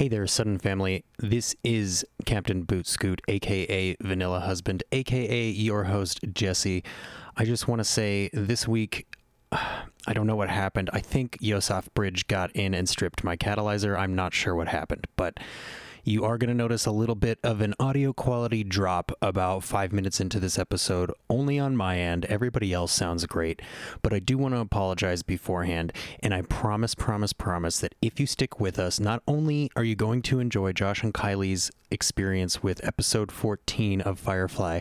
[0.00, 1.04] Hey there, Sudden Family.
[1.18, 6.82] This is Captain Boot Scoot, aka Vanilla Husband, aka your host, Jesse.
[7.36, 9.06] I just want to say this week,
[9.52, 10.88] I don't know what happened.
[10.94, 13.94] I think Yosef Bridge got in and stripped my catalyzer.
[13.94, 15.36] I'm not sure what happened, but
[16.04, 19.92] you are going to notice a little bit of an audio quality drop about five
[19.92, 22.24] minutes into this episode, only on my end.
[22.26, 23.60] Everybody else sounds great,
[24.02, 25.92] but I do want to apologize beforehand.
[26.22, 29.96] And I promise, promise, promise that if you stick with us, not only are you
[29.96, 34.80] going to enjoy Josh and Kylie's experience with episode 14 of Firefly,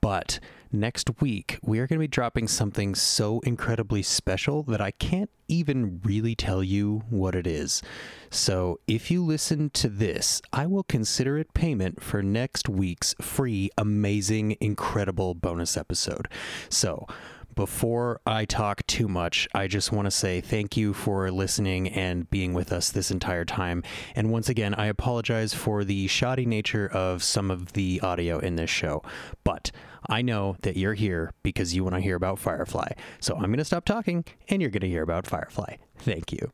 [0.00, 0.40] but
[0.72, 5.30] next week we are going to be dropping something so incredibly special that I can't
[5.48, 7.82] even really tell you what it is.
[8.30, 13.70] So if you listen to this, I will consider it payment for next week's free,
[13.76, 16.28] amazing, incredible bonus episode.
[16.68, 17.06] So,
[17.56, 22.30] before I talk too much, I just want to say thank you for listening and
[22.30, 23.82] being with us this entire time.
[24.14, 28.56] And once again, I apologize for the shoddy nature of some of the audio in
[28.56, 29.02] this show.
[29.44, 29.72] But
[30.08, 32.92] I know that you're here because you want to hear about Firefly.
[33.20, 35.76] So I'm going to stop talking and you're going to hear about Firefly.
[35.98, 36.50] Thank you.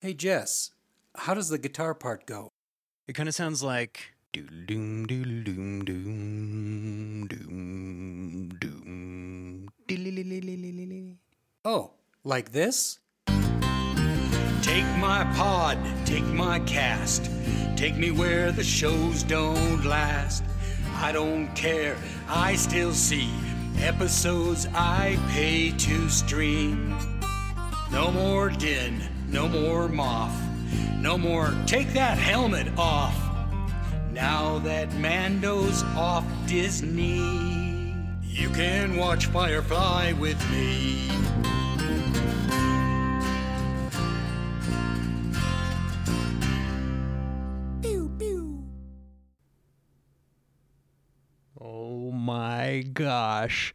[0.00, 0.72] Hey, Jess,
[1.14, 2.52] how does the guitar part go?
[3.06, 4.14] It kind of sounds like.
[4.32, 9.68] Doom, doom, doom, doom, doom, doom, doom.
[11.64, 11.90] Oh,
[12.22, 13.00] like this?
[14.62, 17.28] Take my pod, take my cast,
[17.76, 20.44] take me where the shows don't last.
[21.02, 21.96] I don't care,
[22.28, 23.30] I still see
[23.78, 26.94] episodes I pay to stream.
[27.90, 30.38] No more din, no more moth,
[30.96, 33.16] no more take that helmet off.
[34.12, 41.08] Now that Mando's off Disney, you can watch Firefly with me.
[52.32, 53.74] My gosh.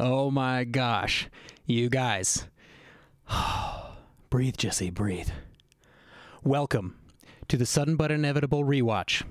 [0.00, 1.28] Oh my gosh.
[1.66, 2.48] You guys.
[4.30, 5.28] breathe, Jesse, breathe.
[6.42, 6.96] Welcome
[7.48, 9.24] to the sudden but inevitable rewatch.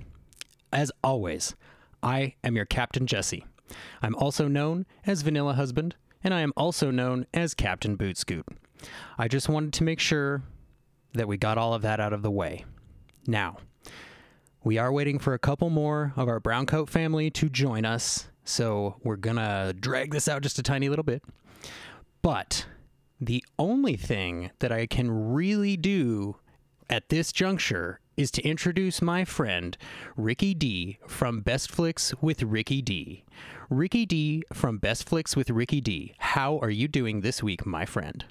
[0.72, 1.56] As always,
[2.04, 3.46] I am your Captain Jesse.
[4.04, 8.46] I'm also known as Vanilla Husband, and I am also known as Captain Boot Scoot.
[9.18, 10.44] I just wanted to make sure
[11.16, 12.66] that we got all of that out of the way.
[13.26, 13.58] Now,
[14.64, 18.96] we are waiting for a couple more of our browncoat family to join us, so
[19.04, 21.24] we're gonna drag this out just a tiny little bit.
[22.22, 22.66] But
[23.20, 26.38] the only thing that I can really do
[26.90, 29.78] at this juncture is to introduce my friend
[30.16, 33.24] Ricky D from Best Flicks with Ricky D.
[33.70, 36.14] Ricky D from Best Flicks with Ricky D.
[36.20, 38.26] How are you doing this week, my friend?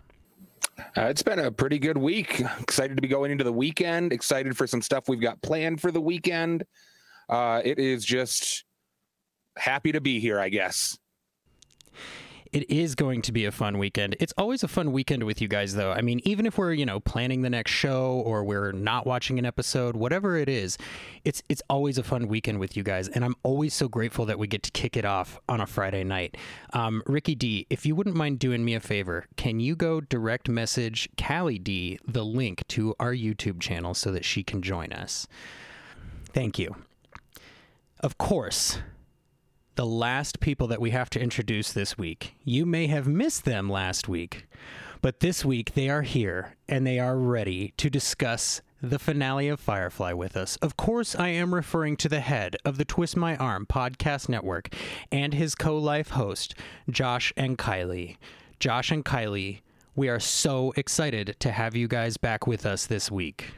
[0.96, 2.42] Uh, it's been a pretty good week.
[2.60, 4.12] Excited to be going into the weekend.
[4.12, 6.64] Excited for some stuff we've got planned for the weekend.
[7.28, 8.64] Uh, it is just
[9.56, 10.98] happy to be here, I guess.
[12.52, 14.16] It is going to be a fun weekend.
[14.18, 15.92] It's always a fun weekend with you guys, though.
[15.92, 19.38] I mean, even if we're, you know, planning the next show or we're not watching
[19.38, 20.76] an episode, whatever it is,
[21.24, 23.06] it's it's always a fun weekend with you guys.
[23.06, 26.02] And I'm always so grateful that we get to kick it off on a Friday
[26.02, 26.36] night.
[26.72, 30.48] Um, Ricky D, if you wouldn't mind doing me a favor, can you go direct
[30.48, 35.28] message Callie D the link to our YouTube channel so that she can join us?
[36.32, 36.74] Thank you.
[38.00, 38.80] Of course,
[39.80, 42.34] the last people that we have to introduce this week.
[42.44, 44.46] You may have missed them last week,
[45.00, 49.58] but this week they are here and they are ready to discuss the finale of
[49.58, 50.56] Firefly with us.
[50.56, 54.68] Of course, I am referring to the head of the Twist My Arm podcast network
[55.10, 56.54] and his co life host,
[56.90, 58.18] Josh and Kylie.
[58.58, 59.60] Josh and Kylie,
[59.96, 63.54] we are so excited to have you guys back with us this week.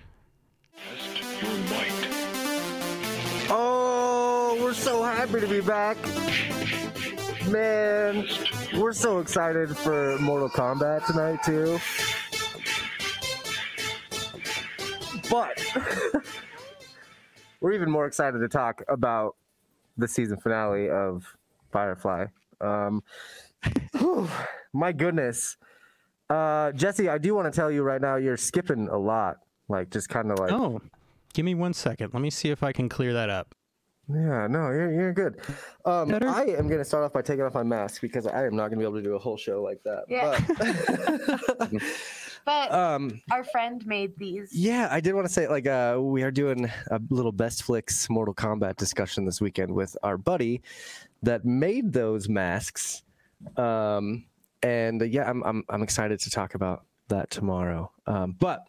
[4.73, 5.99] We're so happy to be back.
[7.47, 8.27] Man,
[8.75, 11.79] we're so excited for Mortal Kombat tonight, too.
[15.31, 15.63] But
[17.61, 19.37] we're even more excited to talk about
[19.99, 21.37] the season finale of
[21.71, 22.29] Firefly.
[22.63, 23.03] Um,
[23.99, 24.27] whew,
[24.73, 25.59] my goodness.
[26.31, 29.37] Uh, Jesse, I do want to tell you right now, you're skipping a lot.
[29.69, 30.51] Like, just kind of like.
[30.51, 30.81] Oh,
[31.35, 32.15] give me one second.
[32.15, 33.55] Let me see if I can clear that up.
[34.09, 35.41] Yeah, no, you're, you're good.
[35.85, 36.29] Um, Better?
[36.29, 38.69] I am going to start off by taking off my mask because I am not
[38.69, 40.05] going to be able to do a whole show like that.
[40.09, 40.39] Yeah.
[41.59, 41.73] But,
[42.45, 44.51] But um, our friend made these.
[44.53, 48.09] yeah, I did want to say, like, uh, we are doing a little Best Flicks
[48.11, 50.63] Mortal Kombat discussion this weekend with our buddy
[51.23, 53.03] that made those masks.
[53.57, 54.27] Um,
[54.63, 57.91] and uh, yeah, I'm, I'm I'm excited to talk about that tomorrow.
[58.07, 58.67] Um, but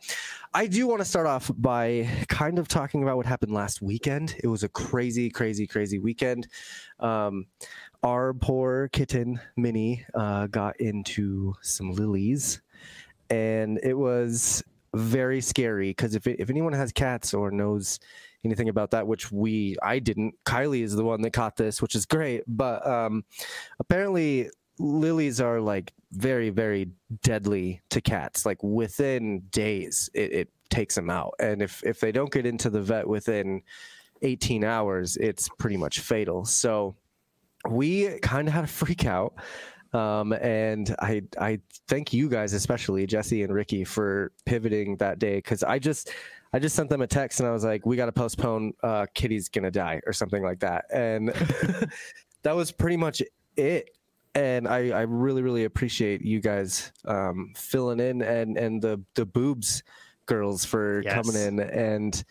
[0.54, 4.36] I do want to start off by kind of talking about what happened last weekend.
[4.44, 6.48] It was a crazy, crazy, crazy weekend.
[7.00, 7.48] Um,
[8.04, 12.62] our poor kitten Minnie uh, got into some lilies,
[13.30, 14.64] and it was
[14.94, 18.00] very scary because if if anyone has cats or knows
[18.46, 20.36] anything about that, which we I didn't.
[20.46, 22.44] Kylie is the one that caught this, which is great.
[22.48, 23.24] But um,
[23.80, 24.50] apparently,
[24.80, 26.90] lilies are like very very
[27.22, 28.46] deadly to cats.
[28.46, 32.70] Like within days, it, it takes them out, and if if they don't get into
[32.70, 33.62] the vet within
[34.22, 36.46] 18 hours, it's pretty much fatal.
[36.46, 36.96] So
[37.70, 39.36] we kind of had a freak out.
[39.94, 45.36] Um, and I I thank you guys, especially Jesse and Ricky, for pivoting that day
[45.36, 46.10] because I just
[46.52, 48.74] I just sent them a text and I was like, we got to postpone.
[48.82, 51.30] Uh, Kitty's gonna die or something like that, and
[52.44, 53.22] that was pretty much
[53.56, 53.90] it.
[54.36, 59.26] And I, I really really appreciate you guys um, filling in and and the the
[59.26, 59.84] boobs
[60.26, 61.14] girls for Yes.
[61.14, 62.24] coming in and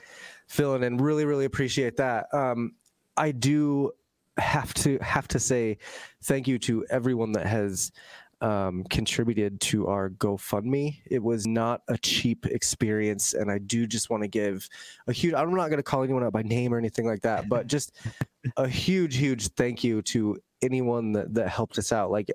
[0.48, 0.96] filling in.
[0.96, 2.26] Really really appreciate that.
[2.34, 2.72] Um,
[3.16, 3.92] I do
[4.38, 5.78] have to have to say
[6.24, 7.92] thank you to everyone that has
[8.40, 10.96] um, contributed to our GoFundMe.
[11.06, 14.68] It was not a cheap experience, and I do just want to give
[15.06, 15.34] a huge.
[15.34, 17.94] I'm not going to call anyone out by name or anything like that, but just
[18.56, 22.10] a huge, huge thank you to anyone that that helped us out.
[22.10, 22.30] Like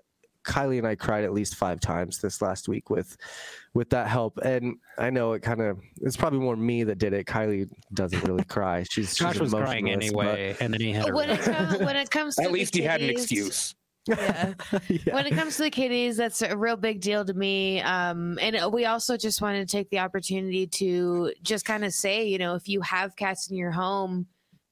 [0.48, 3.18] Kylie and I cried at least five times this last week with
[3.74, 7.14] with that help, and I know it kind of it's probably more me that did
[7.14, 7.26] it.
[7.28, 8.84] Kylie doesn't really cry.
[8.84, 11.42] She's, she's Josh was crying emotionless, but- anyway, and then he had a when it
[11.42, 13.76] comes when it comes to At least he had an excuse.
[14.08, 14.54] Yeah.
[14.88, 15.16] Yeah.
[15.16, 17.82] When it comes to the kitties, that's a real big deal to me.
[17.82, 22.26] Um, and we also just wanted to take the opportunity to just kind of say,
[22.26, 24.28] you know, if you have cats in your home,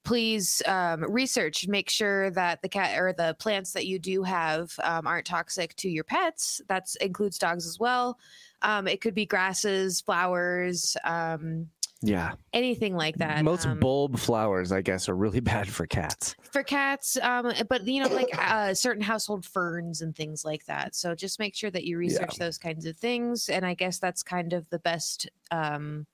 [0.06, 4.72] please um, research, make sure that the cat or the plants that you do have
[4.84, 6.62] um, aren't toxic to your pets.
[6.70, 8.18] That includes dogs as well.
[8.62, 11.68] Um, it could be grasses, flowers, um,
[12.02, 12.34] yeah.
[12.54, 13.44] anything like that.
[13.44, 16.36] Most Um, bulb flowers, I guess, are really bad for cats.
[16.52, 20.96] for cats um but you know like uh certain household ferns and things like that
[20.96, 24.24] so just make sure that you research those kinds of things and i guess that's
[24.24, 26.06] kind of the best um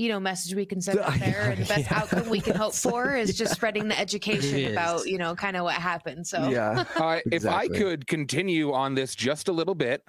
[0.00, 1.98] you know message we can send out there and the best Yeah.
[2.00, 5.64] outcome we can hope for is just spreading the education about you know kind of
[5.64, 6.84] what happened so Yeah.
[6.96, 10.02] Uh, If I could continue on this just a little bit,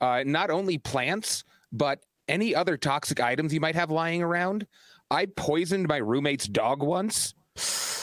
[0.00, 4.66] uh, not only plants, but any other toxic items you might have lying around.
[5.10, 7.34] I poisoned my roommate's dog once.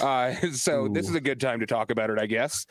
[0.01, 2.65] Uh, so this is a good time to talk about it, I guess.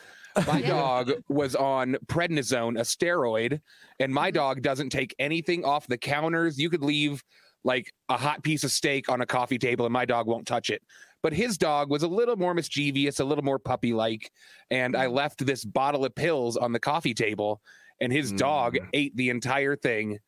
[0.47, 0.69] My Yeah.
[0.69, 3.61] dog was on prednisone, a steroid,
[4.01, 4.35] and my Mhm.
[4.35, 6.59] dog doesn't take anything off the counters.
[6.59, 7.23] You could leave
[7.65, 10.71] like a hot piece of steak on a coffee table, and my dog won't touch
[10.71, 10.83] it.
[11.23, 14.31] But his dog was a little more mischievous, a little more puppy like.
[14.71, 17.63] And I left this bottle of pills on the coffee table,
[18.01, 18.89] and his dog Mm.
[18.93, 20.19] ate the entire thing.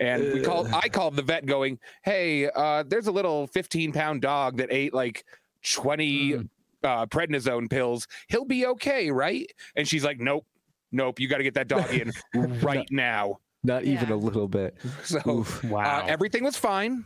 [0.00, 4.20] And we called, I called the vet going, Hey, uh, there's a little 15 pound
[4.22, 5.24] dog that ate like
[5.74, 6.34] 20
[6.84, 8.06] uh, prednisone pills.
[8.28, 9.46] He'll be okay, right?
[9.76, 10.46] And she's like, Nope,
[10.90, 12.12] nope, you got to get that dog in
[12.62, 13.38] right now.
[13.64, 14.76] Not even a little bit.
[15.04, 15.64] So Oof.
[15.64, 16.02] wow.
[16.02, 17.04] uh, everything was fine.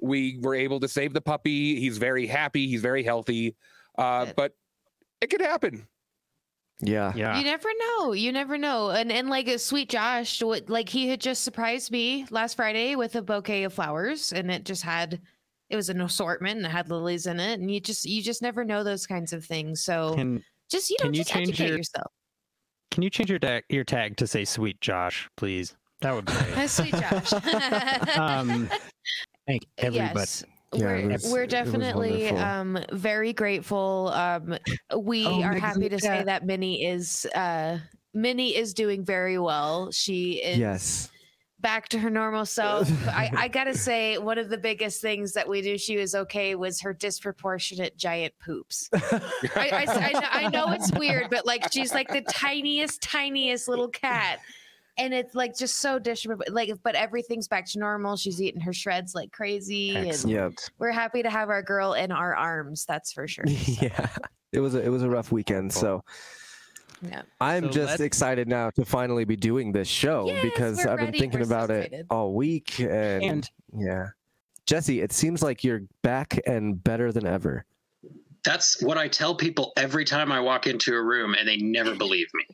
[0.00, 1.80] We were able to save the puppy.
[1.80, 2.68] He's very happy.
[2.68, 3.56] He's very healthy.
[3.98, 4.54] Uh, but
[5.20, 5.86] it could happen.
[6.80, 7.12] Yeah.
[7.16, 7.38] yeah.
[7.38, 11.08] you never know you never know and and like a sweet josh what like he
[11.08, 15.18] had just surprised me last friday with a bouquet of flowers and it just had
[15.70, 18.42] it was an assortment and it had lilies in it and you just you just
[18.42, 21.48] never know those kinds of things so Can just you know can you just change
[21.48, 22.12] educate your- yourself
[22.90, 25.74] can you change your tag your tag to say "Sweet Josh," please?
[26.00, 26.68] That would be great.
[26.70, 27.32] sweet josh
[28.18, 28.68] um,
[29.46, 30.18] thank everybody.
[30.18, 34.56] yes Yeah, we're, was- we're definitely um very grateful um
[34.96, 37.78] we Oh, are happy new to say that minnie is uh
[38.12, 41.10] minnie is doing very well she is Yes.
[41.60, 42.88] back to her normal self.
[43.08, 46.54] I, I gotta say, one of the biggest things that we knew she was okay
[46.54, 48.88] was her disproportionate giant poops.
[48.92, 49.20] I,
[49.56, 54.38] I, I, I know it's weird, but like she's like the tiniest, tiniest little cat.
[54.98, 56.54] And it's like just so disproportionate.
[56.54, 58.16] Like, but everything's back to normal.
[58.16, 60.34] She's eating her shreds like crazy, and Excellent.
[60.36, 60.52] Yep.
[60.78, 62.84] we're happy to have our girl in our arms.
[62.86, 63.44] That's for sure.
[63.56, 64.08] So, yeah.
[64.52, 65.72] It was a it was a rough weekend.
[65.72, 66.02] So
[67.02, 67.22] yeah.
[67.40, 70.98] I'm So just let's- excited now to finally be doing this show Yes, because I've
[70.98, 74.06] been thinking We're so about it all week and, And yeah.
[74.64, 77.64] Jesse, it seems like you're back and better than ever.
[78.44, 81.94] That's what I tell people every time I walk into a room, and they never
[81.94, 82.44] believe me.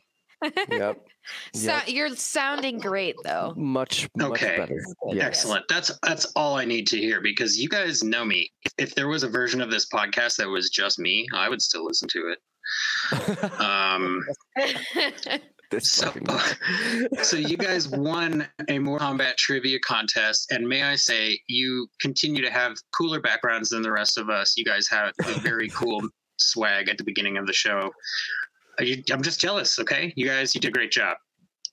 [0.69, 0.97] Yep.
[1.53, 1.83] So, Yep.
[1.87, 3.53] You're sounding great though.
[3.55, 4.57] Much much Okay.
[4.57, 4.75] better.
[4.75, 5.15] Yes.
[5.15, 5.23] Yes.
[5.25, 5.65] Excellent.
[5.69, 8.51] That's that's all I need to hear because you guys know me.
[8.77, 11.85] If there was a version of this podcast that was just me, I would still
[11.85, 13.61] listen to it.
[13.61, 14.21] Um,
[15.79, 16.13] So,
[17.23, 22.43] so you guys won a Mortal Kombat trivia contest, and may I say, you continue
[22.43, 24.55] to have cooler backgrounds than the rest of us.
[24.55, 26.07] You guys have a very cool
[26.37, 27.89] swag at the beginning of the show.
[28.79, 29.79] You- I'm just jealous.
[29.79, 31.17] Okay, you guys, you did a great job.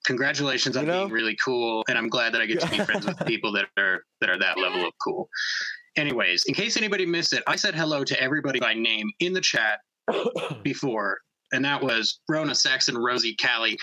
[0.06, 2.78] Congratulations on You know- being really cool, and I'm glad that I get to be
[2.80, 5.28] friends with people that are that are that level of cool.
[5.96, 9.40] Anyways, in case anybody missed it, I said hello to everybody by name in the
[9.40, 9.80] chat
[10.62, 11.18] before,
[11.52, 13.76] and that was Rona, Saxon, Rosie, Callie,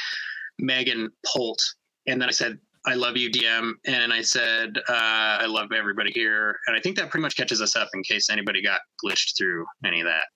[0.60, 1.62] Megan, Holt,
[2.08, 4.94] and then I said, I love you, DM, and I said, uh,
[5.42, 8.30] I love everybody here, and I think that pretty much catches us up in case
[8.30, 10.28] anybody got glitched through any of that.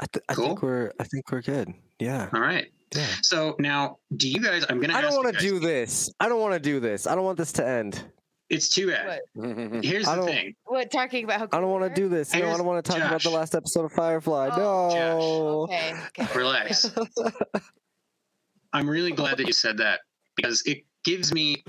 [0.00, 0.46] I, th- I Cool.
[0.48, 1.72] think we're I think we're good.
[1.98, 2.28] Yeah.
[2.32, 2.66] All right.
[2.94, 3.06] Yeah.
[3.22, 4.64] So now, do you guys?
[4.68, 4.94] I'm gonna.
[4.94, 6.10] I don't want to do this.
[6.20, 7.06] I don't want to do this.
[7.06, 8.02] I don't want this to end.
[8.50, 9.20] It's too bad.
[9.82, 10.54] Here's the don't- thing.
[10.64, 11.40] What talking about?
[11.40, 12.34] How I don't want to do this.
[12.34, 14.50] No, I don't want to talk about the last episode of Firefly.
[14.52, 15.60] Oh, no.
[15.62, 15.94] Okay.
[16.20, 16.38] okay.
[16.38, 16.90] Relax.
[18.74, 20.00] I'm really glad that you said that
[20.36, 21.62] because it gives me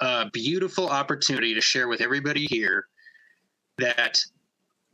[0.00, 2.86] a beautiful opportunity to share with everybody here
[3.78, 4.20] that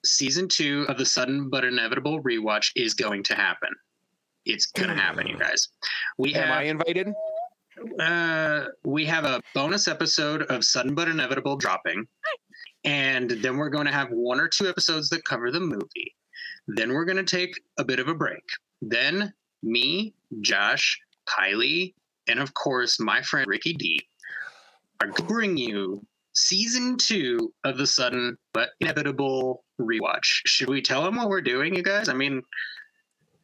[0.04, 3.70] season two of the sudden but inevitable rewatch is going to happen.
[4.46, 5.68] It's gonna happen, you guys.
[6.18, 7.08] We Am have I invited?
[7.98, 12.06] uh, we have a bonus episode of Sudden but Inevitable dropping,
[12.84, 16.14] and then we're going to have one or two episodes that cover the movie.
[16.68, 18.42] Then we're going to take a bit of a break.
[18.80, 19.32] Then
[19.62, 21.94] me, Josh, Kylie,
[22.28, 24.00] and of course my friend Ricky D
[25.00, 30.24] are going to bring you season two of the Sudden but Inevitable rewatch.
[30.46, 32.08] Should we tell them what we're doing, you guys?
[32.08, 32.42] I mean,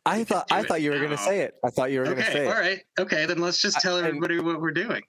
[0.06, 1.54] I thought I thought you were gonna say it.
[1.64, 2.56] I thought you were gonna okay, say all it.
[2.56, 3.26] right, okay.
[3.26, 5.02] Then let's just tell I- and- everybody what we're doing.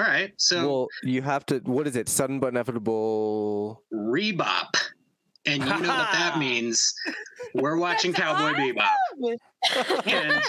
[0.00, 0.66] All right, so.
[0.68, 1.58] Well, you have to.
[1.64, 2.08] What is it?
[2.08, 3.82] Sudden but inevitable.
[3.92, 4.68] Rebop.
[5.44, 6.94] And you know what that means.
[7.54, 9.36] We're watching Cowboy Bebop.
[10.06, 10.40] And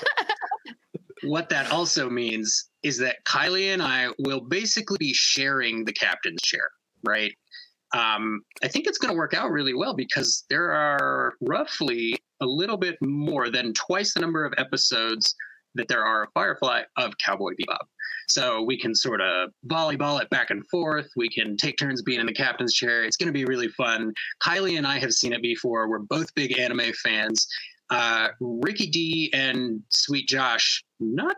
[1.24, 6.42] what that also means is that Kylie and I will basically be sharing the captain's
[6.42, 6.70] chair,
[7.04, 7.32] right?
[7.94, 12.46] Um, I think it's going to work out really well because there are roughly a
[12.46, 15.36] little bit more than twice the number of episodes
[15.76, 17.86] that there are of Firefly of Cowboy Bebop.
[18.30, 21.08] So we can sort of volleyball it back and forth.
[21.16, 23.04] We can take turns being in the captain's chair.
[23.04, 24.14] It's going to be really fun.
[24.44, 25.90] Kylie and I have seen it before.
[25.90, 27.48] We're both big anime fans.
[27.90, 31.36] Uh, Ricky D and Sweet Josh, not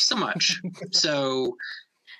[0.00, 0.60] so much.
[0.92, 1.56] so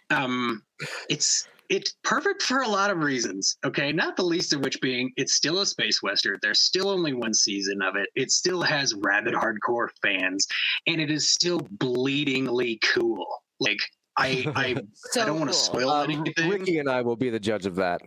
[0.08, 0.62] um,
[1.10, 3.56] it's it's perfect for a lot of reasons.
[3.64, 6.38] Okay, not the least of which being it's still a space western.
[6.40, 8.08] There's still only one season of it.
[8.14, 10.46] It still has rabid hardcore fans,
[10.86, 13.26] and it is still bleedingly cool.
[13.58, 13.80] Like
[14.16, 14.76] I I
[15.10, 15.80] So I don't want to cool.
[15.80, 16.48] spoil Um, anything.
[16.48, 18.00] Ricky and I will be the judge of that.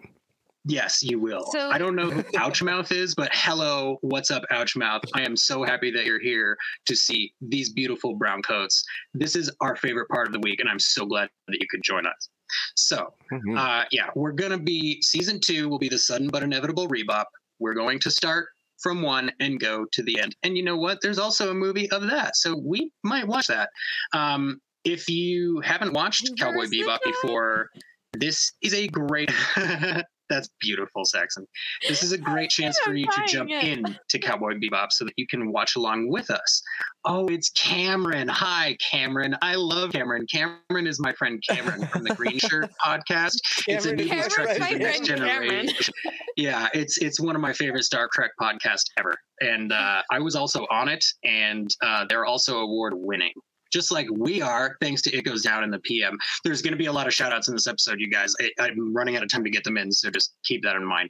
[0.70, 1.46] Yes, you will.
[1.52, 5.02] So- I don't know who Ouchmouth is, but hello, what's up, Ouchmouth?
[5.14, 6.58] I am so happy that you're here
[6.88, 8.84] to see these beautiful brown coats.
[9.14, 11.82] This is our favorite part of the week, and I'm so glad that you could
[11.84, 12.30] join us.
[12.76, 13.58] So, Mhm.
[13.58, 17.26] uh, yeah, we're gonna be season two will be the sudden but inevitable rebop.
[17.60, 18.48] We're going to start
[18.80, 20.36] from one and go to the end.
[20.44, 21.00] And you know what?
[21.02, 23.70] There's also a movie of that, so we might watch that.
[24.14, 27.70] Um, if you haven't watched Cowboy Where's the Bebop before,
[28.14, 29.32] this is a great.
[30.30, 31.48] That's beautiful, Saxon.
[31.88, 33.64] This is a great chance for you to jump it.
[33.64, 36.62] in to Cowboy Bebop so that you can watch along with us.
[37.06, 38.28] Oh, it's Cameron.
[38.28, 39.36] Hi, Cameron.
[39.42, 40.26] I love Cameron.
[40.32, 43.38] Cameron is my friend Cameron from the Green Shirt podcast.
[43.68, 45.94] it's a Cameron new my Trek the next generation.
[46.36, 50.36] Yeah, it's it's one of my favorite Star Trek podcasts ever, and uh, I was
[50.36, 53.34] also on it, and uh, they're also award winning.
[53.72, 56.18] Just like we are, thanks to It Goes Down in the PM.
[56.44, 58.34] There's going to be a lot of shout outs in this episode, you guys.
[58.42, 60.86] I, I'm running out of time to get them in, so just keep that in
[60.86, 61.10] mind.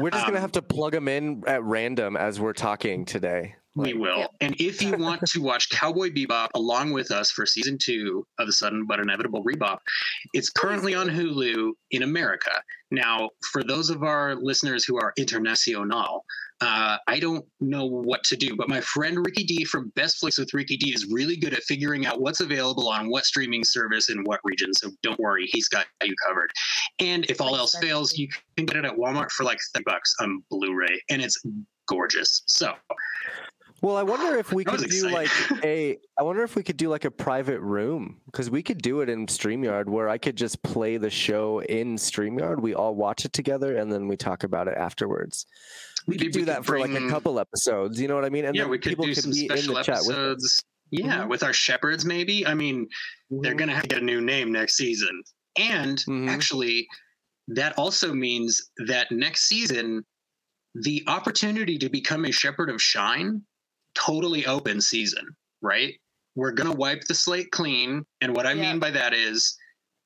[0.00, 3.54] We're just Um, have to plug them in at random as we're talking today.
[3.74, 4.18] We will.
[4.18, 4.30] Yep.
[4.40, 8.46] And if you want to watch Cowboy Bebop along with us for season two of
[8.46, 9.78] the sudden but inevitable Rebop,
[10.34, 12.50] it's currently on Hulu in America.
[12.90, 16.24] Now, for those of our listeners who are international,
[16.60, 20.38] uh, I don't know what to do, but my friend Ricky D from Best Flicks
[20.38, 24.10] with Ricky D is really good at figuring out what's available on what streaming service
[24.10, 24.72] in what region.
[24.74, 26.52] So don't worry, he's got you covered.
[27.00, 30.14] And if all else fails, you can get it at Walmart for like 30 bucks
[30.20, 31.42] on Blu-ray, and it's
[31.88, 32.42] gorgeous.
[32.46, 32.74] So
[33.82, 35.28] Well, I wonder if we could do like
[35.64, 35.98] a.
[36.18, 39.08] I wonder if we could do like a private room because we could do it
[39.08, 42.60] in Streamyard where I could just play the show in Streamyard.
[42.60, 45.46] We all watch it together and then we talk about it afterwards.
[46.06, 48.00] We Maybe could do we could that for like a couple episodes.
[48.00, 48.44] You know what I mean?
[48.44, 50.62] And yeah, then we could people do could some be in the chat with episodes.
[50.90, 51.28] Yeah, Mhm.
[51.30, 52.46] with our shepherds, maybe.
[52.46, 52.86] I mean,
[53.30, 53.58] they're Mhm.
[53.58, 55.22] gonna have to get a new name next season,
[55.58, 56.28] and Mhm.
[56.28, 56.86] actually,
[57.48, 60.04] that also means that next season,
[60.74, 63.42] the opportunity to become a shepherd of Shine,
[63.94, 65.26] totally open season,
[65.60, 65.94] right?
[66.34, 68.70] we're gonna wipe the slate clean, and what I Yeah.
[68.72, 69.54] mean by that is,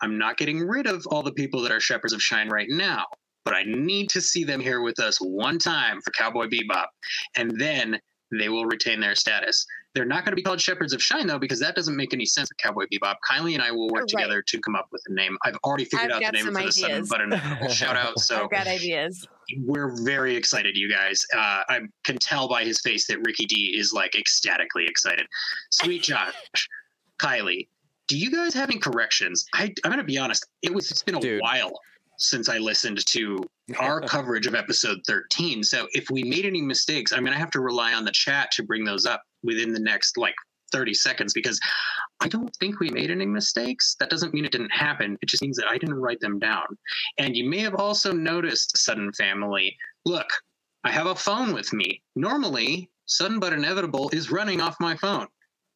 [0.02, 3.06] I'm not getting rid of all the people that are shepherds of shine right now,
[3.44, 6.88] but I need to see them here with us one time for Cowboy Bebop,
[7.36, 8.00] and then
[8.32, 9.64] they will retain their status.
[9.96, 12.26] They're not going to be called Shepherds of Shine though, because that doesn't make any
[12.26, 13.14] sense for Cowboy Bebop.
[13.28, 14.08] Kylie and I will work Right.
[14.08, 15.38] together to come up with a name.
[15.42, 17.08] I've already figured I've out the name some for the Sudden ideas.
[17.08, 18.18] But Inevitable shout out.
[18.20, 19.26] So I've got ideas.
[19.64, 21.24] we're very excited, you guys.
[21.34, 25.26] Uh, I can tell by his face that Ricky D is like ecstatically excited.
[25.70, 26.34] Sweet Josh,
[27.18, 27.68] Kylie,
[28.08, 29.46] do you guys have any corrections?
[29.54, 30.44] I, I'm going to be honest.
[30.62, 31.40] It was it's been a Dude.
[31.40, 31.72] while
[32.18, 33.38] since I listened to
[33.78, 35.62] our coverage of episode 13.
[35.62, 38.50] So if we made any mistakes, I'm going to have to rely on the chat
[38.52, 40.34] to bring those up within the next like
[40.72, 41.60] 30 seconds because
[42.20, 43.96] I don't think we made any mistakes.
[44.00, 45.18] That doesn't mean it didn't happen.
[45.22, 46.66] It just means that I didn't write them down.
[47.18, 50.28] And you may have also noticed, Sudden Family, look,
[50.84, 52.02] I have a phone with me.
[52.14, 55.26] Normally, Sudden But Inevitable is running off my phone.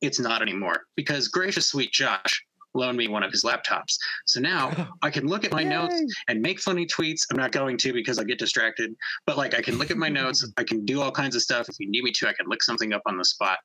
[0.00, 3.96] It's not anymore because gracious sweet Josh loaned me one of his laptops.
[4.26, 7.26] So now I can look at my notes and make funny tweets.
[7.30, 8.94] I'm not going to because I get distracted,
[9.26, 10.46] but like I can look at my notes.
[10.56, 11.68] I can do all kinds of stuff.
[11.68, 13.58] If you need me to, I can look something up on the spot.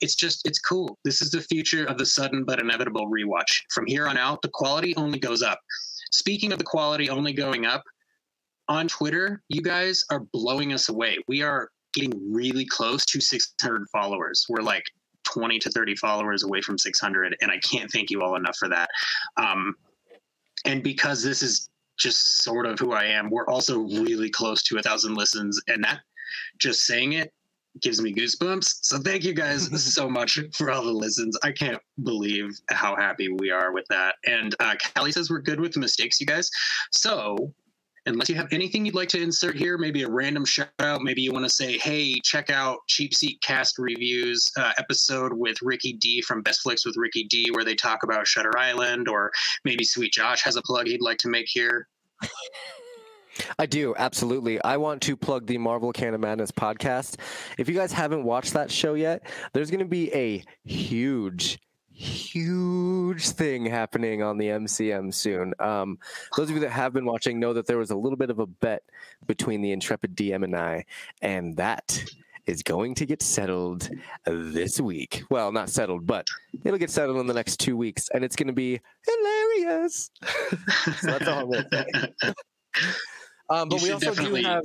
[0.00, 0.98] It's just, it's cool.
[1.04, 3.62] This is the future of the sudden but inevitable rewatch.
[3.70, 5.60] From here on out, the quality only goes up.
[6.10, 7.82] Speaking of the quality only going up,
[8.68, 11.18] on Twitter, you guys are blowing us away.
[11.28, 14.44] We are getting really close to 600 followers.
[14.48, 14.84] We're like
[15.26, 18.68] 20 to 30 followers away from 600, and I can't thank you all enough for
[18.68, 18.88] that.
[19.36, 19.74] Um,
[20.64, 21.68] and because this is
[21.98, 25.84] just sort of who I am, we're also really close to a thousand listens, and
[25.84, 26.00] that
[26.58, 27.32] just saying it
[27.80, 28.78] gives me goosebumps.
[28.82, 31.36] So thank you guys so much for all the listens.
[31.42, 34.16] I can't believe how happy we are with that.
[34.26, 36.50] And uh, Callie says we're good with the mistakes, you guys.
[36.90, 37.52] So
[38.06, 41.22] unless you have anything you'd like to insert here, maybe a random shout out, maybe
[41.22, 45.94] you want to say, hey, check out Cheap Seat Cast Reviews uh, episode with Ricky
[45.94, 49.30] D from Best Flicks with Ricky D, where they talk about Shutter Island, or
[49.64, 51.88] maybe Sweet Josh has a plug he'd like to make here.
[53.58, 54.62] I do, absolutely.
[54.62, 57.16] I want to plug the Marvel Can of Madness podcast.
[57.58, 61.58] If you guys haven't watched that show yet, there's going to be a huge,
[61.96, 65.54] huge thing happening on the MCM soon.
[65.58, 65.98] Um,
[66.36, 68.38] those of you that have been watching know that there was a little bit of
[68.38, 68.82] a bet
[69.26, 70.84] between the Intrepid DM and I,
[71.22, 72.04] and that
[72.46, 73.88] is going to get settled
[74.24, 75.22] this week.
[75.30, 76.26] Well, not settled, but
[76.64, 80.10] it'll get settled in the next two weeks, and it's going to be hilarious.
[81.00, 81.90] so that's all I'm going to
[82.22, 82.34] say.
[83.48, 84.62] Um, but You we also do have.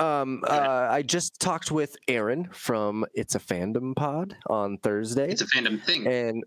[0.00, 5.42] Um, uh, I just talked with Aaron from It's a Fandom Pod on Thursday, It's
[5.42, 6.06] a fandom thing.
[6.06, 6.42] and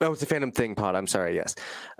[0.00, 0.94] oh, it's a Fandom Thing Pod.
[0.94, 1.54] I'm sorry, yes.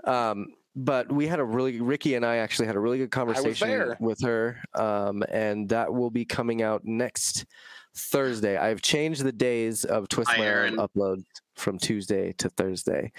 [0.05, 3.93] Um, but we had a really Ricky and I actually had a really good conversation
[3.99, 7.45] with her, um, and that will be coming out next
[7.93, 8.55] Thursday.
[8.57, 10.77] I've changed the days of Twist My Aaron.
[10.77, 11.25] uploads
[11.57, 13.11] from Tuesday to Thursday.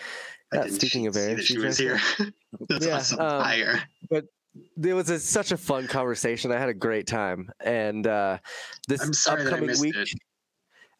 [0.51, 2.01] Uh, speaking of Aaron, she was here.
[2.71, 3.21] That's Yeah, awesome.
[3.21, 3.81] um, Hi, Aaron.
[4.83, 6.53] It was a, such a fun conversation.
[6.53, 8.39] I had a great time, and uh,
[8.89, 9.97] this I'm sorry that I upcoming week.
[9.97, 10.11] it.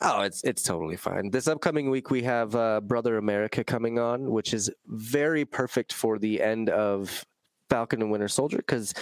[0.01, 1.31] Oh, it's it's totally fine.
[1.31, 6.19] This upcoming week we have uh, Brother America coming on, which is very perfect for
[6.19, 7.25] the end of
[7.71, 8.95] Falcon and Winter Soldier because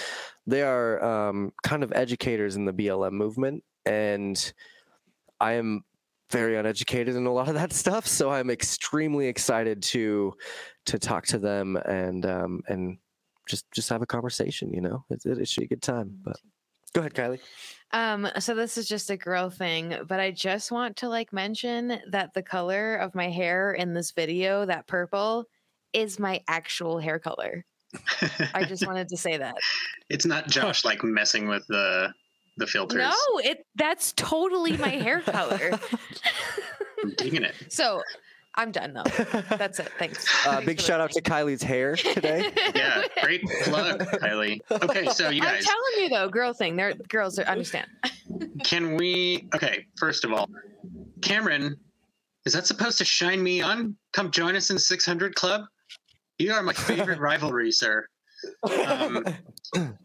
[0.46, 4.52] they are um, kind of educators in the BLM movement, and
[5.40, 5.84] I am
[6.30, 8.06] very uneducated in a lot of that stuff.
[8.06, 10.34] So I'm extremely excited to
[10.86, 12.98] to talk to them and um, and
[13.50, 14.72] just just have a conversation.
[14.72, 16.18] You know, it, it, it should be a good time.
[16.22, 16.36] But
[16.94, 17.40] go ahead, Kylie.
[17.92, 22.00] Um, so this is just a girl thing, but I just want to like mention
[22.10, 25.46] that the color of my hair in this video, that purple,
[25.92, 27.64] is my actual hair color.
[28.54, 29.56] I just wanted to say that.
[30.08, 32.12] it's not Josh like messing with the
[32.56, 32.98] the filters.
[32.98, 35.72] No, it that's totally my hair color.
[37.02, 37.54] I'm digging it.
[37.68, 38.02] so
[38.54, 39.04] I'm done though.
[39.56, 39.90] That's it.
[39.98, 40.26] Thanks.
[40.40, 42.50] Uh, Thanks big shout out to Kylie's hair today.
[42.74, 44.60] Yeah, great plug, Kylie.
[44.70, 45.58] Okay, so you guys.
[45.58, 46.76] I'm telling you though, girl thing.
[46.76, 47.86] They're girls are understand.
[48.64, 49.48] can we?
[49.54, 50.48] Okay, first of all,
[51.20, 51.76] Cameron,
[52.46, 53.96] is that supposed to shine me on?
[54.12, 55.62] Come join us in the 600 Club.
[56.38, 58.06] You are my favorite rivalry, sir.
[58.86, 59.24] Um,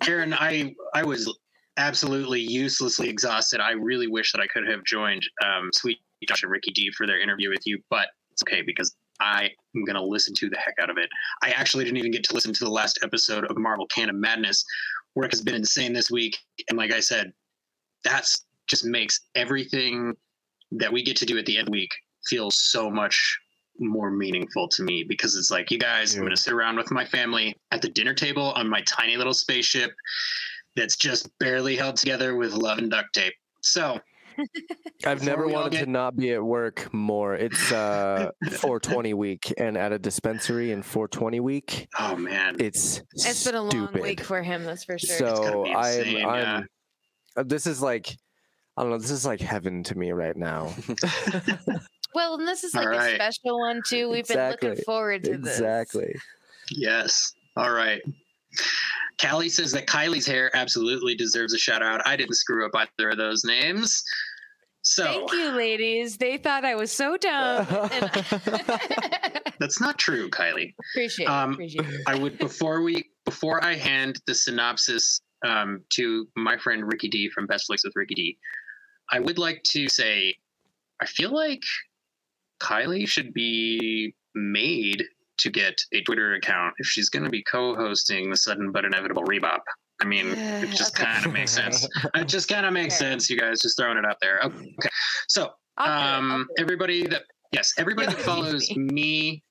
[0.05, 1.33] Aaron, I I was
[1.77, 3.61] absolutely uselessly exhausted.
[3.61, 7.07] I really wish that I could have joined um, Sweet Josh and Ricky D for
[7.07, 10.57] their interview with you, but it's okay because I am going to listen to the
[10.57, 11.09] heck out of it.
[11.41, 14.15] I actually didn't even get to listen to the last episode of Marvel Can of
[14.15, 14.63] Madness.
[15.15, 16.37] Work has been insane this week,
[16.69, 17.31] and like I said,
[18.03, 20.13] that's just makes everything
[20.71, 21.91] that we get to do at the end of the week
[22.27, 23.39] feel so much
[23.79, 26.89] more meaningful to me because it's like you guys i'm going to sit around with
[26.91, 29.91] my family at the dinner table on my tiny little spaceship
[30.75, 33.99] that's just barely held together with love and duct tape so
[35.05, 37.35] I've never wanted get- to not be at work more.
[37.35, 42.55] It's uh 420 week, and at a dispensary in 420 week, Oh man.
[42.59, 45.17] it's It's been a long week for him, that's for sure.
[45.17, 45.73] So be
[46.23, 46.25] I'm.
[46.27, 46.67] I'm
[47.37, 48.15] uh, this is like
[48.77, 48.97] I don't know.
[48.97, 50.73] This is like heaven to me right now.
[52.13, 54.09] well, and this is All like a special one too.
[54.09, 55.57] We've been looking forward to this.
[55.57, 56.15] exactly.
[56.71, 57.33] Yes.
[57.55, 58.01] All right.
[59.21, 62.01] Callie says that Kylie's hair absolutely deserves a shout out.
[62.05, 64.03] I didn't screw up either of those names.
[64.81, 66.17] So Thank you, ladies.
[66.17, 67.65] They thought I was so dumb.
[69.59, 70.73] That's not true, Kylie.
[70.93, 71.85] appreciate, it, Um, appreciate.
[71.87, 72.01] it.
[72.07, 77.29] I would before we before I hand the synopsis um, to my friend Ricky D
[77.29, 78.37] from Best Flicks with Ricky D,
[79.11, 80.35] I would like to say
[81.01, 81.63] I feel like
[82.61, 85.03] Kylie should be made
[85.37, 89.23] to get a Twitter account if she's going to be co-hosting the sudden but inevitable
[89.23, 89.59] Rebop.
[90.01, 91.05] I mean, it just Okay.
[91.05, 91.87] kind of makes sense.
[92.15, 93.11] It just kind of makes Fair.
[93.11, 93.29] sense.
[93.29, 94.39] You guys just throwing it out there.
[94.43, 94.89] Okay,
[95.27, 99.43] so I'll do it, I'll um, everybody that yes, everybody that follows me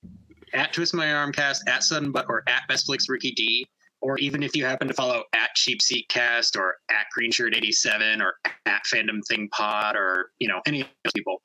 [0.52, 3.66] at Twist My Arm Cast, at Sudden But, or at Best Flicks Ricky D,
[4.02, 8.34] or even if you happen to follow at Cheap Seat Cast or at Greenshirt87 or
[8.66, 11.40] at Fandom Thing Pod or you know any of those people,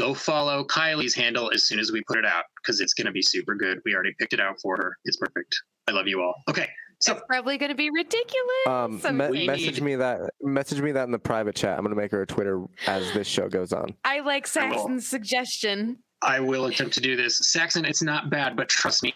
[0.00, 3.12] go follow Kylie's handle as soon as we put it out because it's going to
[3.12, 3.80] be super good.
[3.84, 4.96] We already picked it out for her.
[5.04, 5.54] It's perfect.
[5.88, 6.34] I love you all.
[6.48, 6.68] Okay,
[7.00, 8.66] so it's probably going to be ridiculous.
[8.66, 10.20] Um, me- message me that.
[10.40, 11.78] Message me that in the private chat.
[11.78, 13.94] I'm gonna make her a Twitter as this show goes on.
[14.04, 14.48] I like I.
[14.48, 15.98] Saxon's suggestion.
[16.22, 17.38] I will attempt to do this.
[17.38, 19.14] Saxon, it's not bad, but trust me,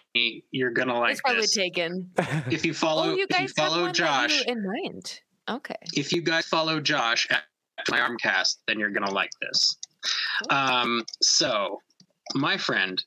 [0.51, 1.55] you're gonna like it's probably this.
[1.55, 2.11] taken.
[2.51, 5.21] if you follow, oh, you if you follow Josh, you in mind.
[5.49, 5.77] Okay.
[5.95, 7.43] if you guys follow Josh at
[7.91, 9.77] my armcast, then you're gonna like this.
[10.51, 11.79] Um, so
[12.35, 13.03] my friend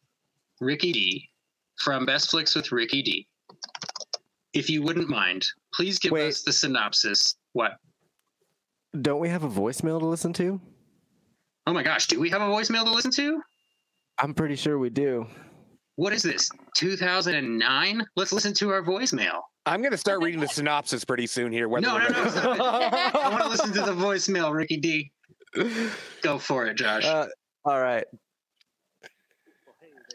[0.62, 1.30] Ricky D
[1.80, 3.28] from Best Flicks with Ricky D.
[4.54, 6.28] If you wouldn't mind, please give Wait.
[6.28, 7.36] us the synopsis.
[7.54, 7.74] What?
[9.02, 10.60] Don't we have a voicemail to listen to?
[11.68, 13.42] Oh my gosh, do we have a voicemail to listen to?
[14.20, 15.28] I'm pretty sure we do.
[15.98, 16.50] What is this?
[16.76, 18.06] 2009?
[18.16, 19.42] Let's listen to our voicemail.
[19.66, 21.68] I'm going to start reading the synopsis pretty soon here.
[21.68, 22.18] whether No, no, no.
[22.20, 22.30] ready.
[22.30, 22.62] stop it.
[23.16, 25.12] I want to listen to the voicemail, Ricky D.
[26.22, 27.06] Go for it, Josh.
[27.06, 27.28] Uh,
[27.66, 28.06] all right.
[29.02, 29.10] Hey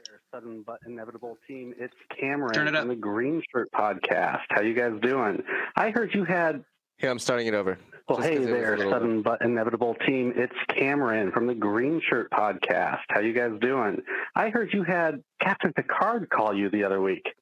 [0.06, 1.74] there, sudden but inevitable team.
[1.78, 2.82] It's Cameron Turn it up.
[2.82, 4.40] from the Green Shirt Podcast.
[4.50, 5.42] How you guys doing?
[5.76, 6.64] I heard you had.
[6.98, 7.78] Here, I'm starting it over.
[8.08, 10.32] Well, Just hey 'cause it was a there, little- sudden but inevitable team.
[10.36, 13.00] It's Cameron from the Green Shirt Podcast.
[13.08, 14.02] How you guys doing?
[14.34, 17.32] I heard you had Captain Picard call you the other week.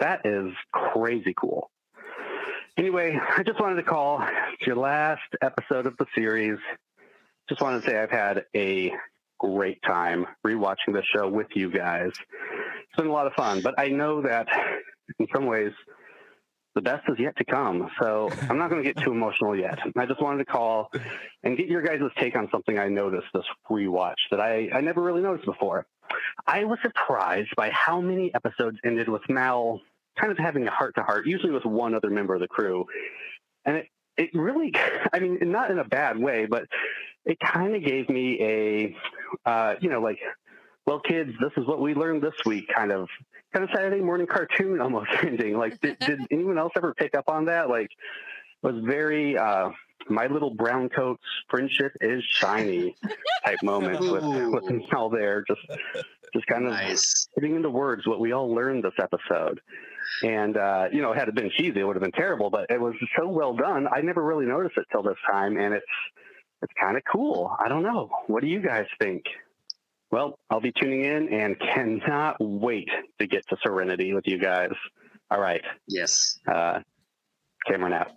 [0.00, 1.70] That is crazy cool.
[2.76, 4.20] Anyway, I just wanted to call.
[4.52, 6.58] It's your last episode of the series.
[7.48, 8.92] Just wanted to say I've had a
[9.38, 12.10] great time rewatching the show with you guys.
[12.12, 14.48] It's been a lot of fun, but I know that
[15.18, 15.72] in some ways
[16.74, 17.90] the best is yet to come.
[18.00, 19.78] So I'm not going to get too emotional yet.
[19.96, 20.90] I just wanted to call
[21.42, 25.02] and get your guys' take on something I noticed this rewatch that I, I never
[25.02, 25.86] really noticed before.
[26.46, 29.80] I was surprised by how many episodes ended with Mal
[30.18, 32.86] kind of having a heart to heart, usually with one other member of the crew.
[33.64, 34.74] And it, it really,
[35.12, 36.66] I mean, not in a bad way, but
[37.26, 38.96] it kind of gave me a,
[39.48, 40.18] uh, you know, like,
[40.86, 43.08] well, kids, this is what we learned this week, kind of,
[43.52, 45.58] kind of Saturday morning cartoon almost ending.
[45.58, 47.68] Like, did, did anyone else ever pick up on that?
[47.68, 49.70] Like, it was very uh,
[50.08, 52.94] My Little Brown Coat's friendship is shiny
[53.44, 55.60] type moment with with Mel there, just
[56.32, 57.28] just kind of nice.
[57.34, 59.60] putting into words what we all learned this episode.
[60.22, 62.50] And uh, you know, had it been cheesy, it would have been terrible.
[62.50, 63.86] But it was so well done.
[63.92, 65.84] I never really noticed it till this time, and it's
[66.62, 67.54] it's kind of cool.
[67.64, 68.10] I don't know.
[68.26, 69.24] What do you guys think?
[70.10, 72.88] Well, I'll be tuning in and cannot wait
[73.20, 74.70] to get to Serenity with you guys.
[75.30, 76.38] All right, Yes.
[76.46, 76.80] uh,
[77.66, 78.12] Cameron out.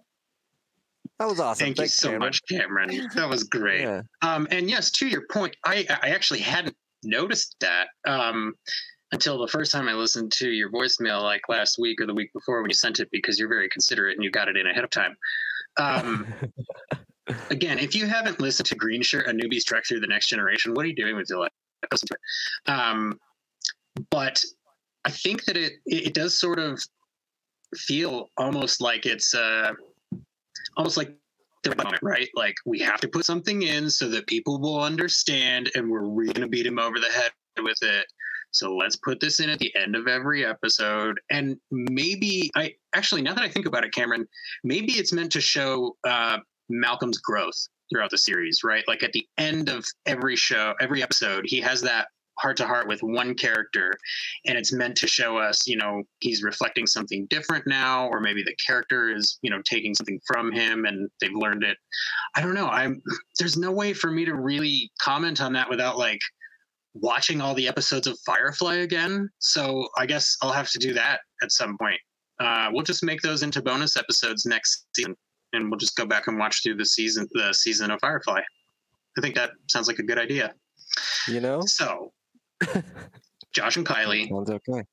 [1.17, 1.65] That was awesome.
[1.65, 2.19] Thank Thanks, you so Cameron.
[2.27, 3.09] much, Cameron.
[3.15, 3.81] That was great.
[3.81, 4.01] Yeah.
[4.21, 8.53] Um, and yes, to your point, I I actually hadn't noticed that um,
[9.11, 12.31] until the first time I listened to your voicemail, like last week or the week
[12.33, 14.83] before when you sent it, because you're very considerate and you got it in ahead
[14.83, 15.17] of time.
[15.77, 16.27] Um,
[17.49, 20.73] again, if you haven't listened to Green Shirt, a newbie's trek through the next generation,
[20.73, 21.51] what are you doing with your life?
[21.91, 22.71] Listen to it.
[22.71, 23.19] Um,
[24.09, 24.43] but
[25.05, 26.81] I think that it it does sort of
[27.75, 29.71] feel almost like it's uh,
[30.77, 31.15] almost like
[32.01, 32.29] right?
[32.35, 36.33] Like we have to put something in so that people will understand, and we're really
[36.33, 38.05] gonna beat him over the head with it.
[38.51, 43.21] So let's put this in at the end of every episode, and maybe I actually
[43.21, 44.27] now that I think about it, Cameron,
[44.63, 48.83] maybe it's meant to show uh, Malcolm's growth throughout the series, right?
[48.87, 52.07] Like at the end of every show, every episode, he has that
[52.39, 53.91] heart to heart with one character
[54.45, 58.41] and it's meant to show us you know he's reflecting something different now or maybe
[58.43, 61.77] the character is you know taking something from him and they've learned it.
[62.35, 62.67] I don't know.
[62.67, 63.01] I'm
[63.37, 66.21] there's no way for me to really comment on that without like
[66.93, 69.29] watching all the episodes of firefly again.
[69.39, 71.99] So i guess i'll have to do that at some point.
[72.39, 75.13] Uh, we'll just make those into bonus episodes next season
[75.53, 78.39] and we'll just go back and watch through the season the season of firefly
[79.17, 80.53] i think that sounds like a good idea
[81.27, 82.11] You know, so,
[83.53, 84.83] Josh and Kylie, sounds okay.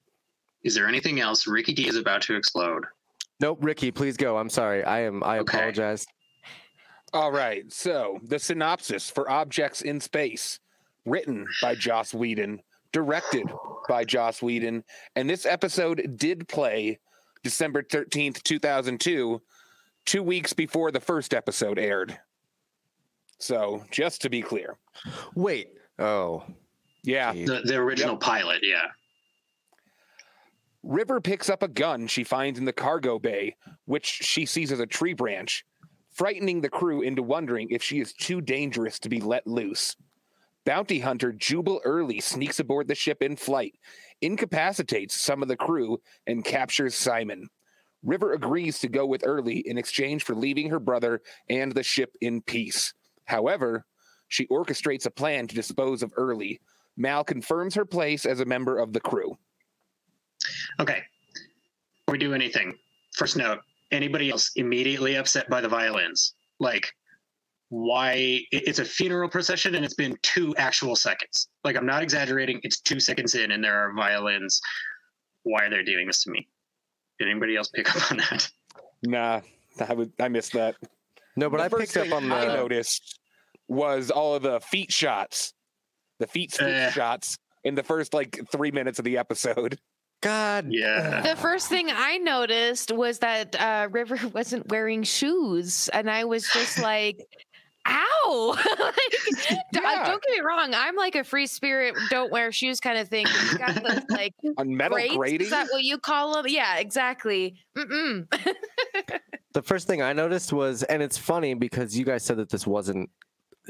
[0.62, 1.46] is there anything else?
[1.46, 2.84] Ricky D is about to explode.
[3.40, 4.36] Nope, Ricky, please go.
[4.38, 4.82] I'm sorry.
[4.84, 5.22] I am.
[5.24, 5.58] I Okay.
[5.58, 6.06] apologize.
[7.12, 7.70] All right.
[7.72, 10.58] So the synopsis for Objects in Space,
[11.04, 12.60] written by Joss Whedon,
[12.92, 13.46] directed
[13.88, 16.98] by Joss Whedon, and this episode did play
[17.42, 19.40] December 13th, 2002,
[20.06, 22.18] two weeks before the first episode aired.
[23.38, 24.78] So just to be clear.
[25.34, 25.74] Wait.
[25.98, 26.44] Oh.
[27.04, 27.32] Yeah.
[27.32, 28.86] The, the original pilot, yeah.
[30.82, 34.80] River picks up a gun she finds in the cargo bay, which she sees as
[34.80, 35.66] a tree branch,
[36.10, 39.96] frightening the crew into wondering if she is too dangerous to be let loose.
[40.64, 43.74] Bounty hunter Jubal Early sneaks aboard the ship in flight,
[44.20, 47.48] incapacitates some of the crew, and captures Simon.
[48.06, 52.16] River agrees to go with Early in exchange for leaving her brother and the ship
[52.20, 52.94] in peace.
[53.24, 53.84] However,
[54.28, 56.60] she orchestrates a plan to dispose of Early.
[56.96, 59.36] Mal confirms her place as a member of the crew.
[60.80, 61.02] Okay.
[62.06, 62.78] Before we do anything,
[63.16, 63.58] first note
[63.90, 66.34] anybody else immediately upset by the violins?
[66.60, 66.92] Like,
[67.70, 68.40] why?
[68.52, 71.48] It's a funeral procession and it's been two actual seconds.
[71.64, 72.60] Like, I'm not exaggerating.
[72.62, 74.60] It's two seconds in and there are violins.
[75.42, 76.48] Why are they doing this to me?
[77.18, 78.48] Did anybody else pick up on that?
[79.02, 79.40] Nah,
[79.88, 80.74] I would I missed that.
[81.36, 82.34] No, but The I first picked up on the.
[82.34, 83.18] I noticed
[83.68, 85.52] was all of the feet shots,
[86.18, 86.90] the feet stick Eh.
[86.90, 89.78] shots in the first like three minutes of the episode.
[90.22, 90.68] God.
[90.70, 91.20] Yeah.
[91.20, 96.48] The first thing I noticed was that uh, River wasn't wearing shoes, and I was
[96.52, 97.18] just like,
[97.86, 98.94] "Ow!" like,
[99.50, 100.04] uh, Yeah.
[100.06, 103.26] Don't get me wrong, I'm like a free spirit, don't wear shoes kind of thing.
[103.52, 105.16] You got those like On metal grates?
[105.16, 105.40] grating.
[105.42, 106.46] Is that what you call them?
[106.48, 107.56] Yeah, exactly.
[107.76, 108.26] Mm-mm.
[109.52, 112.66] The first thing I noticed was, and it's funny because you guys said that this
[112.66, 113.08] wasn't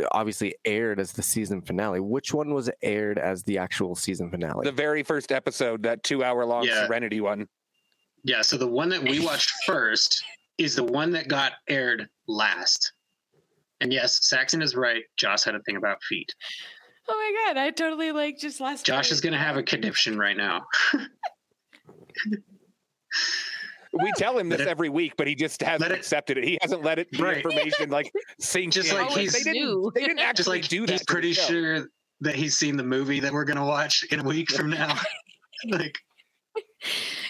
[0.00, 2.00] uh, obviously aired as the season finale.
[2.00, 4.64] Which one was aired as the actual season finale?
[4.64, 6.86] the very first episode, that two hour long Yeah.
[6.88, 7.46] Serenity one.
[8.24, 8.42] Yeah.
[8.42, 10.24] So the one that we watched first
[10.58, 12.92] is the one that got aired last.
[13.80, 15.02] And yes, Saxon is right.
[15.16, 16.34] Josh had a thing about feet.
[17.08, 18.84] oh my god, I totally like just last.
[18.86, 20.62] Josh is going to have a conniption right now.
[23.98, 26.44] We tell him this it- every week, but he just hasn't it- accepted it.
[26.44, 27.36] He hasn't let it the Right.
[27.38, 28.96] information like sink Just in.
[28.98, 30.92] like Like, he's- they didn't, they didn't actually Just like do that.
[30.92, 31.86] he's pretty sure
[32.20, 34.98] that he's seen the movie that we're going to watch in a week from now.
[35.70, 35.96] like,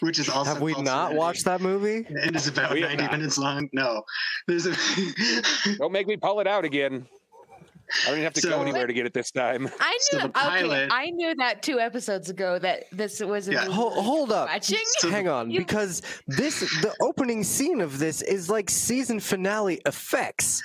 [0.01, 2.05] which is also Have we called not watched that movie?
[2.09, 3.69] And it's about We 90 minutes long.
[3.73, 4.03] No,
[4.47, 4.75] there's a.
[5.79, 7.07] Don't make me pull it out again.
[8.03, 9.71] I don't even have to So- go anywhere to get it this time.
[9.79, 10.25] I So knew.
[10.27, 13.47] okay, I knew that two episodes ago that this was.
[13.49, 13.61] A Yeah.
[13.63, 14.49] movie Hold, hold up.
[14.49, 14.79] Watching.
[14.99, 19.21] So the- Hang on, You- because this the opening scene of this is like season
[19.21, 20.63] finale effects.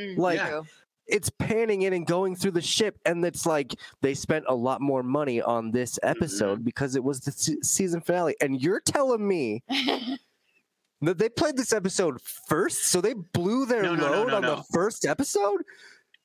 [0.00, 0.64] Mm, Like- true.
[1.06, 4.80] It's panning in and going through the ship, and it's like they spent a lot
[4.80, 6.64] more money on this episode mm-hmm.
[6.64, 8.36] because it was the se- season finale.
[8.40, 9.62] And you're telling me
[11.02, 14.36] that they played this episode first, so they blew their No, no, no, load no,
[14.36, 15.62] on the first episode.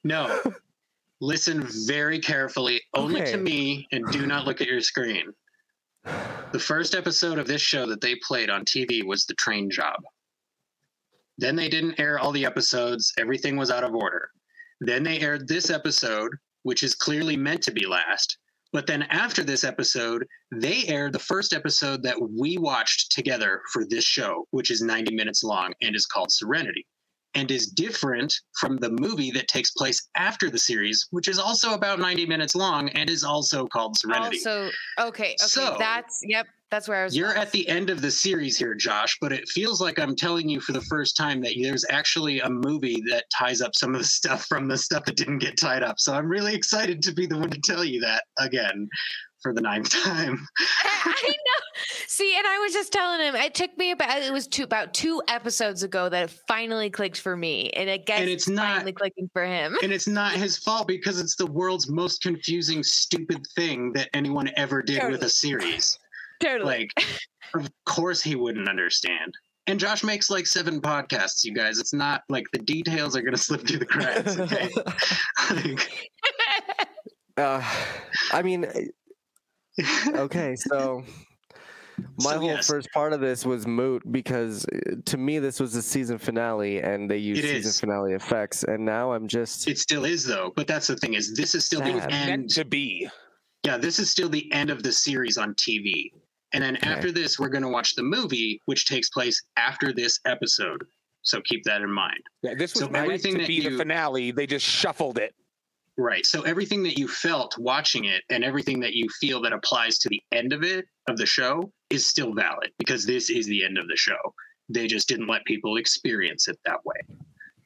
[0.03, 0.41] no.
[1.19, 3.31] Listen very carefully, only Okay.
[3.31, 5.33] to me, and do not look at your screen.
[6.53, 10.01] The first episode of this show that they played on TV was The Train Job.
[11.37, 14.29] Then they didn't air all the episodes, everything was out of order.
[14.79, 16.31] Then they aired this episode,
[16.63, 18.37] which is clearly meant to be last.
[18.73, 23.85] But then after this episode, they aired the first episode that we watched together for
[23.87, 26.85] this show, which is 90 minutes long and is called Serenity,
[27.37, 31.73] and is different from the movie that takes place after the series, which is also
[31.73, 34.37] about 90 minutes long and is also called Serenity.
[34.37, 34.69] Also,
[34.99, 37.15] okay, okay, So- that's yep, that's where I was.
[37.15, 40.49] You're at the end of the series here, Josh, but it feels like I'm telling
[40.49, 44.01] you for the first time that there's actually a movie that ties up some of
[44.01, 45.99] the stuff from the stuff that didn't get tied up.
[45.99, 48.89] So I'm really excited to be the one to tell you that again
[49.41, 50.47] for the ninth time.
[51.05, 51.83] I know.
[52.07, 54.93] See, and I was just telling him it took me about it was two about
[54.93, 58.75] two episodes ago that it finally clicked for me, and I guess And it's not-
[58.77, 59.77] finally clicking for him.
[59.83, 64.49] And it's not his fault because it's the world's most confusing, stupid thing that anyone
[64.55, 65.99] ever did with a series.
[66.41, 66.89] totally.
[66.95, 67.05] Like,
[67.53, 69.33] of course he wouldn't understand.
[69.67, 71.77] And Josh makes like seven podcasts, you guys.
[71.77, 74.39] It's not like the details are going to slip through the cracks.
[74.39, 74.69] Okay?
[75.51, 75.89] like,
[77.37, 77.61] Uh,
[78.31, 78.65] I mean,
[80.07, 81.03] Okay, so
[82.23, 82.67] my So, whole yes.
[82.67, 86.79] first part of this was moot because uh, to me this was the season finale
[86.81, 87.79] and they used It season is.
[87.79, 91.35] finale effects and now I'm just It still is though, but that's the thing is
[91.35, 91.95] this is still Sad.
[91.95, 92.29] the end.
[92.29, 93.07] Meant to be.
[93.63, 96.11] Yeah, this is still the end of the series on TV.
[96.53, 96.89] And then Okay.
[96.89, 100.85] after this, we're going to watch the movie, which takes place after this episode.
[101.23, 102.21] So keep that in mind.
[102.41, 104.31] Yeah, this was So meant everything to that be the you- finale.
[104.31, 105.35] They just shuffled it.
[105.97, 106.25] Right.
[106.25, 110.09] So everything that you felt watching it and everything that you feel that applies to
[110.09, 113.77] the end of it, of the show, is still valid because this is the end
[113.79, 114.17] of the show.
[114.69, 116.95] They just didn't let people experience it that way.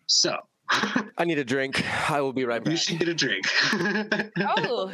[0.06, 0.38] So
[0.70, 1.84] I need a drink.
[2.10, 2.72] I will be right back.
[2.72, 3.46] you should get a drink.
[4.40, 4.92] Oh,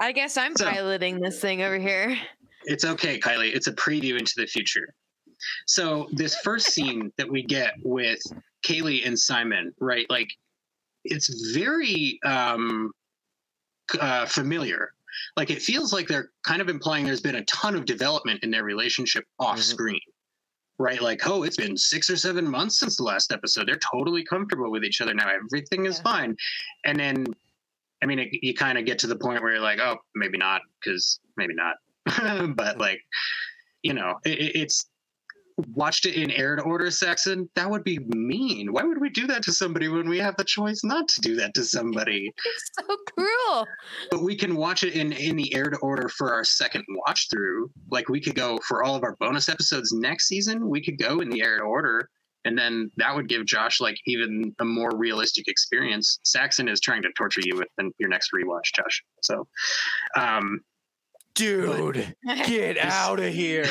[0.00, 2.16] I guess I'm So- piloting this thing over here.
[2.66, 3.54] It's okay, Kylie.
[3.54, 4.94] It's a preview into the future.
[5.66, 8.20] So this first scene that we get with
[8.66, 10.06] Kaylee and Simon, right?
[10.08, 10.28] Like
[11.04, 12.92] it's very um
[14.00, 14.90] uh, familiar.
[15.36, 18.50] Like it feels like they're kind of implying there's been a ton of development in
[18.50, 19.62] their relationship off Mhm.
[19.62, 20.00] screen.
[20.78, 21.00] Right?
[21.00, 23.68] Like, oh, it's been six or seven months since the last episode.
[23.68, 25.28] They're totally comfortable with each other now.
[25.28, 26.02] Everything is Yeah.
[26.02, 26.36] fine.
[26.84, 27.26] And then
[28.02, 30.36] I mean, it, you kind of get to the point where you're like, oh, maybe
[30.36, 31.76] not, because maybe not.
[32.56, 33.00] but like,
[33.82, 34.84] you know, it- it's
[35.72, 37.48] watched it in aired order, Saxon.
[37.54, 38.72] That would be mean.
[38.72, 41.36] Why would we do that to somebody when we have the choice not to do
[41.36, 42.32] that to somebody?
[42.44, 43.66] It's so cruel.
[44.10, 47.70] But we can watch it in in the aired order for our second watch through.
[47.90, 50.68] Like we could go for all of our bonus episodes next season.
[50.68, 52.08] We could go in the aired order.
[52.44, 56.18] And then that would give Josh like even a more realistic experience.
[56.24, 59.02] Saxon is trying to torture you with your next rewatch, Josh.
[59.22, 59.46] So,
[60.16, 60.60] um,
[61.34, 62.14] Dude,
[62.46, 63.66] get out of here.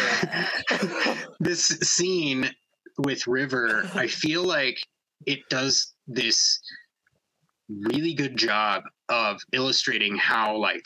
[1.40, 2.50] this scene
[2.98, 4.78] with River, I feel like
[5.26, 6.60] it does this
[7.70, 10.84] really good job of illustrating how like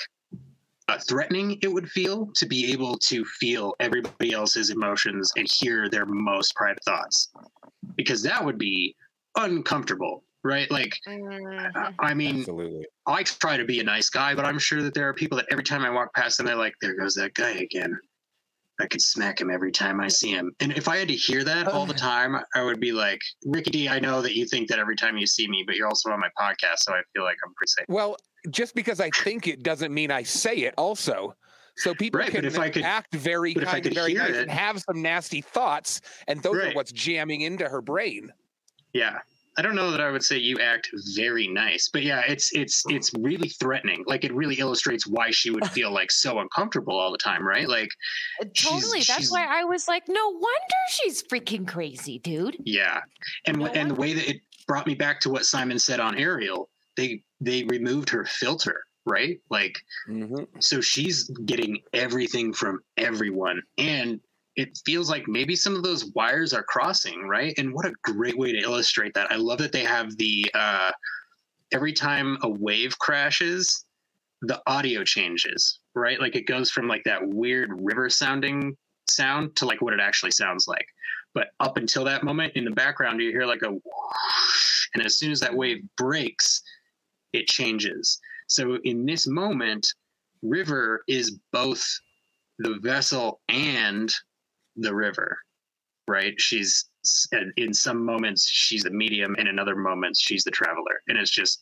[0.87, 5.89] uh, threatening it would feel to be able to feel everybody else's emotions and hear
[5.89, 7.29] their most private thoughts,
[7.95, 8.95] because that would be
[9.35, 10.69] uncomfortable, right?
[10.71, 11.93] Like, I- mm-hmm.
[11.99, 12.85] I mean, Absolutely.
[13.05, 15.47] I try to be a nice guy, but I'm sure that there are people that
[15.51, 17.97] every time I walk past them, they're like, there goes that guy again.
[18.79, 20.51] I could smack him every time I see him.
[20.59, 23.71] And if I had to hear that all the time, I would be like, Ricky
[23.71, 26.11] D, I know that you think that every time you see me, but you're also
[26.11, 27.85] on my podcast, so I feel like I'm pretty safe.
[27.89, 28.17] Well,
[28.51, 31.35] just because I think it doesn't mean I say it also.
[31.75, 34.01] So people Right, can if I could- act very but if I kind and could
[34.01, 37.81] very nice it- and have some nasty thoughts, and those are what's jamming into her
[37.81, 38.31] brain.
[38.93, 39.19] Yeah.
[39.57, 42.83] I don't know that I would say you act very nice, but yeah, it's it's
[42.89, 44.03] it's really threatening.
[44.05, 47.67] Like it really illustrates why she would feel like so uncomfortable all the time, right?
[47.67, 47.89] Like
[48.41, 48.99] uh, She's- Totally.
[48.99, 50.47] That's she's- why I was like, no wonder
[50.89, 52.57] she's freaking crazy, dude.
[52.63, 53.01] Yeah,
[53.47, 55.99] and No w and the way that it brought me back to what Simon said
[55.99, 59.39] on Ariel, they they removed her filter, right?
[59.49, 60.43] Like mm-hmm.
[60.59, 64.19] so she's getting everything from everyone, and
[64.57, 67.53] it feels like maybe some of those wires are crossing, right?
[67.57, 69.31] And what a great way to illustrate that!
[69.31, 70.91] I love that they have the uh,
[71.71, 73.85] every time a wave crashes,
[74.41, 76.19] the audio changes, right?
[76.19, 78.75] Like it goes from like that weird river sounding
[79.09, 80.87] sound to like what it actually sounds like.
[81.35, 85.17] But up until that moment in the background, you hear like a whoosh, and as
[85.17, 86.63] soon as that wave breaks,
[87.31, 88.19] it changes.
[88.47, 89.87] So in this moment,
[90.41, 91.85] River is both
[92.59, 94.11] the vessel and
[94.77, 95.37] the river,
[96.07, 96.33] right?
[96.37, 96.85] She's
[97.57, 101.31] in some moments she's the medium, and in other moments she's the traveler, and it's
[101.31, 101.59] just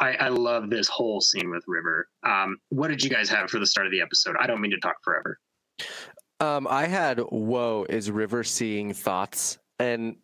[0.00, 2.06] I, I love this whole scene with River.
[2.24, 4.36] Um, what did you guys have for the start of the episode?
[4.40, 5.38] I don't mean to talk forever.
[6.40, 10.16] Um, I had whoa is River seeing thoughts, and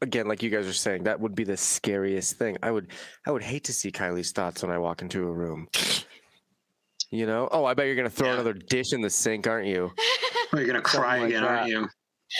[0.00, 2.58] again, like you guys are saying, that would be the scariest thing.
[2.62, 2.88] I would,
[3.26, 5.66] I would hate to see Kylie's thoughts when I walk into a room.
[7.10, 7.48] You know?
[7.50, 8.34] Oh, I bet you're gonna throw Yeah.
[8.34, 9.92] another dish in the sink, aren't you?
[10.56, 11.50] You're gonna cry like again, that.
[11.50, 11.88] aren't you?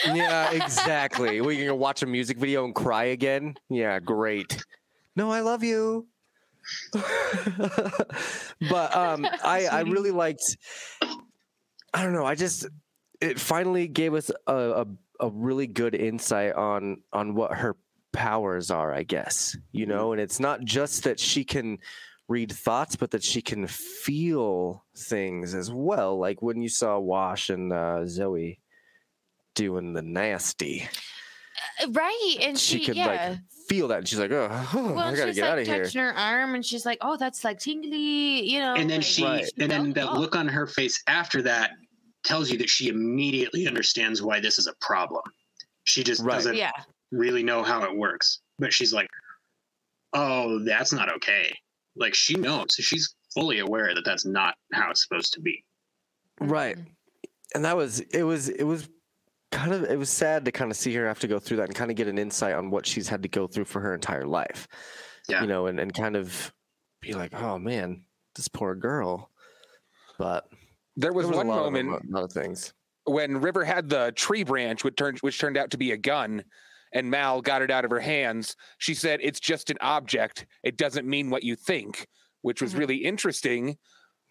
[0.05, 1.41] Yeah, exactly.
[1.41, 3.55] Well, you're gonna watch a music video and cry again?
[3.69, 4.63] Yeah, great.
[5.15, 6.07] No, I love you.
[6.93, 10.57] but um, I I really liked.
[11.93, 12.25] I don't know.
[12.25, 12.67] I just
[13.21, 14.85] it finally gave us a, a
[15.19, 17.75] a really good insight on on what her
[18.11, 18.93] powers are.
[18.93, 21.77] I guess you know, and it's not just that she can
[22.27, 26.17] read thoughts, but that she can feel things as well.
[26.17, 28.59] Like when you saw Wash and uh, Zoe
[29.53, 30.83] doing the nasty.
[30.83, 32.37] Uh, Right.
[32.41, 33.29] And She she, could yeah.
[33.29, 33.99] like feel that.
[33.99, 35.83] And she's like, oh, well, I gotta she's get out like of here.
[35.85, 38.75] touching her arm, and she's like, "Oh, that's like tingly," you know.
[38.75, 39.49] and then like, she Right.
[39.57, 40.19] and then that Oh.
[40.19, 41.71] look on her face after that
[42.23, 45.21] tells you that she immediately understands why this is a problem
[45.83, 46.35] she just Right.
[46.35, 46.71] doesn't yeah,
[47.11, 49.07] really know how it works but she's like
[50.13, 51.53] oh that's not okay
[51.95, 55.63] like she knows she's fully aware that that's not how it's supposed to be
[56.39, 56.77] Right.
[57.53, 58.89] And that was it was it was
[59.51, 61.67] kind of it was sad to kind of see her have to go through that
[61.67, 63.93] and kind of get an insight on what she's had to go through for her
[63.93, 64.67] entire life.
[65.29, 65.41] Yeah.
[65.41, 66.53] You know, and, and kind of
[67.01, 68.03] be like, oh man,
[68.35, 69.31] this poor girl.
[70.17, 70.49] But
[70.97, 72.73] There was, there was one a lot moment of, a lot of things.
[73.05, 76.43] when River had the tree branch, which turned which turned out to be a gun,
[76.95, 78.55] and Mal got it out of her hands.
[78.79, 80.47] She said, "It's just an object.
[80.63, 82.07] It doesn't mean what you think,"
[82.41, 82.79] which was Mhm.
[82.79, 83.77] really interesting.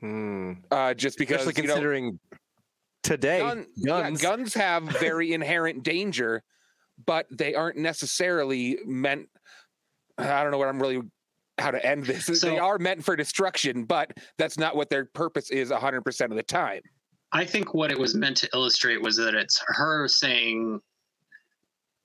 [0.01, 0.53] Hmm.
[0.71, 2.21] Uh, just because Especially you know, considering
[3.05, 4.23] today gun- yeah, guns.
[4.23, 6.43] guns have very inherent danger,
[7.07, 9.29] but they aren't necessarily meant.
[10.19, 11.03] I don't know what I'm really
[11.59, 12.27] how to end this.
[12.41, 16.43] they are meant for destruction, but that's not what their purpose is 100% of the
[16.43, 16.81] time.
[17.31, 20.81] I think what it was meant to illustrate was that it's her saying,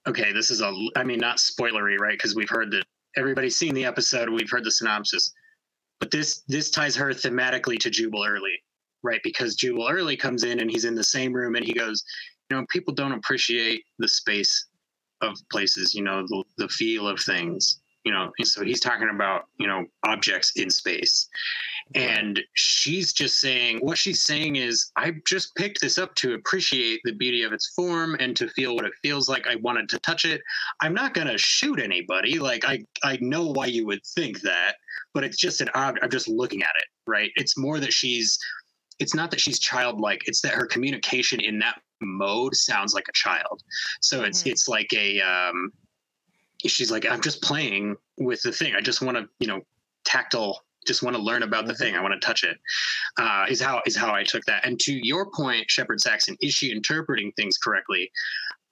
[0.10, 2.14] okay, this is a, I mean, not spoilery, right?
[2.14, 2.84] Because we've heard that
[3.16, 5.34] everybody's seen the episode, we've heard the synopsis,
[6.00, 8.64] but this this ties her thematically to Jubal Early,
[9.04, 9.22] right?
[9.24, 12.04] Because Jubal Early comes in and he's in the same room and he goes,
[12.50, 14.68] you know, people don't appreciate the space
[15.22, 18.32] of places, you know, the, the feel of things, you know.
[18.40, 21.28] And so he's talking about, you know, objects in space.
[21.96, 27.02] And she's just saying, what she's saying is, I just picked this up to appreciate
[27.04, 29.48] the beauty of its form and to feel what it feels like.
[29.48, 30.42] I wanted to touch it.
[30.82, 32.38] I'm not going to shoot anybody.
[32.38, 34.76] Like, I, I know why you would think that,
[35.14, 36.04] but it's just an object.
[36.04, 37.32] I'm just looking at it, right?
[37.36, 38.38] It's more that she's,
[39.00, 43.14] it's not that she's childlike, it's that her communication in that mode sounds like a
[43.14, 43.64] child.
[44.02, 44.52] So it's, Mhm.
[44.52, 45.72] it's like a, um,
[46.68, 48.76] she's like, I'm just playing with the thing.
[48.76, 49.62] I just want to, you know,
[50.06, 51.96] tactile just want to learn about the thing.
[51.96, 52.58] I want to touch it.
[53.18, 54.66] Uh, is how is how I took that.
[54.66, 58.12] And to your point, Shepherd Saxon, is she interpreting things correctly?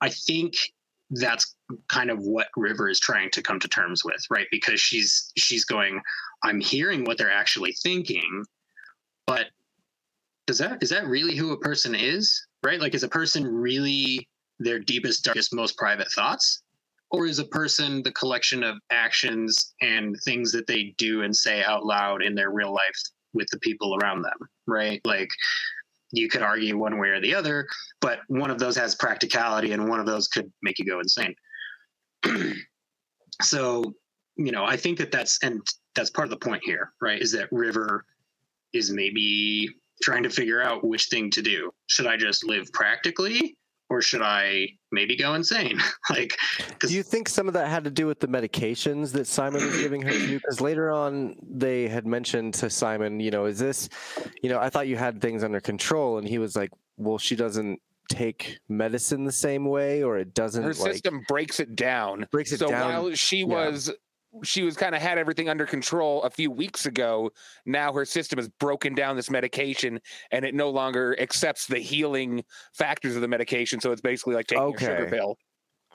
[0.01, 0.55] I think
[1.11, 1.55] that's
[1.87, 4.47] kind of what River is trying to come to terms with, right?
[4.51, 6.01] Because she's she's going,
[6.43, 8.43] I'm hearing what they're actually thinking,
[9.25, 9.47] but
[10.45, 12.45] does that is that really who a person is?
[12.63, 12.79] Right?
[12.79, 14.27] Like is a person really
[14.59, 16.63] their deepest, darkest, most private thoughts?
[17.11, 21.63] Or is a person the collection of actions and things that they do and say
[21.63, 23.01] out loud in their real life
[23.33, 24.37] with the people around them
[24.67, 25.01] right?
[25.05, 25.29] Like
[26.11, 27.67] you could argue one way or the other
[28.01, 31.35] but one of those has practicality and one of those could make you go insane.
[33.43, 33.93] So
[34.37, 35.61] you know i think that that's and
[35.95, 37.21] that's part of the point here right?
[37.21, 38.05] Is that river
[38.73, 39.69] is maybe
[40.01, 41.71] trying to figure out which thing to do.
[41.87, 43.57] Should i just live practically
[43.89, 45.79] or should I maybe go insane?
[46.09, 46.37] like,
[46.79, 49.77] Do you think some of that had to do with the medications that Simon was
[49.77, 50.33] giving her to?
[50.35, 53.89] Because later on, they had mentioned to Simon, you know, is this,
[54.41, 57.35] you know, I thought you had things under control, and he was like, well, she
[57.35, 57.79] doesn't
[58.09, 60.63] take medicine the same way, or it doesn't.
[60.63, 62.27] Her like, system breaks it down.
[62.31, 62.91] breaks it so down.
[62.91, 63.91] while she was
[64.43, 67.29] she was kind of had everything under control a few weeks ago
[67.65, 69.99] now her system has broken down this medication
[70.31, 74.47] and it no longer accepts the healing factors of the medication so it's basically like
[74.47, 75.37] taking a sugar pill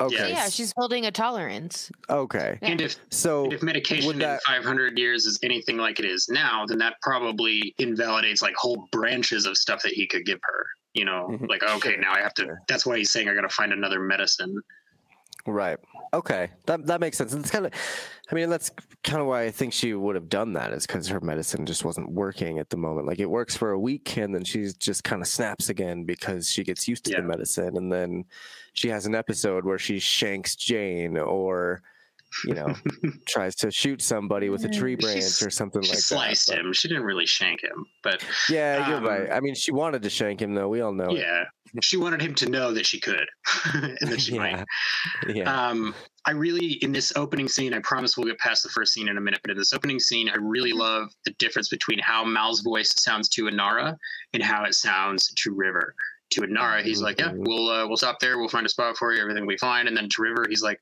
[0.01, 1.90] okay, Yeah, she's building a tolerance.
[2.09, 2.59] okay.
[2.62, 6.07] and if So And if medication would that- in 500 years is anything like it
[6.07, 10.40] is now, then that probably invalidates like whole branches of stuff that he could give
[10.43, 10.66] her.
[10.95, 11.49] You know, Mhm.
[11.49, 12.57] like okay, now I have to.
[12.68, 14.61] That's why he's saying I got to find another medicine.
[15.47, 15.78] Right.
[16.14, 16.51] Okay.
[16.66, 17.34] That that makes sense.
[17.34, 17.72] It's kind of,
[18.30, 18.70] I mean, that's
[19.03, 21.84] kind of why I think she would have done that is because her medicine just
[21.84, 23.07] wasn't working at the moment.
[23.09, 26.49] Like it works for a week and then she's just kind of snaps again because
[26.49, 27.22] she gets used to Yeah.
[27.22, 27.76] the medicine.
[27.76, 28.24] And then
[28.74, 31.82] she has an episode where she shanks Jayne or,
[32.47, 32.74] you know,
[33.28, 36.57] tries to shoot somebody with a tree branch s- or something like sliced that.
[36.57, 36.72] But- him.
[36.72, 39.28] She didn't really shank him, but yeah, you're Um, right.
[39.33, 40.68] I mean, she wanted to shank him though.
[40.68, 41.11] We all know.
[41.11, 41.18] it.
[41.18, 41.45] yeah,
[41.83, 43.26] she wanted him to know that she could
[43.74, 44.64] and that she might.
[45.26, 45.33] yeah.
[45.35, 45.68] Yeah.
[45.68, 49.09] Um, I really, in this opening scene, I promise we'll get past the first scene
[49.09, 52.24] in a minute, but in this opening scene, I really love the difference between how
[52.24, 53.97] Mal's voice sounds to Inara
[54.33, 55.95] and how it sounds to River.
[56.30, 57.45] To Inara, he's like, "Yeah, Mhm.
[57.47, 58.39] we'll uh, we'll stop there.
[58.39, 59.20] We'll find a spot for you.
[59.20, 60.80] Everything will be fine." And then to River, he's like,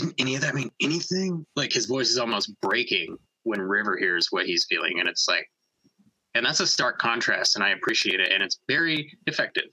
[0.00, 4.28] "Didn't any of that mean anything?" Like his voice is almost breaking when River hears
[4.30, 5.46] what he's feeling, and it's like,
[6.34, 9.64] and that's a stark contrast, and I appreciate it, and it's very effective.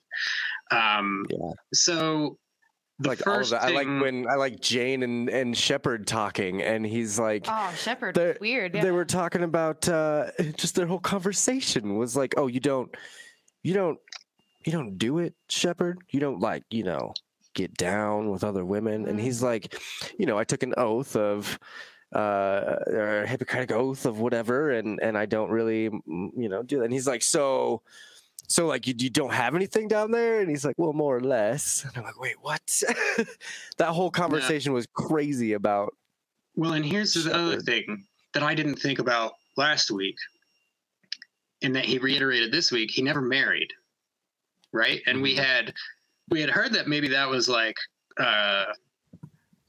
[0.72, 1.52] Um, Yeah.
[1.74, 2.38] So
[3.00, 3.64] the like all of first that.
[3.64, 8.18] I like when I like Jayne and and Shepherd talking, and he's like, Oh, Shepherd,
[8.40, 8.74] weird.
[8.74, 8.82] Yeah.
[8.84, 12.96] they were talking about uh just their whole conversation was like oh you don't
[13.64, 14.00] you don't
[14.66, 17.14] you don't do it shepherd you don't like you know
[17.56, 19.08] get down with other women.
[19.08, 19.76] And he's like
[20.20, 21.58] you know i took an oath of
[22.14, 26.78] uh or a hippocratic oath of whatever and and i don't really you know do
[26.78, 26.86] that.
[26.86, 27.82] And he's like so
[28.48, 30.40] so like you, you don't have anything down there?
[30.40, 31.84] And he's like well more or less.
[31.84, 32.84] And i'm like wait what?
[33.78, 35.96] That whole conversation was crazy about
[36.56, 40.16] Well, and here's the other thing that I didn't think about last week,
[41.62, 42.92] and that he reiterated this week.
[42.92, 43.72] He never married,
[44.72, 45.02] right?
[45.08, 45.74] And we had
[46.30, 47.76] we had heard that maybe that was like
[48.20, 48.66] uh,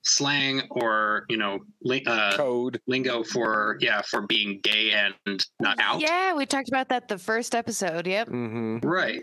[0.03, 2.81] slang or you know li- uh, Code.
[2.87, 6.01] lingo for yeah for being gay and not out.
[6.01, 8.07] Yeah, we talked about that the first episode.
[8.07, 8.29] Yep.
[8.29, 8.79] Mm-hmm.
[8.87, 9.23] Right.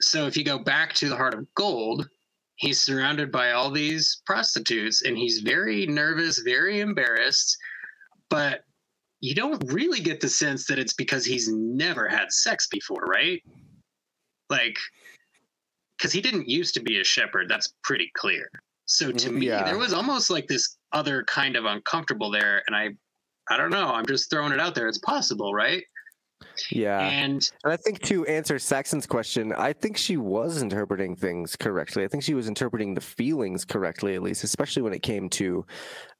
[0.00, 2.08] So if you go back to the Heart of Gold,
[2.56, 7.56] he's surrounded by all these prostitutes and he's very nervous, very embarrassed,
[8.28, 8.64] but
[9.20, 13.42] you don't really get the sense that it's because he's never had sex before, right?
[14.50, 14.76] Like
[15.98, 18.50] cuz he didn't used to be a shepherd, that's pretty clear.
[18.86, 19.62] So to me Yeah.
[19.64, 22.90] there was almost like this other kind of uncomfortable there and I
[23.50, 24.88] I don't know, I'm just throwing it out there.
[24.88, 25.84] It's possible, right?
[26.70, 27.00] Yeah.
[27.00, 32.04] And And I think to answer Saxon's question, I think she was interpreting things correctly.
[32.04, 35.66] I think she was interpreting the feelings correctly, at least, especially when it came to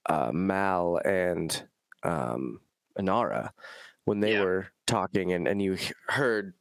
[0.07, 1.67] uh, Mal and
[2.03, 2.61] um,
[2.99, 3.51] Inara
[4.05, 4.43] when they Yeah.
[4.43, 6.55] were talking, and, and you heard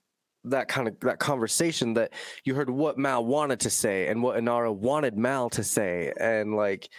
[0.46, 2.14] that kind of that conversation that
[2.44, 6.56] you heard what Mal wanted to say and what Inara wanted Mal to say, and
[6.56, 6.90] like.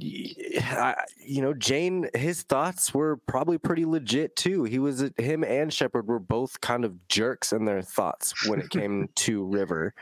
[0.00, 0.94] I,
[1.26, 4.62] you know, Jayne, his thoughts were probably pretty legit too.
[4.62, 8.70] He was, him and Shepherd were both kind of jerks in their thoughts when it
[8.70, 9.94] came to River.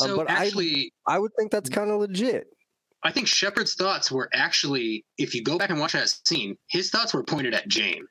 [0.00, 2.46] Um, so but I- actually I would think that's kind of legit.
[3.02, 6.88] I think Shepherd's thoughts were actually, if you go back and watch that scene, his
[6.88, 8.06] thoughts were pointed at Jayne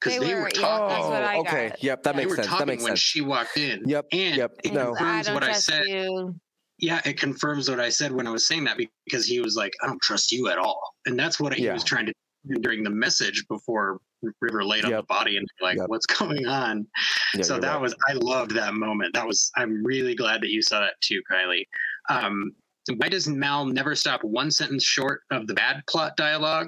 [0.00, 0.88] because They they, were, were yeah, talking.
[0.88, 1.68] that's what I Oh, okay.
[1.70, 1.82] got.
[1.82, 2.12] Yep, that Yeah.
[2.12, 2.46] they makes were sense.
[2.46, 3.00] That talking makes when sense.
[3.00, 3.82] she walked in.
[3.86, 4.94] Yep, and yep, it no.
[4.94, 5.84] I confirms don't what I trust said.
[5.86, 6.34] you.
[6.78, 9.72] Yeah, it confirms what I said when I was saying that because he was like,
[9.82, 11.74] "I don't trust you at all," and that's what he Yeah.
[11.74, 12.12] was trying to
[12.48, 14.00] do during the message before
[14.40, 15.88] River laid on the body and like, Yep.
[15.90, 16.86] "What's going on?"
[17.34, 17.80] Yeah, so that right.
[17.80, 19.12] was I loved that moment.
[19.14, 21.66] That was I'm really glad that you saw that too, Kylie.
[22.08, 22.52] Um,
[22.96, 26.66] why does Mal never stop one sentence short of the bad plot dialogue?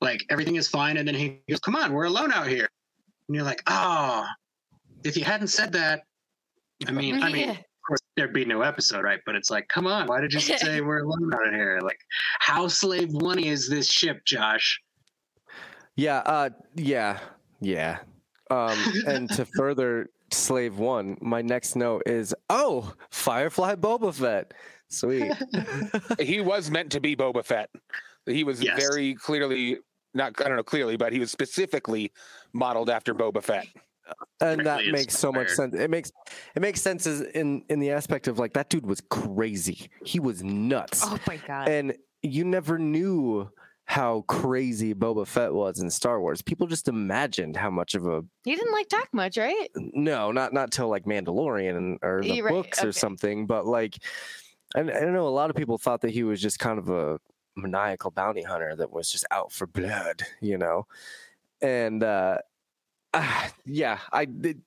[0.00, 2.68] Like everything is fine, and then he goes, "Come on, we're alone out here,"
[3.28, 4.24] and you're like, "Oh,
[5.04, 6.02] if you hadn't said that,
[6.86, 9.20] I mean, I mean." Of course, there'd be no episode, right?
[9.24, 11.80] But it's like, come on, why did you say we're alone out here?
[11.82, 11.98] Like,
[12.38, 14.78] how slave one is this ship, Josh?
[15.96, 17.18] Yeah, uh, yeah,
[17.62, 18.00] yeah.
[18.50, 18.76] Um,
[19.06, 24.52] and to further Slave One, my next note is, oh, Firefly Boba Fett.
[24.88, 25.32] Sweet.
[26.20, 27.70] he was meant to be Boba Fett.
[28.26, 28.78] He was Yes.
[28.78, 29.78] very clearly
[30.14, 32.12] not I don't know clearly, but he was specifically
[32.52, 33.66] modeled after Boba Fett.
[34.40, 35.74] and that Directly makes so much sense.
[35.74, 36.10] It makes
[36.56, 39.90] it makes sense as in in the aspect of like that dude was crazy.
[40.04, 41.02] He was nuts.
[41.04, 41.68] Oh my god.
[41.68, 43.50] and you never knew
[43.84, 46.42] how crazy Boba Fett was in Star Wars.
[46.42, 49.68] People just imagined how much of a He didn't like talk much, right?
[49.76, 53.96] no, not not till like Mandalorian or the right, books or something, but like
[54.76, 56.88] I, I don't know a lot of people thought that he was just kind of
[56.90, 57.18] a
[57.58, 60.86] maniacal bounty hunter that was just out for blood, you know,
[61.60, 62.38] and uh,
[63.14, 64.58] ah, yeah, I it,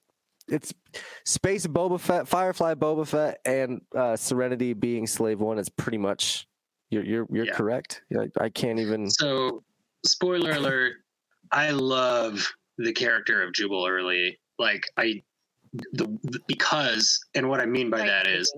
[0.48, 0.74] it's
[1.26, 6.48] space Boba Fett, Firefly Boba Fett, and uh, Serenity being Slave One is pretty much
[6.90, 7.54] you're you're you're Yeah.
[7.54, 8.02] correct.
[8.10, 9.10] Yeah, I can't even.
[9.10, 9.64] So,
[10.06, 10.94] spoiler alert,
[11.52, 12.46] I love
[12.78, 14.40] the character of Jubal Early.
[14.60, 15.24] Like, I,
[15.94, 18.52] the, the- because, and what I mean by Like, that is,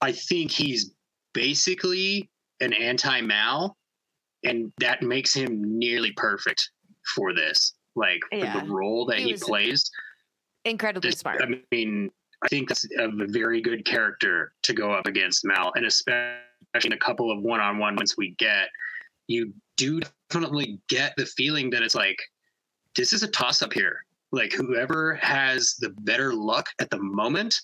[0.00, 0.92] I think he's
[1.34, 2.30] basically
[2.60, 3.76] an anti Mal,
[4.44, 6.70] and that makes him nearly perfect
[7.14, 7.74] for this.
[7.96, 8.60] Like, Yeah.
[8.60, 9.90] the role that He he, plays.
[10.64, 11.42] incredibly smart.
[11.42, 12.10] I mean,
[12.42, 16.38] I think that's a very good character to go up against Mal, and especially
[16.84, 18.68] in a couple of one-on-one ones we get,
[19.26, 20.00] you do
[20.30, 22.18] definitely get the feeling that it's like
[22.96, 24.04] this is a toss-up here.
[24.30, 27.58] Like whoever has the better luck at the moment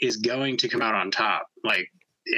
[0.00, 1.46] is going to come out on top.
[1.64, 1.88] Like,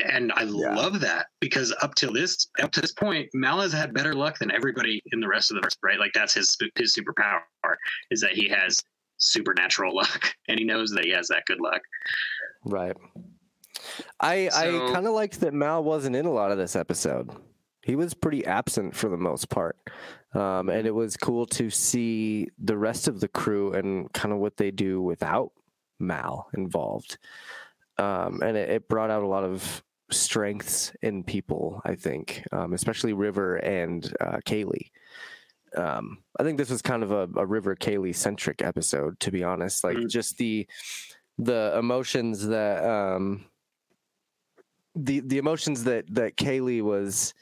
[0.06, 0.74] and I Yeah.
[0.74, 4.38] love that because up till this up to this point, Mal has had better luck
[4.38, 5.98] than everybody in the rest of the verse, right?
[5.98, 7.42] Like that's his his superpower
[8.10, 8.82] is that he has
[9.18, 11.82] supernatural luck and he knows that he has that good luck.
[12.64, 12.96] Right.
[14.20, 17.30] I I kind of liked that Mal wasn't in a lot of this episode.
[17.82, 19.76] He was pretty absent for the most part,
[20.32, 24.38] um, and it was cool to see the rest of the crew and kind of
[24.38, 25.52] what they do without
[26.00, 27.18] Mal involved.
[27.98, 31.80] Um, and it, it brought out a lot of strengths in people.
[31.84, 34.90] I think, um, especially River and uh, Kaylee.
[35.76, 39.42] Um, I think this was kind of a, a River Kaylee centric episode, to be
[39.42, 39.82] honest.
[39.84, 40.08] Like Mhm.
[40.10, 40.66] just the
[41.38, 43.44] the emotions that um
[44.94, 47.34] the the emotions that that Kaylee was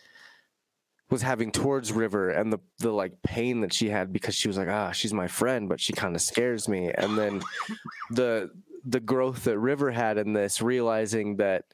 [1.11, 4.57] was having towards River and the the like pain that she had because she was
[4.57, 7.42] like ah she's my friend but she kind of scares me and then
[8.12, 8.50] the
[8.85, 11.64] the growth that River had in this realizing that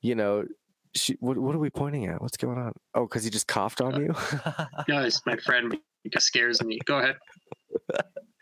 [0.00, 0.44] you know
[0.94, 3.80] she what, what are we pointing at what's going on oh because he just coughed
[3.80, 4.14] on you
[4.88, 5.76] No, it's my friend.
[6.04, 6.78] It scares me.
[6.84, 7.16] Go ahead.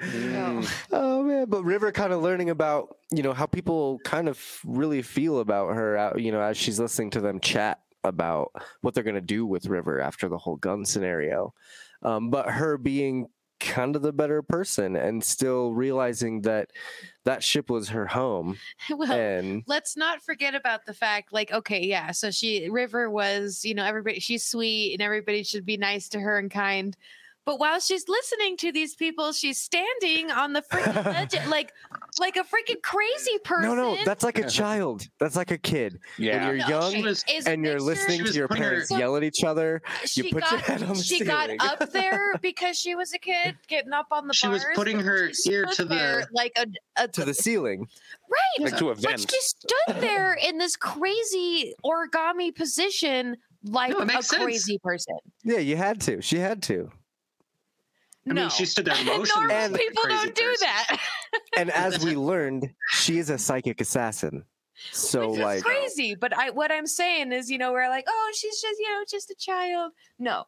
[0.03, 0.67] Mm.
[0.93, 5.03] Oh man, but River kind of learning about you know how people kind of really
[5.03, 5.97] feel about her.
[5.99, 8.51] uh, You know, as she's listening to them chat about
[8.81, 11.53] what they're gonna do with River after the whole gun scenario,
[12.03, 13.29] um, but her being
[13.61, 16.71] kind of the better person and still realizing that
[17.25, 18.57] that ship was her home
[18.91, 23.65] well, and let's not forget about the fact like okay yeah so she river was
[23.65, 26.97] you know everybody she's sweet and everybody should be nice to her and kind
[27.51, 31.73] but while she's listening to these people she's standing on the freaking ledge like
[32.21, 35.09] like a freaking crazy person no no that's like a child.
[35.19, 35.99] That's like a kid.
[36.17, 36.47] Yeah.
[36.47, 38.91] when you're No, young She was is and you're listening to your putting her- parents
[38.93, 41.91] yell at each other she you put got, your head on the she got up
[41.93, 45.51] there because she was a kid getting up on the She was putting her she
[45.51, 46.67] ear stood to the- like a,
[47.03, 47.89] a to the ceiling.
[48.31, 48.65] Right.
[48.71, 49.29] Like to a but vent.
[49.29, 54.41] she stood there in this crazy origami position like No, a makes sense.
[54.45, 55.17] crazy person.
[55.43, 56.23] Yeah you had to.
[56.23, 56.91] She had to
[58.29, 59.35] I no mean, she stood there motionless.
[59.35, 60.67] normal And- people don't do person.
[60.67, 61.01] that
[61.57, 64.45] and as we learned, she is a psychic assassin.
[64.93, 66.15] So Which is like crazy.
[66.15, 69.05] But I what I'm saying is, you know, we're like, oh, she's just, you know,
[69.11, 69.93] just a child.
[70.19, 70.45] No.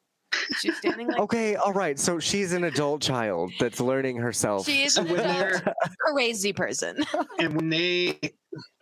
[0.60, 1.98] She's standing like okay, all right.
[1.98, 4.64] So she's an adult child that's learning herself.
[4.64, 5.62] she is an adult
[6.00, 7.04] crazy person.
[7.38, 8.18] and when they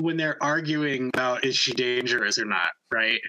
[0.00, 3.20] when they're arguing about is she dangerous or not, right?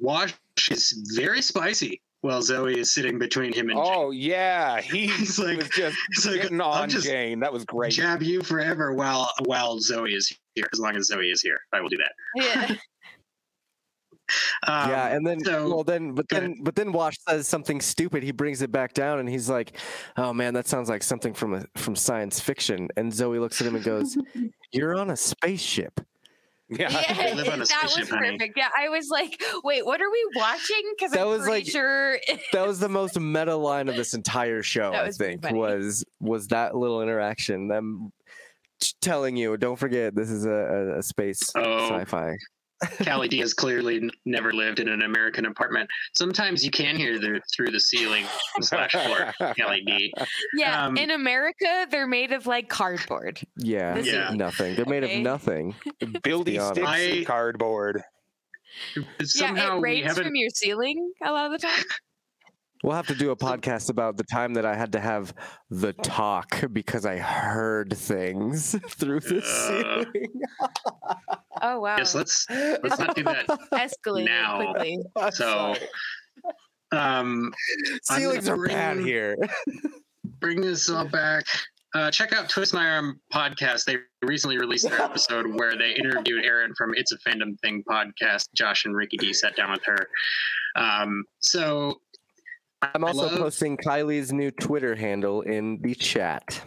[0.00, 0.34] Wash
[0.70, 5.58] is very spicy while Zoe is sitting between him and Oh yeah, he He's like-
[5.58, 7.38] was just He's like, getting "I'll on just Jayne.
[7.40, 7.92] That was great.
[7.92, 10.66] Jab you forever while while Zoe is here.
[10.72, 12.12] As long as Zoe is here, I will do that.
[12.70, 12.76] yeah.
[14.66, 17.80] Um, yeah, and then so- well then but go then but then Wash says something
[17.82, 18.22] stupid.
[18.22, 19.76] He brings it back down and he's like,
[20.16, 23.66] "Oh man, that sounds like something from a from science fiction." And Zoe looks at
[23.66, 24.16] him and goes,
[24.72, 26.00] "You're on a spaceship."
[26.78, 26.90] Yeah.
[26.90, 28.30] Yeah, live on a that was spaceship, honey.
[28.32, 28.54] perfect.
[28.56, 30.82] Yeah, I was like, wait, what are we watching?
[30.96, 32.18] Because That I'm was like- sure
[32.52, 34.92] That was the most meta line of this entire show.
[34.92, 35.58] I think funny.
[35.58, 37.68] was was that little interaction.
[37.68, 38.12] Them
[39.00, 41.88] telling you, "Don't forget, this is a, a, a space Oh.
[41.88, 42.36] sci-fi."
[43.04, 45.88] Callie D has clearly n- never lived in an American apartment.
[46.16, 48.24] Sometimes you can hear the, through the ceiling
[48.60, 49.32] slash floor.
[49.58, 50.12] Callie D.
[50.56, 53.40] yeah, Um, in America, they're made of like cardboard.
[53.56, 54.30] Yeah, This is- Yeah.
[54.34, 54.74] nothing.
[54.74, 55.18] They're made Okay.
[55.18, 55.74] of nothing.
[56.22, 58.02] Building be sticks I- and cardboard.
[59.22, 61.84] Somehow yeah, it rains from your ceiling a lot of the time.
[62.82, 65.32] We'll have to do a podcast about the time that I had to have
[65.70, 70.42] the talk because I heard things through the Uh, ceiling.
[71.60, 73.46] Oh wow, Yes, let's let's not do that.
[73.72, 74.72] escalated now.
[74.72, 74.98] quickly.
[75.32, 75.74] So,
[76.90, 77.52] um,
[78.02, 79.36] ceilings gonna are bad here.
[80.40, 81.44] bring this all back.
[81.94, 83.84] Uh, check out Twist My Arm podcast.
[83.84, 88.46] They recently released their episode where they interviewed Erin from It's a Fandom Thing podcast.
[88.56, 90.08] Josh and Ricky D sat down with her.
[90.74, 92.00] Um, so
[92.82, 96.62] I'm also love- posting Kylie's new Twitter handle in the chat.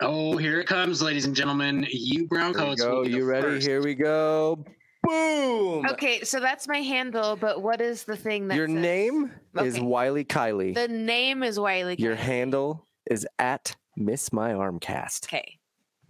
[0.00, 1.86] Oh, here it comes, ladies and gentlemen.
[1.90, 2.82] You brown Here we coats.
[2.82, 2.94] go.
[2.96, 3.42] will be the You ready?
[3.46, 3.66] first.
[3.66, 4.64] Here we go.
[5.02, 5.86] Boom.
[5.90, 9.32] Okay, so that's my handle, but what is the thing that Your says- name
[9.62, 10.74] is Wiley Kylie.
[10.74, 11.96] The name is Wiley.
[11.98, 12.18] Your Kylie.
[12.18, 15.26] handle is at Miss My Armcast.
[15.26, 15.58] Okay.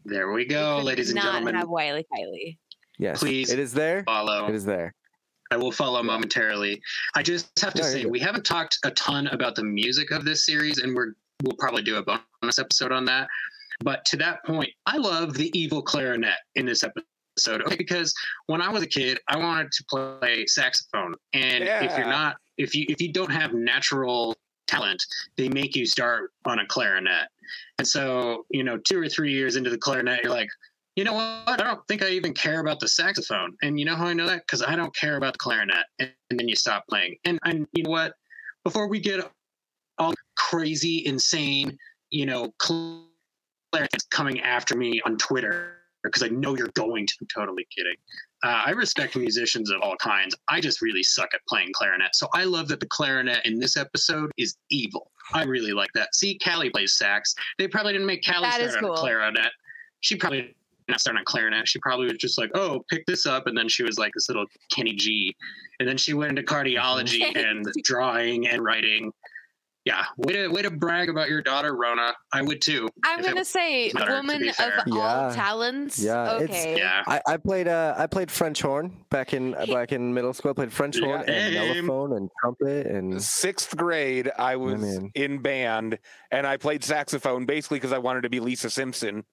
[0.05, 1.55] There we go, could ladies and gentlemen.
[1.55, 1.61] not gentlemen.
[1.61, 2.59] have Wiley Kylie.
[2.99, 4.05] Yes, Please It is there.
[4.05, 4.47] Follow.
[4.49, 4.95] It is there.
[5.51, 6.81] I will follow momentarily.
[7.15, 10.25] I just have to No, say we haven't talked a ton about the music of
[10.25, 13.29] this series, and we're we'll probably do a bonus episode on that.
[13.83, 17.63] But to that point, I love the evil clarinet in this episode.
[17.63, 18.15] Okay, because
[18.47, 22.75] when I was a kid, I wanted to play saxophone, and if you're not, if
[22.75, 24.37] you if you don't have natural
[24.67, 25.03] talent,
[25.37, 27.29] they make you start on a clarinet.
[27.79, 30.49] And so, you know, two or three years into the clarinet, you're like,
[31.01, 31.43] you know what?
[31.47, 33.57] I don't think I even care about the saxophone.
[33.63, 34.43] And you know how I know that?
[34.47, 35.87] Because I don't care about the clarinet.
[35.99, 37.17] And, and then you stop playing.
[37.25, 38.13] And, and you know what?
[38.65, 39.27] Before we get
[39.97, 41.79] all crazy, insane,
[42.11, 47.29] you know, clarinets coming after me on Twitter, because I know you're going to, I'm
[47.35, 47.97] totally kidding.
[48.45, 50.35] Uh, I respect musicians of all kinds.
[50.49, 52.15] I just really suck at playing clarinet.
[52.15, 55.11] So I love that the clarinet in this episode is evil.
[55.33, 56.15] I really like that.
[56.15, 57.35] See, Callie plays sax.
[57.57, 59.53] They probably didn't make Callie That start is on clarinet.
[60.01, 60.55] She probably
[60.91, 61.67] not start on clarinet.
[61.69, 63.47] She probably was just like, oh, pick this up.
[63.47, 65.35] And then she was like this little Kenny G.
[65.79, 69.13] And then she went into cardiology and drawing and writing.
[69.87, 72.13] Yeah, way to way to brag about your daughter, Rona.
[72.35, 72.87] I would too.
[73.03, 74.79] I'm gonna say better, woman be of fair.
[74.93, 75.33] all Yeah.
[75.35, 75.99] talents.
[75.99, 76.77] Yeah, it's- Okay.
[76.77, 77.03] Yeah.
[77.07, 80.51] I, I played uh I played French horn back in back in middle school.
[80.51, 81.87] I played French horn and Lame.
[81.87, 85.13] mellophone and trumpet and Sixth grade, I was man.
[85.15, 85.99] in band
[86.31, 89.25] and I played saxophone basically because I wanted to be Lisa Simpson.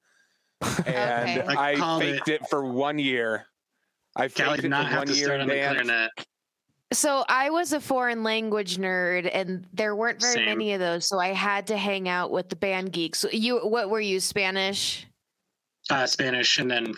[0.61, 1.55] And Okay.
[1.55, 2.47] I I, faked it.
[2.49, 3.45] for one year.
[4.15, 5.75] I Callie faked did it not for have one to year start on the band.
[5.75, 6.11] clarinet.
[6.93, 10.45] So I was a foreign language nerd, and there weren't very Same.
[10.45, 11.05] many of those.
[11.05, 13.25] So I had to hang out with the band geeks.
[13.31, 15.05] You, what were you Spanish?
[15.89, 16.93] Uh, Spanish and then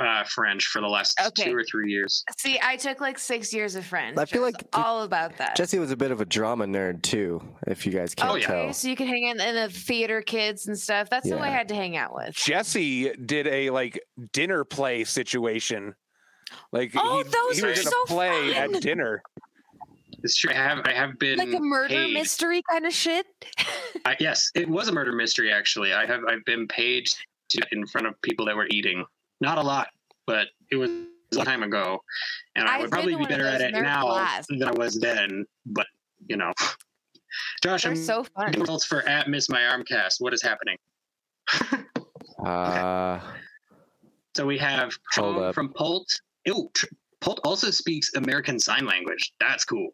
[0.00, 1.44] uh, French for the last Okay.
[1.50, 2.24] two or three years.
[2.38, 4.16] See, I took like six years of French.
[4.18, 5.56] I feel was like all about that.
[5.56, 8.44] Jesse was a bit of a drama nerd too, if you guys can't Oh, yeah.
[8.46, 8.72] okay, tell.
[8.74, 11.08] so you could hang out in the theater kids and stuff.
[11.10, 12.34] That's who I had to hang out with.
[12.34, 14.00] Jesse did a like
[14.32, 15.94] dinner play situation.
[16.72, 18.74] Like Oh, he, those he are was in so a play fun.
[18.76, 19.22] at dinner.
[20.22, 20.50] It's true.
[20.50, 23.26] I have I have been Like a murder paid- mystery kind of shit.
[24.04, 25.52] I, yes, it was a murder mystery.
[25.52, 27.08] Actually, I have I've been paid
[27.50, 29.04] to in front of people that were eating.
[29.40, 29.88] Not a lot,
[30.26, 32.02] but it was a long time ago,
[32.54, 34.46] and I I've would probably be better at it now blasts.
[34.48, 35.44] than I was then.
[35.66, 35.86] But
[36.28, 36.52] you know,
[37.62, 38.52] Josh, They're I'm so fun.
[38.52, 40.14] results for at Miss My Armcast.
[40.20, 40.76] What is happening?
[42.44, 43.18] Uh,
[44.34, 46.06] So we have Chong from Pult.
[46.44, 46.86] Ew, tr-
[47.22, 49.32] Pult also speaks American Sign Language.
[49.40, 49.88] That's cool.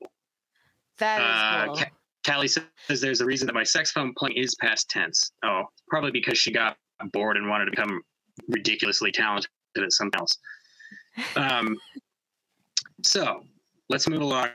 [0.99, 1.77] That is Uh, cool.
[1.77, 1.91] Ca-
[2.33, 5.31] Callie says there's a reason that my saxophone playing is past tense.
[5.45, 6.77] Oh, probably because she got
[7.13, 8.03] bored and wanted to become
[8.49, 10.39] ridiculously talented at something else.
[11.37, 11.77] Um,
[13.03, 13.45] so
[13.91, 14.49] let's move along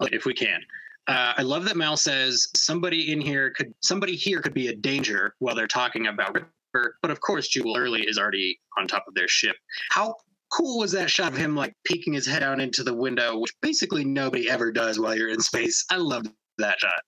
[0.00, 0.62] if we can.
[1.06, 4.74] Uh, I love that Mal says somebody in here could somebody here could be a
[4.74, 9.04] danger while they're talking about River, but of course Jubal Early is already on top
[9.06, 9.56] of their ship.
[9.90, 10.14] How
[10.50, 13.52] cool was that shot of him like peeking his head out into the window, which
[13.60, 15.84] basically nobody ever does while you're in space.
[15.90, 16.26] I love
[16.58, 17.02] that shot.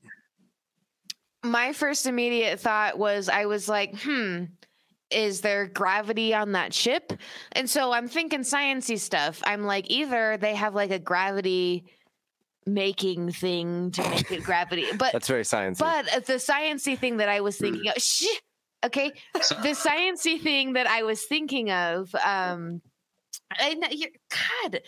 [1.45, 4.45] My first immediate thought was I was like, hmm,
[5.11, 7.13] is there gravity on that ship?
[7.53, 9.41] And so I'm thinking sciency stuff.
[9.45, 11.85] I'm like, either they have like a gravity
[12.67, 15.79] making thing to make it gravity, but that's very sciencey.
[15.79, 18.27] but the sciency thing that I was thinking of, shh,
[18.85, 22.83] okay, the sciency thing that I was thinking of, um,
[23.53, 23.75] I
[24.63, 24.81] God.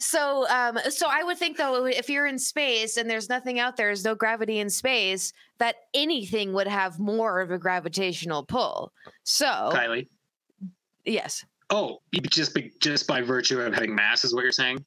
[0.00, 3.76] So, um, so I would think though, if you're in space and there's nothing out
[3.76, 8.92] there, there's no gravity in space, that anything would have more of a gravitational pull.
[9.22, 10.08] So, Kylie.
[11.04, 14.84] yes, Oh, just be, just by virtue of having mass is what you're saying?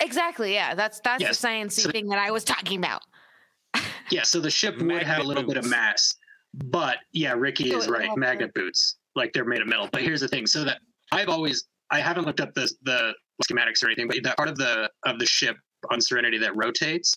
[0.00, 0.52] exactly.
[0.52, 3.02] Yeah, that's that's Yes, the sciencey so- thing that I was talking about.
[4.10, 6.12] Yeah, so the ship would have a Magnet little bit of mass.
[6.52, 8.10] But yeah, Ricky So is right.
[8.14, 8.96] Magnet boots.
[9.14, 9.88] Like they're made of metal.
[9.90, 10.46] But here's the thing.
[10.46, 10.80] So that
[11.12, 13.14] I've always I haven't looked up the the
[13.48, 15.56] schematics or anything, but that part of the of the ship
[15.90, 17.16] on Serenity that rotates,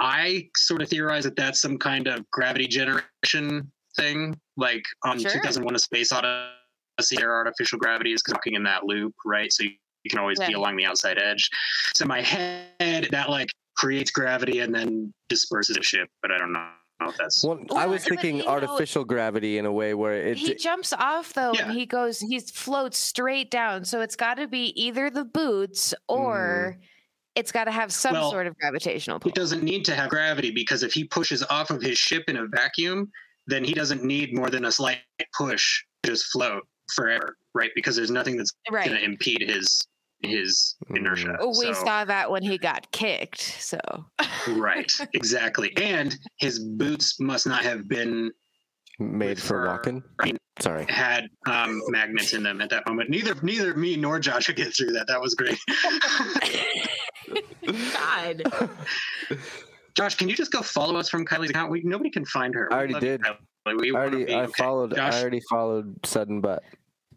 [0.00, 4.38] I sort of theorize that that's some kind of gravity generation thing.
[4.56, 5.30] Like on Sure.
[5.30, 9.52] 2001: A Space Odyssey, there are artificial gravity is walking in that loop, right?
[9.52, 9.70] So you,
[10.04, 11.48] you can always be along the outside edge.
[11.94, 16.52] So my head, that like creates gravity and then disperses the ship, but I don't
[16.52, 16.68] know
[17.00, 20.14] if that's well, I was but, thinking you know- artificial gravity in a way where
[20.14, 20.36] it.
[20.36, 21.68] he jumps off though Yeah.
[21.68, 25.94] and he goes he floats straight down so it's got to be either the boots
[26.08, 26.84] or mm.
[27.34, 30.10] it's got to have some Well, sort of gravitational pull He doesn't need to have
[30.10, 33.10] gravity because if he pushes off of his ship in a vacuum,
[33.46, 34.98] then he doesn't need more than a slight
[35.36, 36.62] push to just float
[36.94, 37.70] forever, right?
[37.74, 39.86] Because there's nothing that's right going to impede his
[40.20, 41.36] his inertia.
[41.40, 43.78] Oh, we So- saw that when he got kicked so
[44.48, 45.76] right, exactly.
[45.76, 48.30] And his boots must not have been
[48.98, 50.02] made for for- walking.
[50.58, 50.86] Sorry.
[50.88, 53.10] had um, magnets in them at that moment.
[53.10, 55.06] Neither neither me nor Josh could get through that.
[55.06, 55.58] That was great.
[57.92, 58.42] god
[59.96, 61.70] Josh, can you just go follow us from Kylie's account?
[61.70, 62.72] We nobody can find her.
[62.72, 63.22] I already did.
[63.22, 63.80] Kylie.
[63.80, 64.52] We I already, I okay.
[64.56, 64.94] followed.
[64.94, 66.62] Josh, I already followed sudden butt.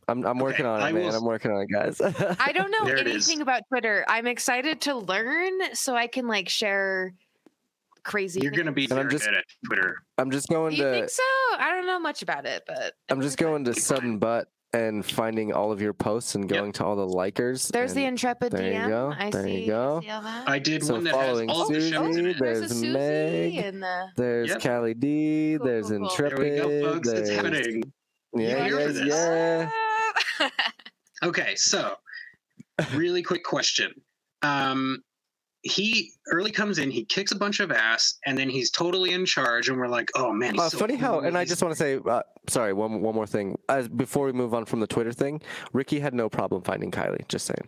[0.10, 1.04] I'm, I'm working on I it, man.
[1.06, 2.02] will- I'm working on it, guys.
[2.40, 6.50] i don't know There anything about twitter i'm excited to learn so i can like
[6.50, 7.14] share
[8.04, 9.98] crazy You're gonna be And I'm just- good at Twitter.
[10.18, 10.92] I'm just going you to.
[10.92, 11.24] think so
[11.58, 15.52] i don't know much about it but I'm just going to sudden butt and finding
[15.52, 16.60] all of your posts and Yep.
[16.60, 17.70] going to all the likers.
[17.72, 20.00] there's the intrepid there you go, I there you see, go.
[20.02, 20.48] see that?
[20.48, 22.38] I did So one that has following all the oh, shows oh, in Susie, it.
[22.40, 24.62] there's, there's Susie Meg, and the there's Yep.
[24.62, 26.08] Callie D, Cool, there's cool, cool.
[26.18, 27.10] There we Intrepid, go, folks.
[27.10, 27.94] It's there's happening.
[28.36, 29.08] yeah, here for yes, this.
[29.08, 29.70] yeah.
[31.24, 31.96] Okay, so
[32.94, 33.92] really quick question.
[34.42, 35.04] Um,
[35.64, 39.26] he early comes in, he kicks a bunch of ass, and then he's totally in
[39.26, 41.74] charge, and we're like, oh man, he's Uh, so funny how, and I just want
[41.74, 43.58] to say, uh, sorry, one one more thing.
[43.68, 45.42] As before we move on from the Twitter thing,
[45.74, 47.28] Ricky had no problem finding Kylie.
[47.28, 47.68] Just saying.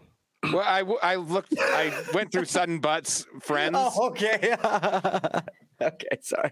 [0.53, 3.76] Well, I, w- I looked, I went through Sudden Butts friends.
[3.80, 4.55] Oh, okay.
[5.82, 6.51] okay, sorry.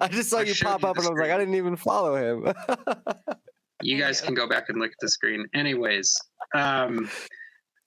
[0.00, 2.14] I just saw I you pop up, and I was like, I didn't even follow
[2.16, 2.54] him.
[3.82, 5.46] you guys can go back and look at the screen.
[5.54, 6.14] Anyways,
[6.54, 7.08] um,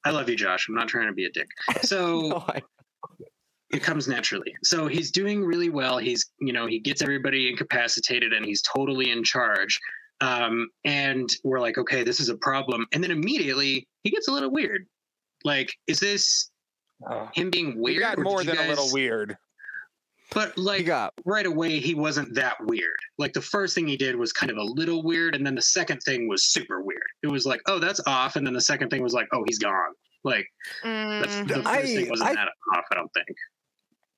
[0.05, 0.67] I love you, Josh.
[0.69, 1.47] I'm not trying to be a dick.
[1.83, 2.61] So No, I-
[3.73, 4.53] it comes naturally.
[4.63, 5.97] So he's doing really well.
[5.97, 9.79] He's, you know, he gets everybody incapacitated and he's totally in charge.
[10.19, 12.85] Um, and we're like, okay, this is a problem.
[12.91, 14.85] And then immediately he gets a little weird.
[15.45, 16.49] Like, is this
[17.33, 17.99] him being We weird.
[18.01, 19.37] got or more you than a little weird.
[20.33, 22.95] But like got right away, he wasn't that weird.
[23.17, 25.61] Like the first thing he did was kind of a little weird, and then the
[25.61, 27.03] second thing was super weird.
[27.21, 29.59] It was like, oh, that's off, and then the second thing was like, oh, he's
[29.59, 29.91] gone.
[30.23, 30.45] Like
[30.83, 31.53] that's, the Mhm.
[31.55, 32.85] first I- thing wasn't I- that off.
[32.91, 33.27] I don't think.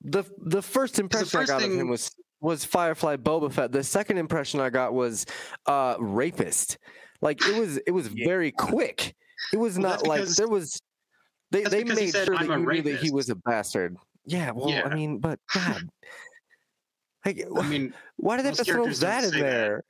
[0.06, 2.12] the the first impression first I got of him was
[2.42, 3.72] was Firefly Boba Fett.
[3.72, 5.26] The second impression I got was
[5.66, 6.78] uh rapist.
[7.22, 8.26] Like it was it was Yeah.
[8.28, 9.16] very quick.
[9.54, 10.80] It was Well, not that's like there was
[11.52, 13.96] they they made said, sure that a you knew that he was a bastard.
[14.26, 14.84] Yeah, well, Yeah.
[14.90, 15.90] I mean, but God.
[17.26, 19.42] Like, I mean, why did they have to throw that in say that.
[19.42, 19.84] there?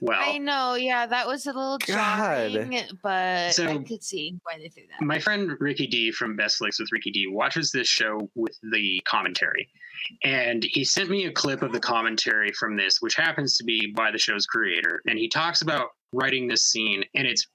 [0.00, 2.52] well, I know, yeah, that was a little God.
[2.52, 5.04] jarring, but I So- could see why they threw that.
[5.04, 9.00] my friend Ricky D from Best Flicks with Ricky D watches this show with the
[9.04, 9.68] commentary.
[10.22, 13.92] And he sent me a clip of the commentary from this, which happens to be
[13.96, 15.00] by the show's creator.
[15.08, 17.48] And he talks about writing this scene, and it's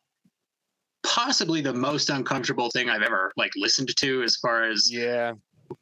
[1.04, 5.34] possibly the most uncomfortable thing I've ever like listened to as far as Yeah.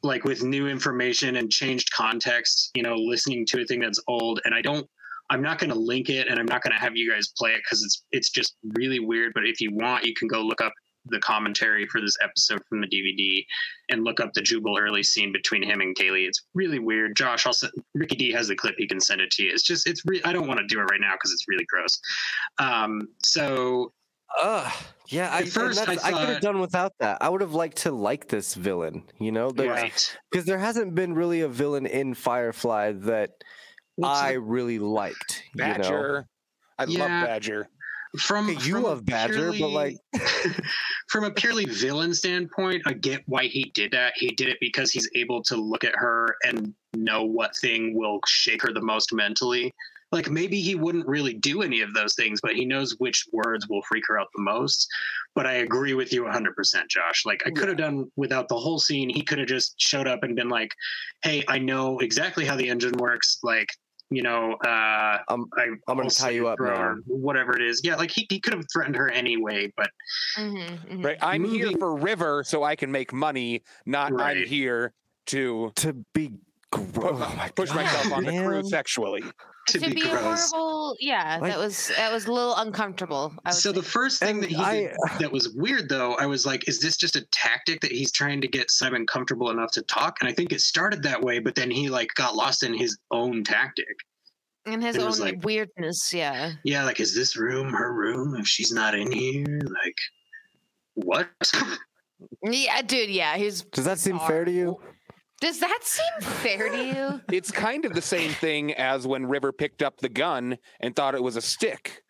[0.02, 4.40] Like with new information and changed context, you know, listening to a thing that's old.
[4.44, 4.86] And I don't,
[5.30, 7.50] I'm not going to link it, and I'm not going to have you guys play
[7.50, 9.32] it because it's it's just really weird.
[9.34, 10.72] But if you want, you can go look up
[11.10, 13.44] the commentary for this episode from the DVD
[13.90, 16.26] and look up the Jubal early scene between him and Kaylee.
[16.26, 17.16] It's really weird.
[17.16, 17.54] Josh, I'll
[17.94, 18.74] Ricky D has the clip.
[18.78, 19.50] He can send it to you.
[19.52, 21.66] It's just it's re- I don't want to do it right now because it's really
[21.66, 21.98] gross.
[22.58, 23.92] Um, so
[24.42, 24.72] Ugh.
[25.08, 27.18] Yeah, I, first first, I I, could have done without that.
[27.22, 31.14] I would have liked to like this villain, you know, right, because there hasn't been
[31.14, 33.30] really a villain in Firefly that
[33.96, 35.44] Well, so I really liked.
[35.54, 36.26] You know, Badger.
[36.78, 37.68] I love Badger.
[38.18, 39.96] from Okay, you from love Badger, but, like-
[41.08, 44.12] from a purely villain standpoint, I get why he did that.
[44.16, 48.20] He did it because he's able to look at her and know what thing will
[48.26, 49.72] shake her the most mentally.
[50.10, 53.68] Like maybe he wouldn't really do any of those things, but he knows which words
[53.68, 54.88] will freak her out the most.
[55.34, 57.26] But I agree with you 100%, Josh.
[57.26, 59.10] Like I could have done without the whole scene.
[59.10, 60.74] He could have just showed up and been like,
[61.22, 63.38] "Hey, I know exactly how the engine works.
[63.42, 63.68] Like,
[64.10, 67.54] you know, uh, I'm- I, I'm gonna I'll tie you save up her," or Whatever
[67.56, 67.82] it is.
[67.84, 69.90] Yeah, like he, he could have threatened her anyway, but
[70.38, 71.04] Mhm, mhm.
[71.04, 71.18] Right.
[71.20, 74.94] I'm here for River so I can make money, not I'm here
[75.26, 76.30] to to be
[76.70, 77.10] put, gross.
[77.22, 78.64] Oh my push myself on the crew man.
[78.64, 79.22] sexually.
[79.72, 83.32] To, to, be, a horrible, yeah, Like- that was that was a little uncomfortable.
[83.44, 86.14] I would So the first thing And that he I- did that was weird, though,
[86.14, 89.50] I was like, "Is this just a tactic that he's trying to get Simon comfortable
[89.50, 92.34] enough to talk?" And I think it started that way, but then he like got
[92.34, 93.86] lost in his own tactic.
[94.66, 96.52] and his it own like- weirdness, yeah.
[96.64, 98.34] Yeah, like, is this room her room?
[98.36, 99.98] If she's not in here, like,
[100.94, 101.28] what?
[102.42, 103.62] Yeah, dude, yeah, he's.
[103.62, 104.80] Does that seem fair to you?
[105.40, 107.20] Does that seem fair to you?
[107.30, 111.14] It's kind of the same thing as when River picked up the gun and thought
[111.14, 112.02] it was a stick.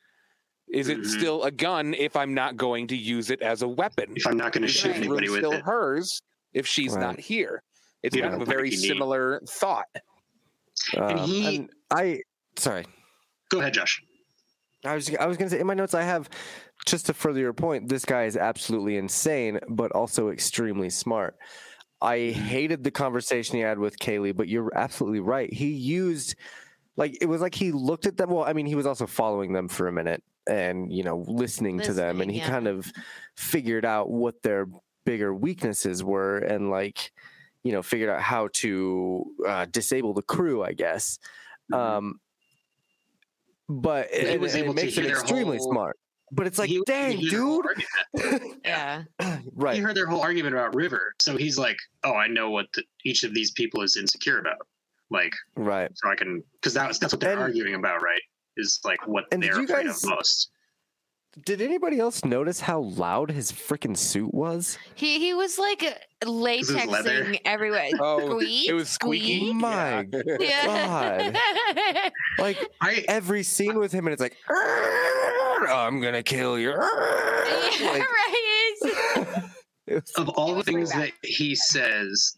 [0.69, 1.07] Is it Mhm.
[1.07, 4.15] still a gun if I'm not going to use it as a weapon?
[4.17, 6.23] if I'm not going to Is shoot this room anybody with still it, hers
[6.55, 7.01] if she's Right.
[7.03, 7.63] not here?
[8.03, 9.89] It's Yeah, kind of a I think very you need- similar thought.
[10.95, 12.21] And Um, he- and I
[12.57, 12.87] sorry.
[13.51, 14.03] go ahead, Josh.
[14.85, 16.31] I was I was gonna say in my notes I have
[16.87, 21.37] just to further your point, this guy is absolutely insane, but also extremely smart.
[22.01, 25.53] I hated the conversation he had with Kaylee, but you're absolutely right.
[25.53, 26.37] He used
[26.97, 28.31] like it was like he looked at them.
[28.31, 31.81] Well, I mean, he was also following them for a minute and you know listening,
[31.81, 32.49] to them, and he yeah.
[32.49, 32.91] kind of
[33.37, 34.67] figured out what their
[35.05, 37.13] bigger weaknesses were, and like
[37.65, 41.19] you know figured out how to uh, disable the crew, I guess.
[41.73, 42.21] Um,
[43.69, 45.99] but He it, was it able to makes it hear their extremely whole- smart.
[46.33, 47.67] But it's like, He- dang, he heard their whole dude.
[47.67, 48.61] argument.
[48.65, 49.03] Yeah.
[49.55, 49.75] right.
[49.77, 52.83] He heard their whole argument about River, so he's like, "Oh, I know what the,
[53.05, 54.67] each of these people is insecure about."
[55.11, 55.91] Like, Right.
[55.95, 58.21] so I can because that's that's what they're And- arguing about, right?
[58.57, 60.51] Is like what And did they're you afraid guys- of most.
[61.45, 64.77] Did anybody else notice how loud his freaking suit was?
[64.97, 67.37] He he was like uh, latexing leather?
[67.45, 67.91] everywhere.
[68.01, 69.39] Oh, Squeak, it was squeaky.
[69.41, 69.55] squeak.
[69.55, 70.07] My
[70.41, 71.31] Yeah.
[72.41, 74.37] like I every scene with him, and it's like,
[75.67, 76.71] I'm gonna kill you.
[76.71, 76.79] yeah,
[77.83, 79.25] Like, right.
[79.89, 82.37] was- of all the things that he says,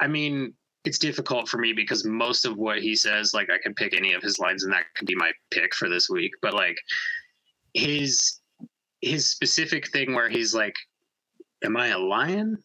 [0.00, 3.76] I mean, it's difficult for me because most of what he says, like I could
[3.76, 6.32] pick any of his lines and that could be my pick for this week.
[6.42, 6.76] But like
[7.74, 8.40] his
[9.00, 10.74] his specific thing where he's like,
[11.64, 12.58] Am I a lion?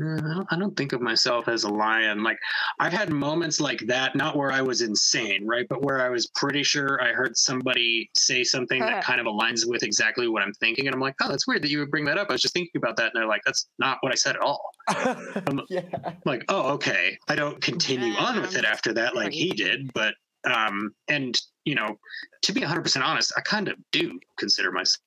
[0.00, 2.22] Uh, I don't- I don't think of myself as a lion.
[2.22, 2.38] Like
[2.78, 5.66] I've had moments like that, not where I was insane, right?
[5.68, 9.66] But where I was pretty sure I heard somebody say something that kind of aligns
[9.68, 10.86] with exactly what I'm thinking.
[10.86, 12.28] And I'm like, oh, that's weird that you would bring that up.
[12.30, 13.06] I was just thinking about that.
[13.06, 14.70] And they're like, that's not what I said at all.
[15.68, 15.82] yeah.
[16.24, 17.18] like, oh, okay.
[17.28, 19.92] I don't continue on with it Um, after that like he did.
[19.94, 21.34] But, um, and,
[21.64, 21.98] you know,
[22.42, 25.00] to be 100% honest, I kind of do consider myself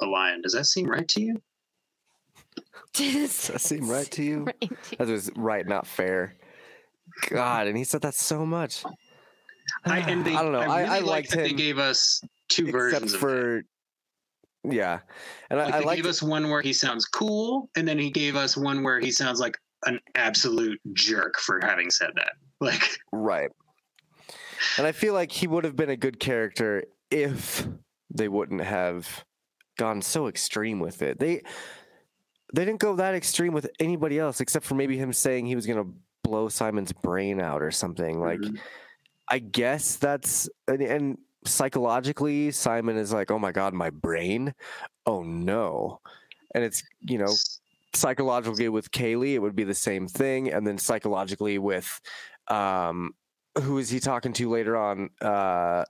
[0.00, 0.42] a lion.
[0.42, 1.42] Does that seem right to you?
[2.92, 4.46] Does that seem right to you?
[4.98, 6.34] That was right, not fair.
[7.28, 8.84] God, and he said that so much.
[9.84, 10.60] I, and they, I don't know.
[10.60, 13.62] I, I, really I like liked that they gave us two except versions of for
[14.70, 15.00] yeah,
[15.50, 17.98] and Like I, I they like gave us one where he sounds cool, and then
[17.98, 22.32] he gave us one where he sounds like an absolute jerk for having said that.
[22.58, 23.50] Like, right,
[24.78, 27.68] and I feel like he would have been a good character if
[28.08, 29.26] they wouldn't have
[29.76, 31.18] gone so extreme with it.
[31.18, 31.42] They
[32.54, 35.66] they didn't go that extreme with anybody else except for maybe him saying he was
[35.66, 35.86] gonna
[36.22, 38.20] blow Simon's brain out or something.
[38.20, 38.58] Like, Mhm.
[39.28, 44.54] I guess that's and, and psychologically, Simon is like, "Oh my god, my brain!
[45.04, 46.00] Oh no!"
[46.54, 47.32] And it's you know
[47.94, 52.00] psychologically with Kaylee, it would be the same thing, and then psychologically with
[52.48, 53.14] um,
[53.60, 55.10] who is he talking to later on?
[55.20, 55.84] Uh,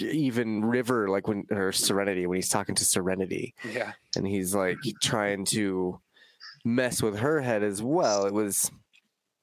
[0.00, 3.92] even River, like when or Serenity, when he's talking to Serenity, Yeah.
[4.16, 6.00] and he's like trying to
[6.64, 8.26] mess with her head as well.
[8.26, 8.70] It was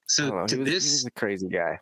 [0.07, 0.47] so know.
[0.47, 1.79] to He was, he this, was a crazy guy.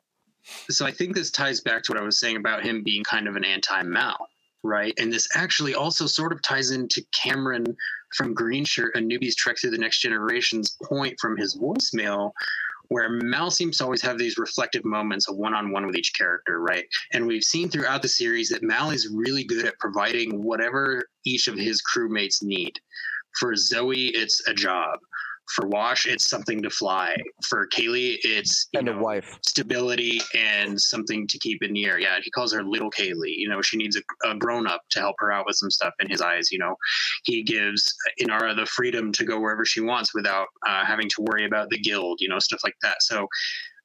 [0.70, 3.28] so I think this ties back to what I was saying about him being kind
[3.28, 4.18] of an anti-Mal,
[4.64, 4.94] right?
[4.98, 7.66] And this actually also sort of ties into Cameron
[8.16, 12.32] from Green Shirt, a newbie's trek through the next generation's point from his voicemail,
[12.90, 16.86] where Mal seems to always have these reflective moments of one-on-one with each character, right?
[17.14, 21.48] And we've seen throughout the series that Mal is really good at providing whatever each
[21.48, 22.74] of his crewmates need.
[23.40, 25.00] For Zoe, it's a job.
[25.56, 27.16] For Wash, it's something to fly.
[27.48, 29.40] For Kaylee, it's you And a know, wife.
[29.46, 32.00] stability and something to keep in the air.
[32.00, 33.36] Yeah, he calls her little Kaylee.
[33.38, 35.94] You know, she needs a, a grown up to help her out with some stuff
[36.00, 36.52] in his eyes.
[36.52, 36.76] You know,
[37.24, 41.46] he gives Inara the freedom to go wherever she wants without uh, having to worry
[41.46, 42.20] about the guild.
[42.20, 43.02] You know, stuff like that.
[43.02, 43.28] So,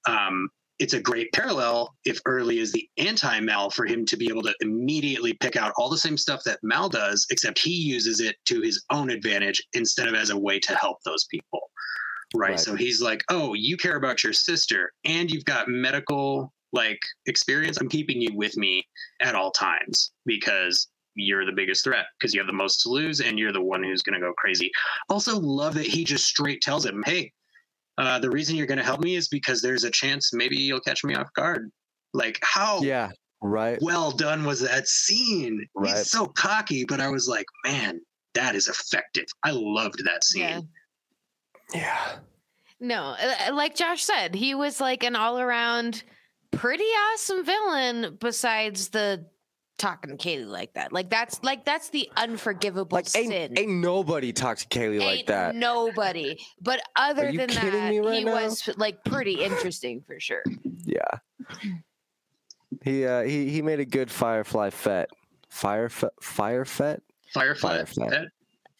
[0.06, 0.48] um,
[0.78, 4.42] it's a great parallel if early is the anti Mal for him to be able
[4.42, 8.36] to immediately pick out all the same stuff that Mal does, except he uses it
[8.46, 11.60] to his own advantage instead of as a way to help those people.
[12.34, 12.50] Right.
[12.50, 12.60] Right.
[12.60, 17.78] So he's like, oh, you care about your sister and you've got medical like experience.
[17.78, 18.82] I'm keeping you with me
[19.20, 23.20] at all times because you're the biggest threat because you have the most to lose
[23.20, 24.70] and you're the one who's going to go crazy.
[25.08, 27.30] Also, love that he just straight tells him, hey,
[27.98, 30.80] uh, the reason you're going to help me is because there's a chance maybe you'll
[30.80, 31.70] catch me off guard.
[32.14, 33.10] Like, how Yeah,
[33.42, 33.78] right.
[33.82, 35.66] well done was that scene?
[35.74, 35.96] Right.
[35.96, 38.00] He's so cocky, but I was like, man,
[38.34, 39.26] that is effective.
[39.44, 40.42] I loved that scene.
[40.42, 40.60] Yeah.
[41.74, 42.12] Yeah.
[42.80, 46.02] No, uh, like Josh said, he was like an all around
[46.50, 49.24] pretty awesome villain besides the
[49.78, 50.92] talking to Kaylee like that.
[50.92, 53.32] Like that's like that's the unforgivable Like sin.
[53.32, 55.54] ain't, ain't nobody talk to Kaylee like that.
[55.54, 56.38] nobody.
[56.60, 58.34] But other you than that, me right he now?
[58.34, 60.42] was like pretty interesting for sure.
[60.84, 61.00] Yeah.
[62.82, 65.08] He uh he he made a good Firefly Fett.
[65.48, 67.02] Fire fet Fire fet?
[67.34, 67.76] Firefly.
[67.76, 68.08] Firefly.
[68.10, 68.28] that-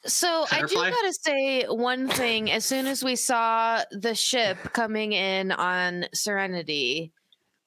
[0.07, 2.51] So I do gotta say one thing.
[2.51, 7.13] As soon as we saw the ship coming in on Serenity,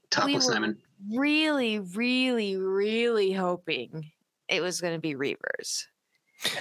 [0.09, 0.77] Topless were- Simon.
[1.13, 4.11] Really, really, really hoping
[4.47, 5.83] it was going to be Reavers.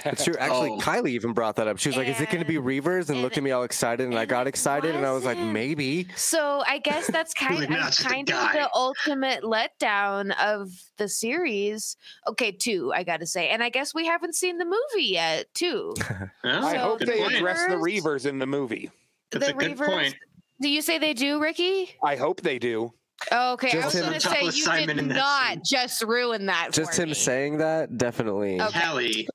[0.05, 0.33] That's true.
[0.39, 0.79] Actually, Oh.
[0.79, 1.77] Kylie even brought that up.
[1.77, 3.63] She was like, "Is it going to be Reavers?" And, and- looked at me all
[3.63, 7.07] excited, and I and got it excited, and I was like, "Maybe." So I guess
[7.11, 11.97] that's kind of not just kind of the ultimate letdown of the series.
[12.25, 15.53] Okay, two, I got to say, and I guess we haven't seen the movie yet,
[15.53, 15.93] too.
[16.45, 17.35] Oh, I hope they point.
[17.35, 18.89] address the Reavers- Reavers in the movie.
[19.31, 20.15] That's the a good Reavers- point.
[20.61, 21.89] Do you say they do, Ricky?
[22.01, 22.93] I hope they do.
[23.31, 25.61] Oh, okay, I was him- going to say you Simon did not scene.
[25.65, 26.69] just ruin that.
[26.73, 27.15] Just him me.
[27.15, 28.61] saying that, definitely.
[28.61, 28.79] Okay.
[28.81, 29.27] Callie,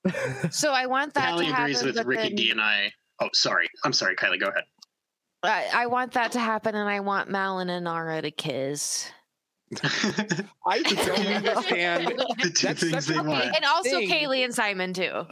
[0.50, 1.94] So I want that Callie to agrees happen.
[1.96, 2.92] with Ricky then- D and I.
[3.20, 3.68] Oh, sorry.
[3.84, 4.38] I'm sorry, Kylie.
[4.40, 4.64] Go ahead.
[5.42, 9.10] I, I want that to happen, and I want Mal and Inara to kiss.
[10.66, 12.06] I don't understand.
[12.42, 13.44] the two That's things they want.
[13.54, 14.08] And also thing.
[14.10, 15.26] Kaylee and Simon too.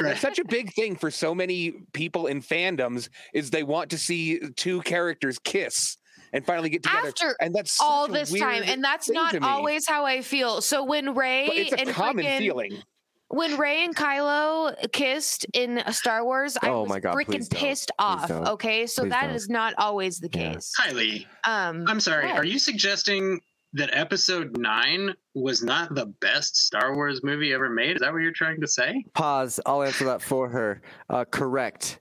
[0.00, 3.98] It's such a big thing for so many people in fandoms is they want to
[3.98, 5.96] see two characters kiss
[6.32, 7.08] and finally get together.
[7.08, 10.60] After and that's all this time, and that's not always how I feel.
[10.60, 12.82] So when Rey But it's a and common frickin- feeling.
[13.28, 17.48] when Ray and Kylo kissed in Star Wars, I Oh was my God, please freaking
[17.48, 17.60] don't.
[17.60, 18.30] pissed off.
[18.30, 19.34] Okay, so Please that don't.
[19.34, 20.52] is not always the Yeah.
[20.54, 20.72] case.
[20.80, 22.26] Kylie, Um, I'm sorry.
[22.26, 22.36] what?
[22.36, 23.40] Are you suggesting
[23.72, 27.96] that Episode Nine was not the best Star Wars movie ever made?
[27.96, 29.04] Is that what you're trying to say?
[29.12, 29.60] Pause.
[29.66, 30.80] I'll answer that for her.
[31.10, 32.00] Uh, correct.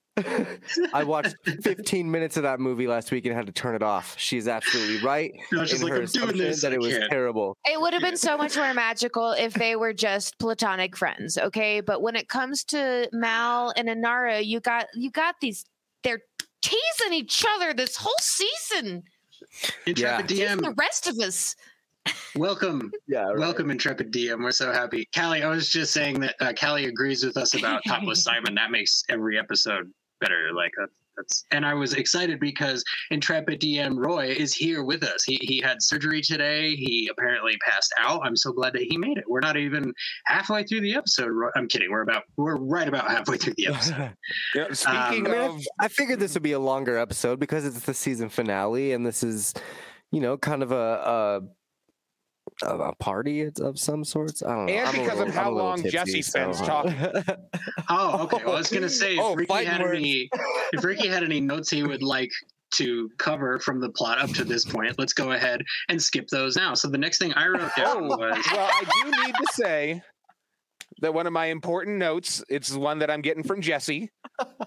[0.93, 4.15] I watched 15 minutes of that movie last week and had to turn it off.
[4.17, 6.61] She's absolutely right No, in just like her assumption this.
[6.61, 7.57] that it was terrible.
[7.65, 11.81] It would have been so much more magical if they were just platonic friends, okay?
[11.81, 15.65] But when it comes to Mal and Inara, you got you got these
[16.03, 16.21] they're
[16.61, 19.03] teasing each other this whole season.
[19.85, 21.55] Intrepid Teasing the rest of us.
[22.35, 23.31] welcome, Yeah.
[23.35, 24.43] welcome, Intrepid DM.
[24.43, 25.07] We're so happy.
[25.15, 28.53] Callie, I was just saying that uh, Callie agrees with us about Topless Simon.
[28.55, 30.49] That makes every episode better.
[30.53, 35.23] Like that, that's and I was excited because Intrepid DM Roy is here with us.
[35.23, 36.75] He he had surgery today.
[36.75, 38.21] He apparently passed out.
[38.23, 39.23] I'm so glad that he made it.
[39.27, 39.93] We're not even
[40.25, 41.29] halfway through the episode.
[41.29, 41.49] Roy.
[41.55, 41.91] I'm kidding.
[41.91, 44.13] We're about we're right about halfway through the episode.
[44.53, 47.65] Yeah, speaking Um, I, mean, I of, figured this would be a longer episode because
[47.65, 49.53] it's the season finale, and this is,
[50.11, 51.41] you know, kind of a a,
[52.63, 54.41] a a party of- of some sorts.
[54.43, 54.73] I don't know.
[54.73, 56.95] And I'm a because of how I'm a little long tipsy, Jesse spends so- talking.
[57.89, 58.43] Oh, okay.
[58.43, 59.97] Well, I was gonna say if Oh, Ricky had words.
[59.97, 60.29] any
[60.73, 62.31] if Ricky had any notes he would like
[62.75, 66.55] to cover from the plot up to this point, let's go ahead and skip those
[66.55, 66.73] now.
[66.73, 68.17] So the next thing I wrote down Oh, was
[68.51, 70.01] well, I do need to say
[71.01, 74.09] that one of my important notes, it's one that I'm getting from Jesse,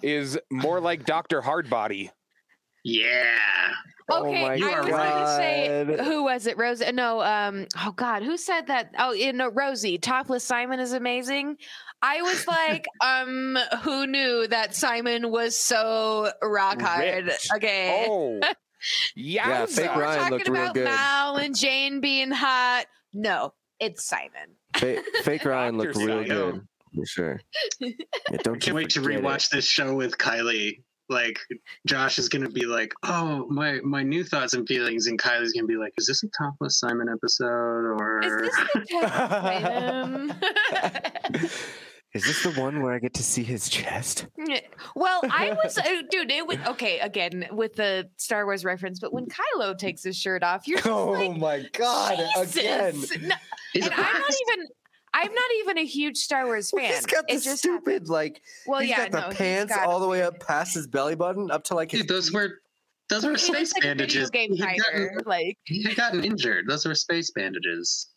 [0.03, 1.41] is more like Dr.
[1.43, 2.11] Hardbody.
[2.85, 3.25] Yeah.
[4.11, 6.57] Oh Okay, my I was going to say who was it?
[6.57, 6.83] Rose?
[6.95, 7.67] No, um.
[7.85, 8.95] Oh God, who said that?
[8.99, 9.99] Oh, you know, Rosie.
[9.99, 11.57] Topless Simon is amazing.
[12.01, 17.27] I was like, um, who knew that Simon was so rock hard?
[17.27, 17.49] Rich.
[17.57, 18.07] Okay.
[18.09, 18.41] Oh,
[19.17, 19.71] Yeah, yowza.
[19.71, 20.85] fake We're Ryan talking looked real about good.
[20.85, 22.87] Mal and Jayne being hot.
[23.13, 24.55] No, it's Simon.
[24.77, 25.87] Fa- fake Ryan Dr.
[25.89, 26.51] looked really Scion.
[26.53, 27.41] good for sure.
[27.81, 27.91] Yeah,
[28.45, 29.25] don't Can't wait to forget it.
[29.25, 30.83] rewatch this show with Kylie.
[31.09, 31.39] Like
[31.87, 35.67] Josh is gonna be like, "Oh, my my new thoughts and feelings," and Kylie's gonna
[35.67, 38.57] be like, "Is this a topless Simon episode or?" Is this
[38.91, 40.37] the
[42.15, 44.27] Is this the one where I get to see his chest?
[44.97, 46.31] well, I was, uh, dude.
[46.31, 50.43] It was okay again with the Star Wars reference, but when Kylo takes his shirt
[50.43, 51.67] off, you're just like, my
[52.47, 53.15] Jesus.
[53.21, 53.35] No,
[53.75, 54.67] He's and a I'm not even.
[55.23, 56.93] I'm not even a huge Star Wars fan.
[56.93, 58.09] He's got the it just stupid happened.
[58.09, 58.43] like.
[58.67, 61.15] Well, he's yeah, got the no, pants got all the way up past his belly
[61.15, 62.01] button, up to like his.
[62.03, 62.61] Dude, those were
[63.09, 64.31] those were space like bandages.
[64.31, 65.19] game He had, gotten.
[65.27, 66.67] Like, he had gotten injured.
[66.69, 68.09] Those were space bandages.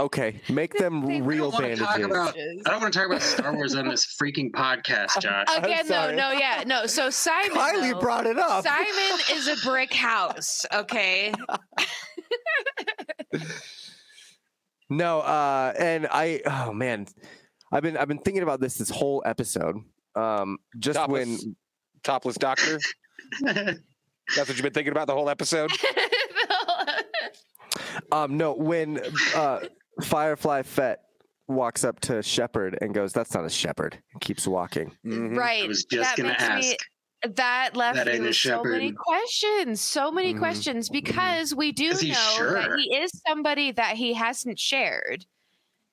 [0.00, 1.86] Okay, make them They real wanna bandages.
[1.86, 5.46] talk about- I don't want to talk about Star Wars on this freaking podcast, Josh.
[5.56, 6.86] again, no, no, yeah, no.
[6.86, 8.62] So Simon, Kylie though, brought it up.
[8.64, 10.64] Simon is a brick house.
[10.72, 11.32] Okay,
[14.90, 17.06] No, uh, and I oh man,
[17.70, 19.76] I've been I've been thinking about this this whole episode.
[20.14, 21.42] Um, just Topless.
[21.44, 21.56] when
[22.02, 22.78] Topless Doctor.
[23.42, 23.78] That's
[24.36, 25.70] what you've been thinking about the whole episode?
[28.12, 29.00] um no when
[29.34, 29.60] uh
[30.02, 31.00] Firefly Fett
[31.48, 34.92] walks up to Shepherd and goes, "That's not a Shepherd," and keeps walking.
[35.04, 35.36] Mhm.
[35.36, 35.64] right.
[35.64, 36.68] I was just that gonna makes ask.
[36.68, 36.76] me
[37.34, 40.38] that left That me ain't a with so many questions so many Mhm.
[40.38, 45.26] questions because we do Is he know that he is somebody that he hasn't shared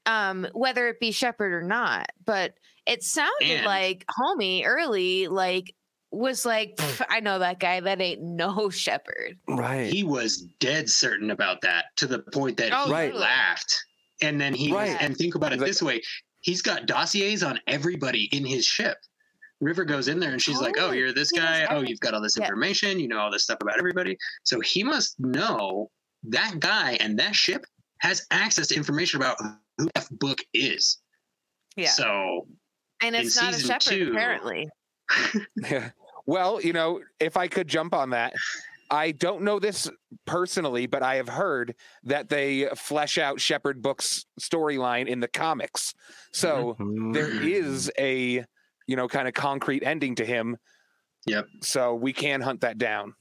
[0.06, 2.54] um whether it be shepherd or not but
[2.86, 5.74] it sounded And- like homie early like
[6.12, 9.92] was like i know that guy that ain't no shepherd Right.
[9.92, 13.16] he was dead certain about that to the point that Oh, he Right.
[13.16, 13.74] laughed.
[14.22, 14.96] And then he Right.
[15.02, 16.02] and think about it like- this way:
[16.40, 18.98] he's got dossiers on everybody in his ship.
[19.62, 21.66] River goes in there and she's like, "Oh, Oh, you're this guy.
[21.70, 22.44] Oh, you've got all this Yeah.
[22.44, 23.00] information.
[23.00, 25.90] You know all this stuff about everybody." So he must know
[26.24, 27.66] that guy and that ship
[28.00, 29.38] has access to information about
[29.78, 30.98] who F Book is.
[31.78, 32.48] yeah So
[33.02, 34.70] and it's not a season shepherd two- apparently
[35.58, 35.92] Yeah.
[36.26, 38.34] Well, you know, if I could jump on that,
[38.90, 39.90] I don't know this
[40.26, 45.94] personally, but I have heard that they flesh out Shepherd Book's storyline in the comics.
[46.34, 46.76] So
[47.14, 47.48] there Mm-hmm.
[47.48, 48.46] is a,
[48.88, 50.58] you know, kind of concrete ending to him.
[51.28, 51.48] Yep.
[51.62, 53.16] So we can hunt that down.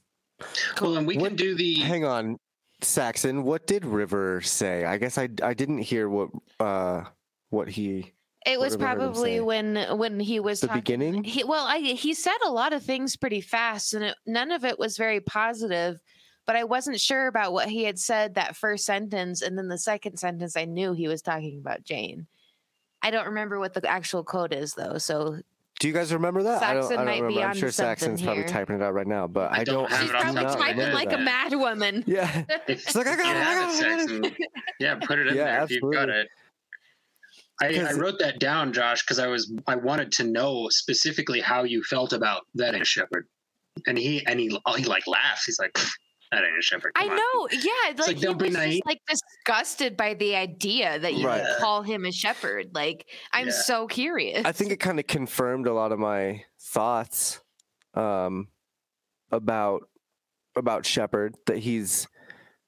[0.75, 2.37] cool, and we What- can do the Hang on,
[2.81, 3.43] Saxon.
[3.43, 4.85] What did River say?
[4.85, 7.05] I guess I I didn't hear what uh
[7.49, 8.11] what he
[8.45, 11.23] it was have I heard him probably when when he was the talking beginning.
[11.23, 14.65] he well I, he said a lot of things pretty fast and it, none of
[14.65, 15.99] it was very positive
[16.45, 19.77] but i wasn't sure about what he had said that first sentence and then the
[19.79, 22.27] second sentence i knew he was talking about jayne
[23.01, 25.39] i don't remember what the actual quote is though so
[25.79, 26.63] Do you guys remember that?
[26.63, 27.41] I don't, I don't might be remember.
[27.41, 29.89] I'm onto sure something Saxon's probably typing it out right now, but I I, don't
[29.89, 29.99] don't.
[29.99, 30.87] she's it do probably top not of my typing head.
[30.87, 31.23] remember like a that.
[31.23, 32.43] mad woman Yeah.
[32.67, 34.09] If It's like, I you got it, I got it, I got it.
[34.09, 34.35] Saxon,
[34.79, 36.27] yeah, put it in Yeah, there if you've got it.
[37.61, 41.41] I, I 'Cause- wrote that down, Josh, because I was I wanted to know specifically
[41.41, 43.27] how you felt about that ain't a shepherd,
[43.85, 45.45] and he and he he like laughs.
[45.45, 45.77] He's like,
[46.31, 46.91] that ain't a shepherd.
[46.95, 47.71] I come on." know, yeah.
[47.97, 48.71] Like, like, he don't be was naive.
[48.73, 51.45] just like disgusted by the idea that you Right.
[51.59, 52.71] call him a shepherd.
[52.73, 53.53] Like, I'm Yeah.
[53.53, 54.45] so curious.
[54.45, 57.41] I think it kind of confirmed a lot of my thoughts
[57.93, 58.47] um,
[59.31, 59.89] about
[60.57, 62.07] about Shepherd that he's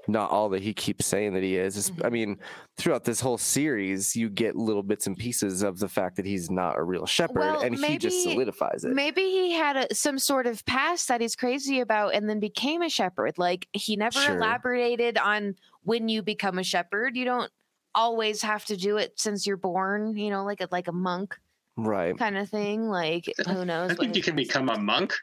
[0.07, 1.77] not all that he keeps saying that he is.
[1.77, 2.05] It's- mm-hmm.
[2.05, 2.39] I mean,
[2.77, 6.49] throughout this whole series, you get little bits and pieces of the fact that he's
[6.49, 8.93] not a real shepherd, Well, and he just solidifies it.
[8.93, 12.81] Maybe he had a, some sort of past that he's crazy about and then became
[12.81, 13.37] a shepherd.
[13.37, 14.37] Like, he never Sure.
[14.37, 17.15] elaborated on when you become a shepherd.
[17.17, 17.51] You don't
[17.95, 21.37] always have to do it since you're born, you know, like a, like a monk.
[21.79, 22.17] Right.
[22.17, 22.89] kind of thing.
[22.89, 23.91] Like who knows?
[23.91, 25.13] I think you can become a monk.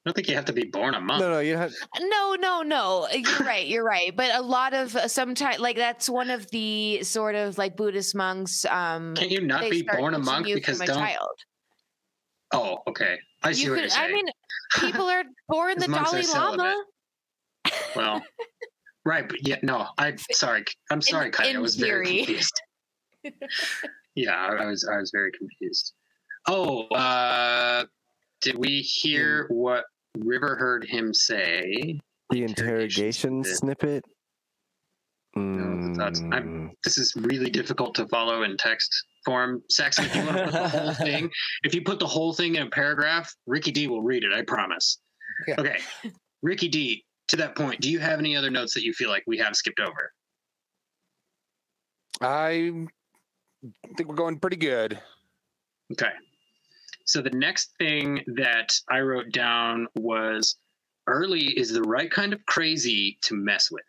[0.00, 1.20] I don't think you have to be born a monk.
[1.20, 1.74] No, no, you have.
[2.00, 3.06] No, no, no.
[3.12, 3.66] You're right.
[3.66, 4.16] You're right.
[4.16, 8.64] But a lot of sometimes, like that's one of the sort of like Buddhist monks.
[8.64, 10.96] Um, Can't you not be born a monk you because from a don't?
[10.96, 11.38] child.
[12.52, 13.18] Oh, okay.
[13.42, 14.10] I see You what could, you're saying.
[14.10, 14.26] I mean,
[14.78, 16.84] people are born the monks are Dalai Lama.
[17.94, 18.22] well,
[19.04, 19.86] right, but yeah, no.
[19.98, 20.64] I'm sorry.
[20.90, 21.44] I'm sorry, Kai.
[21.44, 22.58] I in was very confused.
[24.14, 24.88] yeah, I, I was.
[24.90, 25.92] I was very confused.
[26.48, 27.84] Oh, uh,
[28.40, 29.84] did we hear what
[30.18, 31.98] River heard him say?
[32.30, 34.04] The Interrogation interrogation snippet.
[35.36, 38.90] No, I'm- Mm, This is really difficult to follow in text
[39.24, 39.62] form.
[39.68, 41.30] Saxon, if you want to put the whole thing,
[41.64, 44.32] if you put the whole thing in a paragraph, Ricky D will read it.
[44.32, 44.98] I promise.
[45.46, 45.56] Yeah.
[45.58, 45.78] Okay,
[46.42, 47.04] Ricky D.
[47.28, 49.54] To that point, do you have any other notes that you feel like we have
[49.54, 50.12] skipped over?
[52.20, 52.86] I
[53.96, 54.98] think we're going pretty good.
[55.92, 56.10] Okay.
[57.10, 60.54] So the next thing that I wrote down was
[61.08, 63.82] early is the right kind of crazy to mess with.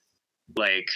[0.57, 0.88] Like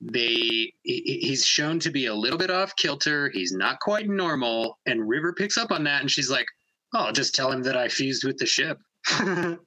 [0.00, 5.06] they he's shown to be a little bit off kilter, he's not quite normal and
[5.06, 6.46] River picks up on that and she's like,
[6.94, 8.78] "Oh, just tell him that I fused with the ship."
[9.18, 9.58] Go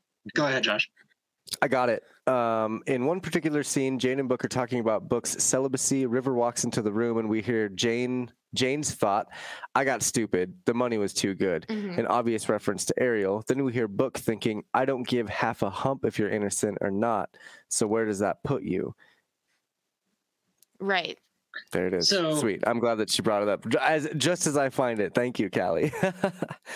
[0.48, 0.90] ahead, Josh.
[1.62, 2.04] I got it.
[2.26, 6.08] Um, in one particular scene, Jayne and Book are talking about Book's celibacy.
[6.08, 8.32] River walks into the room, and we hear Jayne.
[8.56, 9.28] Jayne's thought,
[9.76, 10.54] "I got stupid.
[10.66, 11.98] The money was too good." Mhm.
[11.98, 13.44] An obvious reference to Ariel.
[13.48, 16.92] Then we hear Book thinking, "I don't give half a hump if you're innocent or
[16.92, 17.30] not."
[17.68, 18.96] So where does that put you?
[20.80, 21.18] Right.
[21.72, 22.10] There it is.
[22.10, 22.64] So- Sweet.
[22.66, 23.66] I'm glad that she brought it up.
[23.82, 25.14] As just as I find it.
[25.14, 25.92] Thank you, Callie.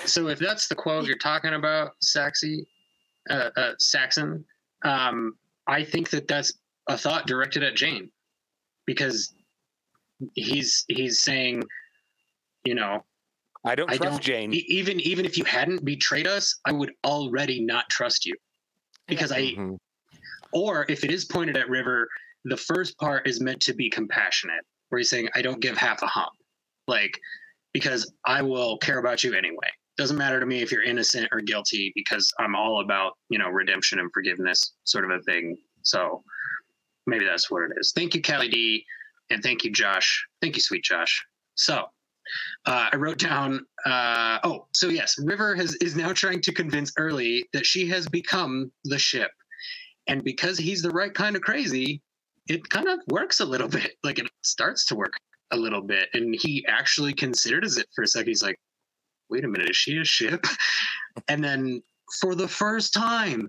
[0.06, 2.66] So if that's the quote you're talking about, Saxy,
[3.30, 4.44] uh, uh, Saxon,
[4.84, 5.38] um,
[5.68, 6.54] I think that that's
[6.90, 8.12] a thought directed at Jayne,
[8.86, 9.34] because
[10.36, 11.64] he's he's saying,
[12.64, 13.04] you know,
[13.66, 14.54] I don't I trust don't Jayne.
[14.54, 18.36] e- even even if you hadn't betrayed us, I would already not trust you,
[19.08, 19.78] because I Mhm.
[20.52, 22.08] or if it is pointed at River,
[22.46, 26.02] the first part is meant to be compassionate, where he's saying, I don't give half
[26.04, 26.34] a hump.
[26.88, 27.20] Like,
[27.74, 29.70] because I will care about you anyway.
[29.98, 33.50] Doesn't matter to me if you're innocent or guilty, because I'm all about, you know,
[33.50, 35.58] redemption and forgiveness, sort of a thing.
[35.82, 36.24] So
[37.08, 37.94] maybe that's what it is.
[37.96, 38.86] Thank you, Callie D.
[39.30, 40.26] And thank you, Josh.
[40.42, 41.26] Thank you, sweet Josh.
[41.56, 41.86] So
[42.66, 43.66] uh, I wrote down.
[43.86, 48.08] Uh, oh, so yes, River has is now trying to convince Early that she has
[48.08, 49.32] become the ship,
[50.08, 52.02] and because he's the right kind of crazy,
[52.48, 53.96] it kind of works a little bit.
[54.04, 55.14] Like it starts to work
[55.52, 58.30] a little bit, and he actually considers it for a second.
[58.30, 58.60] He's like,
[59.30, 60.46] "Wait a minute, is she a ship?"
[61.28, 61.84] And then
[62.20, 63.48] for the first time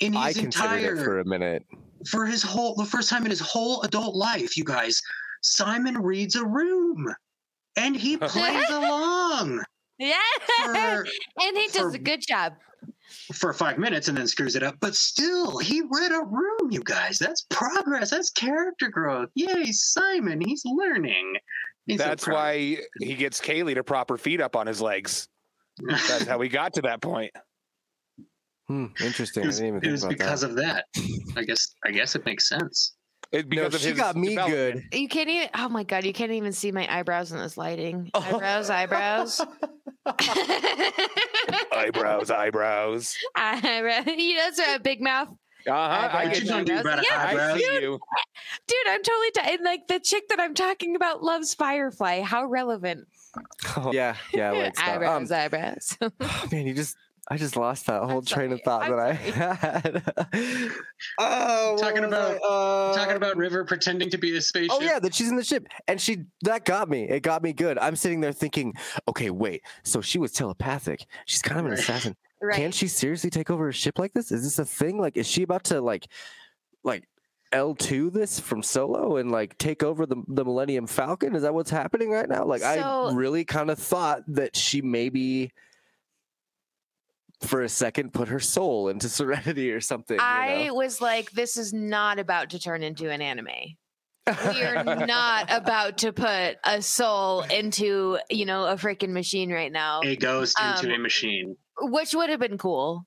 [0.00, 1.64] in I his considered entire it for a minute.
[2.06, 5.00] For his whole the first time in his whole adult life, you guys,
[5.42, 7.06] Simon reads a room
[7.76, 9.62] and he plays along
[9.98, 10.14] Yeah.
[10.64, 11.06] for
[11.40, 12.54] and he does for- a good job.
[13.34, 14.76] for five minutes and then screws it up.
[14.80, 17.18] But still, he read a room, you guys.
[17.18, 18.10] That's progress.
[18.10, 19.30] That's character growth.
[19.34, 21.36] Yay, Simon, he's learning.
[21.86, 22.34] He's That's proud.
[22.34, 25.26] why he gets Kaylee to prop her feet up on his legs.
[25.78, 27.30] That's how we got to that point.
[28.68, 29.44] Hmm, interesting.
[29.44, 30.50] it was, I didn't even it was about because that.
[30.50, 30.84] of that.
[31.36, 31.74] I guess.
[31.84, 32.94] I guess it makes sense.
[33.32, 34.82] It, because of she got me good.
[34.92, 35.48] You can't even.
[35.54, 36.04] Oh my god!
[36.04, 38.10] You can't even see my eyebrows in this lighting.
[38.14, 39.40] Eyebrows, eyebrows.
[41.72, 43.16] eyebrows, eyebrows.
[43.36, 45.28] Eyebrow- You know, it's a big mouth.
[45.66, 45.76] Uh huh.
[45.76, 47.58] I Eyebrows, get you don't about Yeah, I eyebrows.
[47.58, 47.98] see you.
[48.66, 49.30] Dude, I'm totally.
[49.32, 52.20] T- and like the chick that I'm talking about loves Firefly.
[52.22, 53.06] How relevant?
[53.76, 54.52] Oh, yeah, yeah.
[54.52, 54.88] Like stop.
[54.88, 54.94] Um,
[55.26, 55.98] eyebrows, eyebrows.
[56.52, 56.96] man, you just
[57.30, 60.02] I just lost that whole train of thought I'm that I had.
[61.18, 64.72] oh, Talking about- Uh, Talking about River pretending to be a spaceship.
[64.72, 67.08] Oh yeah, that she's in the ship, and she that got me.
[67.08, 67.78] It got me good.
[67.78, 68.74] I'm sitting there thinking,
[69.08, 69.62] okay, wait.
[69.82, 71.04] So she was telepathic.
[71.26, 72.16] She's kind of an assassin.
[72.42, 72.56] right.
[72.56, 74.32] Can she seriously take over a ship like this?
[74.32, 74.98] Is this a thing?
[74.98, 76.08] Like, is she about to like,
[76.82, 77.04] like
[77.52, 81.34] L two this from Solo and like take over the the Millennium Falcon?
[81.36, 82.44] Is that what's happening right now?
[82.44, 85.52] Like, I really kind of thought that she maybe.
[87.42, 90.16] For a second, put her soul into Serenity or something.
[90.16, 90.74] you I know?
[90.74, 93.46] was like, this is not about to turn into an anime.
[94.26, 99.70] We are not about to put a soul into, you know, a freaking machine right
[99.72, 101.56] now, A ghost into a Um, machine.
[101.80, 103.04] which would have been cool.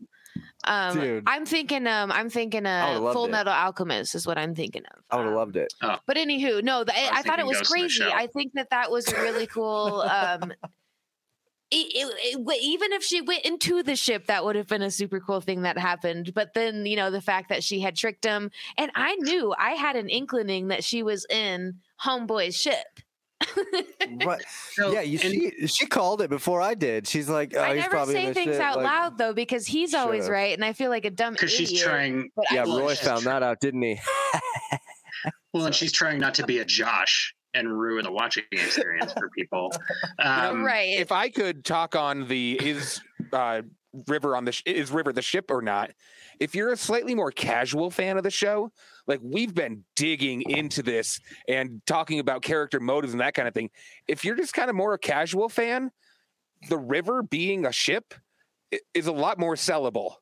[0.63, 1.23] Um, Dude.
[1.27, 3.31] I'm thinking, um, I'm thinking, I would've uh, Full it.
[3.31, 5.03] Metal Alchemist is what I'm thinking of.
[5.11, 5.73] I would have Um, loved it.
[5.81, 8.03] But anywho, no, the, I was I, thought it was Ghost crazy.
[8.05, 10.01] I think that that was a really cool.
[10.01, 10.53] Um,
[11.71, 14.91] it- it- it- even if she went into the ship, that would have been a
[14.91, 16.33] super cool thing that happened.
[16.33, 19.71] But then, you know, the fact that she had tricked him, and I knew I
[19.71, 22.85] had an inkling that she was in Homeboy's ship.
[24.25, 24.41] Right.
[24.73, 27.07] So, yeah, you, and- she she called it before I did.
[27.07, 29.65] She's like, oh, I he's never probably say things shit, out like- loud though because
[29.65, 32.29] he's always right, and I feel like a dumb because she's trying.
[32.51, 33.99] Yeah, Roy she's found that out, didn't he?
[35.53, 39.29] Well, and she's trying not to be a Josh and ruin the watching experience for
[39.29, 39.71] people.
[40.19, 40.99] Um, right.
[40.99, 43.01] If I could talk on the is
[43.33, 43.61] uh,
[44.07, 45.91] River on the sh- is River the ship or not?
[46.39, 48.71] If you're a slightly more casual fan of the show,
[49.07, 53.53] like we've been digging into this and talking about character motives and that kind of
[53.53, 53.69] thing.
[54.07, 55.91] If you're just kind of more a casual fan,
[56.69, 58.13] the River being a ship
[58.93, 60.15] is a lot more sellable.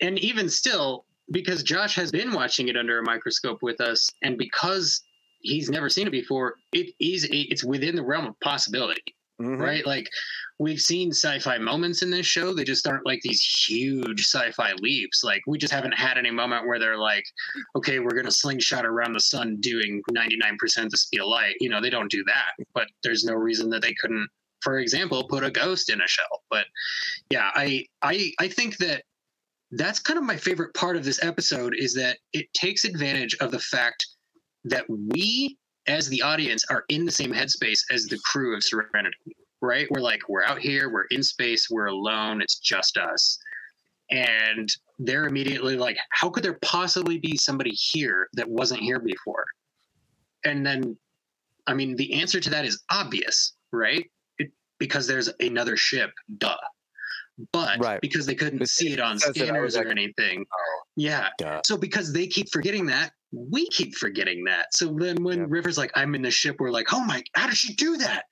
[0.00, 4.38] and even still, because Josh has been watching it under a microscope with us, and
[4.38, 5.02] because
[5.44, 9.58] he's never seen it before, it is it's within the realm of possibility, Mhm.
[9.58, 9.86] right?
[9.86, 10.08] Like
[10.58, 15.22] we've seen sci-fi moments in this show; they just aren't like these huge sci-fi leaps.
[15.22, 17.24] Like we just haven't had any moment where they're like,
[17.76, 21.56] "Okay, we're gonna slingshot around the sun doing ninety nine percent the speed of light."
[21.60, 24.28] You know, they don't do that, but there's no reason that they couldn't.
[24.62, 26.42] For example, put a ghost in a shell.
[26.50, 26.66] But
[27.30, 29.04] yeah, I I I think that
[29.72, 33.50] that's kind of my favorite part of this episode is that it takes advantage of
[33.50, 34.06] the fact
[34.64, 39.16] that we as the audience are in the same headspace as the crew of serenity
[39.60, 39.86] right?
[39.90, 43.38] We're like we're out here we're in space we're alone it's just us.
[44.10, 44.68] And
[44.98, 49.44] they're immediately like how could there possibly be somebody here that wasn't here before?
[50.44, 50.96] And then
[51.66, 54.04] i mean the answer to that is obvious right?
[54.38, 56.56] It, because there's another ship duh.
[57.52, 58.00] But Right.
[58.00, 59.20] because they couldn't It- see it on it.
[59.20, 60.44] Says it, scanners or anything.
[60.52, 61.30] Oh, yeah.
[61.38, 61.62] Duh.
[61.66, 64.74] so because they keep forgetting that, we keep forgetting that.
[64.74, 65.46] So then when Yeah.
[65.48, 68.24] River's like, I'm in the ship, we're like, oh my, how did she do that?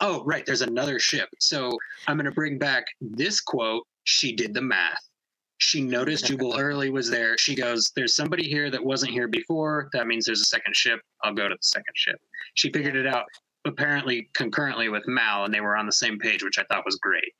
[0.00, 1.28] Oh, right, there's another ship.
[1.38, 1.70] So
[2.06, 3.86] I'm going to bring back this quote.
[4.04, 5.02] She did the math.
[5.58, 7.36] She noticed Jubal Early was there.
[7.38, 9.88] She goes, There's somebody here that wasn't here before.
[9.92, 11.00] That means there's a second ship.
[11.22, 12.18] I'll go to the second ship.
[12.54, 13.24] She figured it out
[13.66, 16.96] apparently concurrently with Mal, and they were on the same page, which I thought was
[16.96, 17.32] great.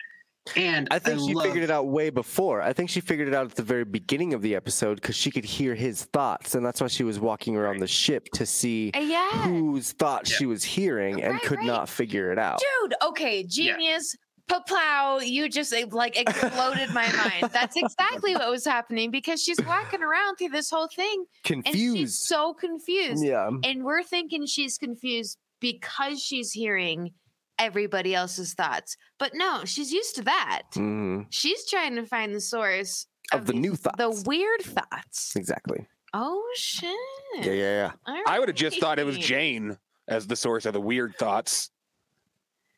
[0.56, 2.60] And I think she love- figured it out way before.
[2.62, 5.30] I think she figured it out at the very beginning of the episode because she
[5.30, 8.90] could hear his thoughts, and that's why she was walking around the ship to see
[8.94, 9.30] Uh, yeah.
[9.44, 10.36] whose thoughts Yeah.
[10.38, 11.66] she was hearing and Right, could right.
[11.66, 12.60] not figure it out.
[12.82, 14.16] Dude, okay, genius.
[14.48, 17.52] Paplow, you just like exploded my mind.
[17.52, 21.72] That's exactly what was happening because she's walking around through this whole thing and she's
[21.92, 22.22] Confused.
[22.22, 23.24] so confused.
[23.24, 23.48] Yeah.
[23.62, 27.12] And we're thinking she's confused because she's hearing
[27.60, 28.96] everybody else's thoughts.
[29.18, 30.62] But no, she's used to that.
[30.74, 33.98] hmm She's trying to find the source Of the these- new thoughts.
[33.98, 35.36] The weird thoughts.
[35.36, 35.86] Exactly.
[36.12, 36.90] Oh shit.
[37.36, 38.22] Yeah, yeah, yeah.
[38.26, 39.78] I would have just thought it was Jayne
[40.08, 41.70] as the source of the weird thoughts.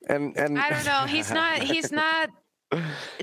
[0.09, 1.07] And and I don't know.
[1.07, 2.29] He's not he's not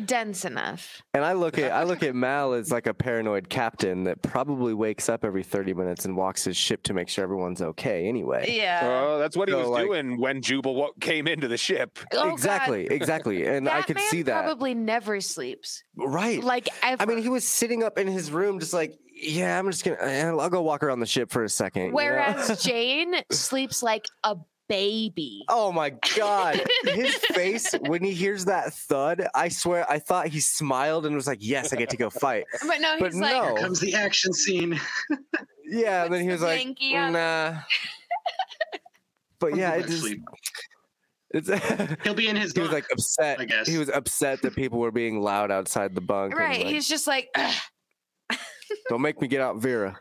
[0.05, 1.01] dense enough.
[1.13, 4.73] And I look at I look at Mal as like a paranoid captain that probably
[4.73, 8.45] wakes up every 30 minutes and walks his ship to make sure everyone's okay anyway.
[8.55, 8.81] Yeah.
[8.83, 11.99] Oh, that's what he was like- doing when Jubal wa- came into the ship.
[12.13, 12.33] Oh, God.
[12.33, 13.45] exactly, exactly.
[13.45, 14.43] And I That could see that.
[14.43, 15.83] Probably never sleeps.
[15.95, 16.43] Right.
[16.43, 17.01] Like ever.
[17.01, 19.97] I mean, he was sitting up in his room just like, yeah, I'm just going
[19.97, 21.81] to I'll go walk around the ship for a second.
[21.83, 21.95] you know?
[21.95, 24.37] Whereas Jayne sleeps like a
[24.69, 25.43] baby.
[25.49, 26.61] Oh my god.
[26.85, 31.27] His face when he hears that thud, I swear I thought he smiled and was
[31.27, 33.61] like, "Yes, I get to go fight." But no, But he's like, no.
[33.61, 34.79] comes the action scene.
[35.71, 37.61] Yeah, and then Puts he the was like, blankie "Nah."
[39.39, 40.07] But yeah, it just
[41.31, 43.39] it's He'll be in his he was like upset.
[43.39, 43.67] I guess.
[43.67, 46.35] He was upset that people were being loud outside the bunk.
[46.35, 46.65] right.
[46.65, 47.29] like, he's just like,
[48.89, 49.99] Don't make me get out Vera.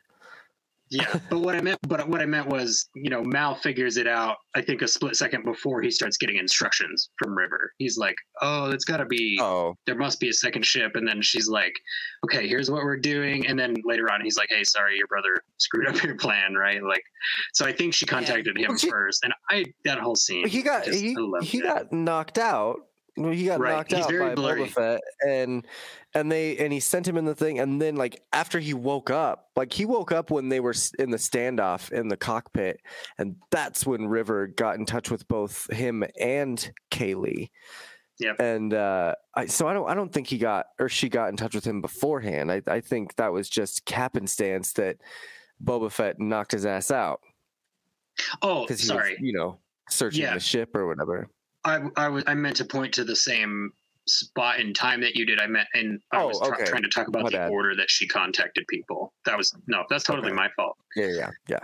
[0.90, 4.06] Yeah, but what I meant, but what I meant was, you know, Mal figures it
[4.06, 4.36] out.
[4.54, 7.72] I think a split second before he starts getting instructions from River.
[7.78, 9.38] He's like, "Oh, it's got to be.
[9.40, 11.72] Oh, There must be a second ship." And then she's like,
[12.24, 15.42] "Okay, here's what we're doing." And then later on, he's like, "Hey, sorry, your brother
[15.58, 17.02] screwed up your plan, right?" Like,
[17.52, 20.48] so I think she contacted him Well, she- first, and I that whole scene.
[20.48, 21.62] he got just- he, he it.
[21.64, 22.80] got knocked out.
[23.16, 24.62] Well, He got Right, knocked he's out by blurry.
[24.66, 25.66] Boba Fett, and
[26.14, 29.10] and they and he sent him in the thing, and then like after he woke
[29.10, 32.80] up, like he woke up when they were in the standoff in the cockpit,
[33.18, 37.50] and that's when River got in touch with both him and Kaylee.
[38.20, 38.36] Yep.
[38.40, 41.36] And uh, I, so I don't I don't think he got or she got in
[41.36, 42.50] touch with him beforehand.
[42.50, 44.96] I I think that was just cap and stance that
[45.62, 47.20] Boba Fett knocked his ass out
[48.42, 49.10] Oh, because sorry.
[49.12, 50.34] was you know searching Yeah.
[50.34, 51.28] the ship or whatever.
[51.64, 53.72] I I was I meant to point to the same
[54.08, 55.40] spot in time that you did.
[55.40, 56.64] I meant and I Oh, was tra- okay.
[56.64, 57.50] trying to talk about My the bad.
[57.50, 59.12] order that she contacted people.
[59.24, 60.36] That was no, that's totally Okay.
[60.36, 60.76] my fault.
[60.96, 61.58] Yeah, yeah, yeah.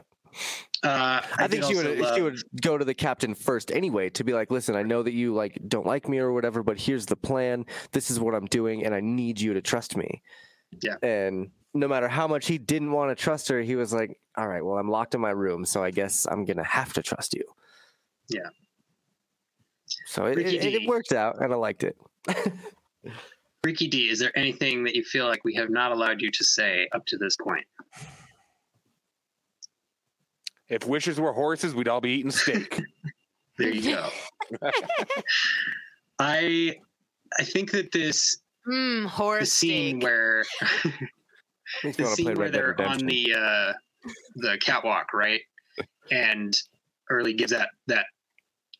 [0.83, 4.25] Uh, I, think she would love- she would go to the captain first anyway to
[4.25, 7.07] be like, listen, I know that you like don't like me or whatever, but here's
[7.07, 7.65] the plan.
[7.93, 10.23] This is what I'm doing, and I need you to trust me.
[10.83, 10.97] Yeah.
[11.03, 14.47] And no matter how much he didn't want to trust her, he was like, all
[14.47, 17.33] right, well, I'm locked in my room, so I guess I'm gonna have to trust
[17.35, 17.45] you.
[18.29, 18.49] Yeah.
[20.07, 21.97] So it, it, it worked out, and I liked it.
[23.65, 26.45] Ricky D, is there anything that you feel like we have not allowed you to
[26.45, 27.65] say up to this point?
[30.69, 32.81] If wishes were horses, we'd all be eating steak.
[33.57, 34.09] There you go.
[36.19, 36.75] I
[37.39, 40.03] I think that this Mm, the horse scene steak.
[40.03, 40.45] where
[41.85, 43.03] the scene where they're Redemption.
[43.03, 43.73] on the uh
[44.37, 45.41] the catwalk, right?
[46.11, 46.53] And
[47.11, 48.07] Early gives that that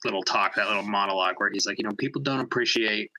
[0.05, 3.13] little talk, that little monologue where he's like, you know, people don't appreciate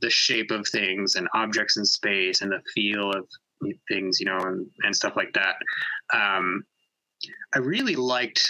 [0.00, 3.26] the shape of things and objects in space and the feel of
[3.88, 5.56] things, you know, and, and stuff like that.
[6.14, 6.64] Um,
[7.54, 8.48] I really liked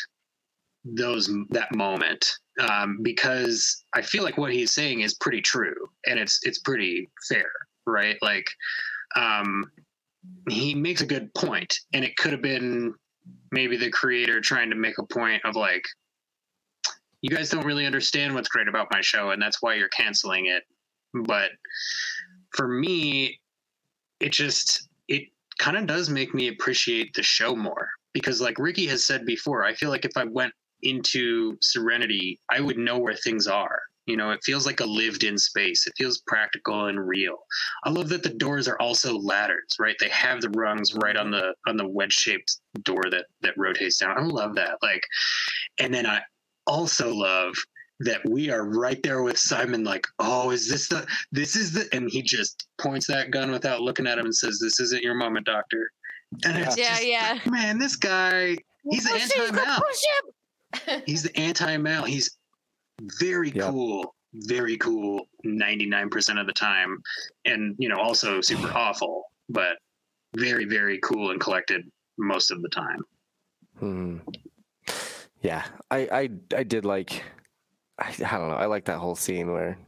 [0.85, 2.27] those that moment
[2.61, 7.09] um, because I feel like what he's saying is pretty true and it's it's pretty
[7.29, 7.51] fair,
[7.87, 8.17] right?
[8.23, 8.47] Like
[9.17, 9.71] um,
[10.49, 12.95] he makes a good point, and it could have been
[13.53, 15.85] maybe the creator trying to make a point of like,
[17.23, 20.47] you guys don't really understand what's great about my show, and that's why you're canceling
[20.47, 20.65] it.
[21.15, 21.51] But
[22.55, 23.41] for me,
[24.21, 25.29] it just it
[25.59, 29.65] kind of does make me appreciate the show more because like Ricky has said before,
[29.65, 33.81] I feel like if I went into Serenity, I would know where things are.
[34.07, 35.87] You know, it feels like a lived in space.
[35.87, 37.37] It feels practical and real.
[37.85, 39.95] I love that the doors are also ladders, right?
[40.01, 43.99] They have the rungs right on the on the wedge shaped door that that rotates
[43.99, 44.19] down.
[44.19, 44.79] I love that.
[44.83, 45.03] Like
[45.79, 46.23] and then I
[46.67, 47.55] also love
[48.01, 51.89] that we are right there with Simon, like, oh, is this the this is the
[51.95, 55.15] and he just points that gun without looking at him and says, This isn't your
[55.15, 55.91] moment, doctor.
[56.45, 57.39] And it's Yeah, just, yeah.
[57.47, 58.57] man, this guy,
[58.89, 59.83] he's the Push anti-Mal.
[61.07, 62.05] He's the anti-Mal.
[62.05, 62.37] He's
[63.19, 63.71] very Yep.
[63.71, 66.99] cool, very cool 99% of the time.
[67.45, 69.79] And, you know, also super awful, but
[70.37, 71.83] very, very cool and collected
[72.19, 73.01] most of the time.
[73.81, 74.19] Hmm.
[75.43, 76.29] Yeah, I, I
[76.59, 77.23] I did like
[78.01, 78.57] I, I don't know.
[78.57, 79.79] I like that whole scene where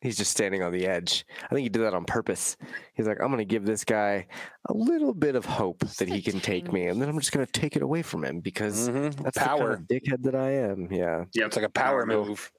[0.00, 1.24] he's just standing on the edge.
[1.44, 2.56] I think he did that on purpose.
[2.94, 4.26] He's like, I'm gonna give this guy
[4.68, 7.46] a little bit of hope that he can take me, and then I'm just gonna
[7.46, 9.22] take it away from him because Mhm.
[9.24, 9.58] that's Power.
[9.88, 10.88] the kind of dickhead that I am.
[10.92, 11.24] Yeah.
[11.34, 12.28] yeah, It's like a power move.
[12.28, 12.52] move.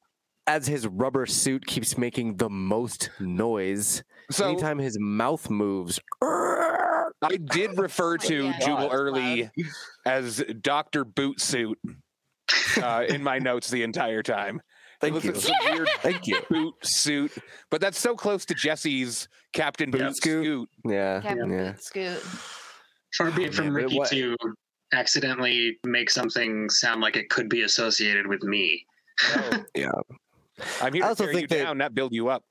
[0.47, 7.37] As his rubber suit keeps making the most noise, So anytime his mouth moves, I
[7.37, 8.59] did refer to yeah.
[8.59, 9.51] Jubal God, Early
[10.05, 11.77] as Doctor Boot Suit
[12.81, 14.61] uh, in my notes the entire time.
[15.01, 15.31] Thank it you.
[15.31, 16.39] looks like some weird Thank you.
[16.49, 17.31] boot suit,
[17.69, 20.13] but that's so close to Jesse's Captain Boot Yep.
[20.15, 20.69] Scoot.
[20.85, 21.21] Yeah.
[21.21, 21.71] Captain yeah.
[21.71, 22.21] Boot Scoot.
[23.17, 24.35] Far be it from man, Ricky to
[24.93, 28.85] accidentally make something sound like it could be associated with me.
[29.75, 29.91] Yeah.
[30.81, 32.43] I'm here I to also tear think you that- down, not build you up.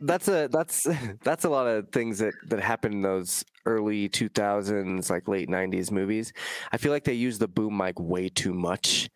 [0.00, 0.86] that's a that's
[1.22, 5.90] that's a lot of things that that happen in those early 2000s like late 90s
[5.90, 6.32] movies
[6.72, 9.10] i feel like they use the boom mic way too much.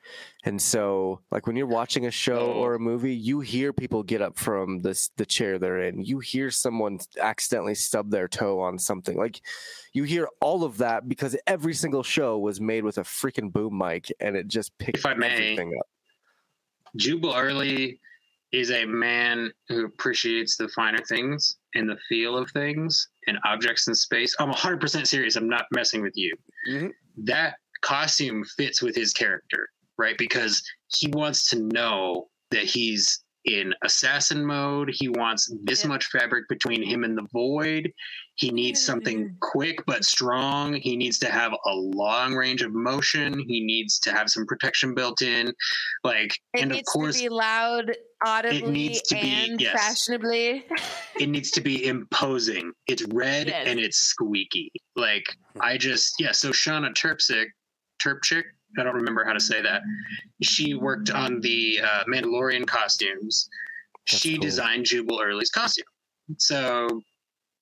[0.45, 2.61] And so like when you're watching a show Oh.
[2.63, 6.05] or a movie you hear people get up from this the chair they're in.
[6.05, 9.17] You hear someone accidentally stub their toe on something.
[9.17, 9.41] Like
[9.93, 13.79] you hear all of that because every single show was made with a freaking boom
[13.79, 15.87] mic and it just picked If I may, everything up.
[16.97, 18.01] Jubal Early
[18.53, 23.89] is a man who appreciates the finer things and the feel of things and objects
[23.89, 24.35] in space.
[24.39, 25.37] I'm 100% serious.
[25.37, 26.37] I'm not messing with you.
[26.69, 26.93] Mhm.
[27.17, 30.19] That costume fits with his character, right?
[30.19, 34.91] Because he wants to know that he's in assassin mode.
[34.93, 35.89] He wants this Yeah.
[35.89, 37.93] much fabric between him and the void.
[38.37, 38.87] He needs mm-hmm.
[38.87, 40.75] something quick but strong.
[40.75, 43.39] He needs to have a long range of motion.
[43.39, 45.53] He needs to have some protection built in.
[46.05, 47.93] Like, It and of needs course, to be loud,
[48.25, 49.73] audibly, needs to be- and yes.
[49.73, 50.65] fashionably.
[51.21, 52.73] it needs to be imposing.
[52.87, 53.67] It's red Yes.
[53.67, 54.71] and it's squeaky.
[54.97, 55.25] Like
[55.55, 55.63] hmm.
[55.63, 56.33] I just yeah.
[56.33, 57.47] So Shawna Trpcic,
[58.03, 58.45] Terpchik,
[58.79, 59.83] I don't remember how to say that.
[60.43, 63.49] She worked on the uh, Mandalorian costumes.
[64.09, 64.43] That's she cool.
[64.43, 65.85] designed Jubal Early's costume,
[66.39, 66.89] so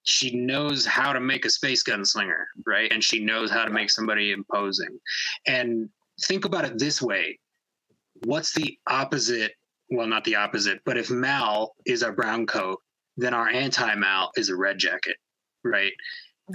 [0.04, 2.90] she knows how to make a space gunslinger, right?
[2.92, 4.98] And she knows how to make somebody imposing.
[5.46, 5.88] And
[6.22, 7.38] think about it this way:
[8.24, 9.52] What's the opposite?
[9.90, 12.78] Well, not the opposite, but if Mal is a brown coat,
[13.16, 15.16] then our anti Mal is a red jacket,
[15.64, 15.92] right?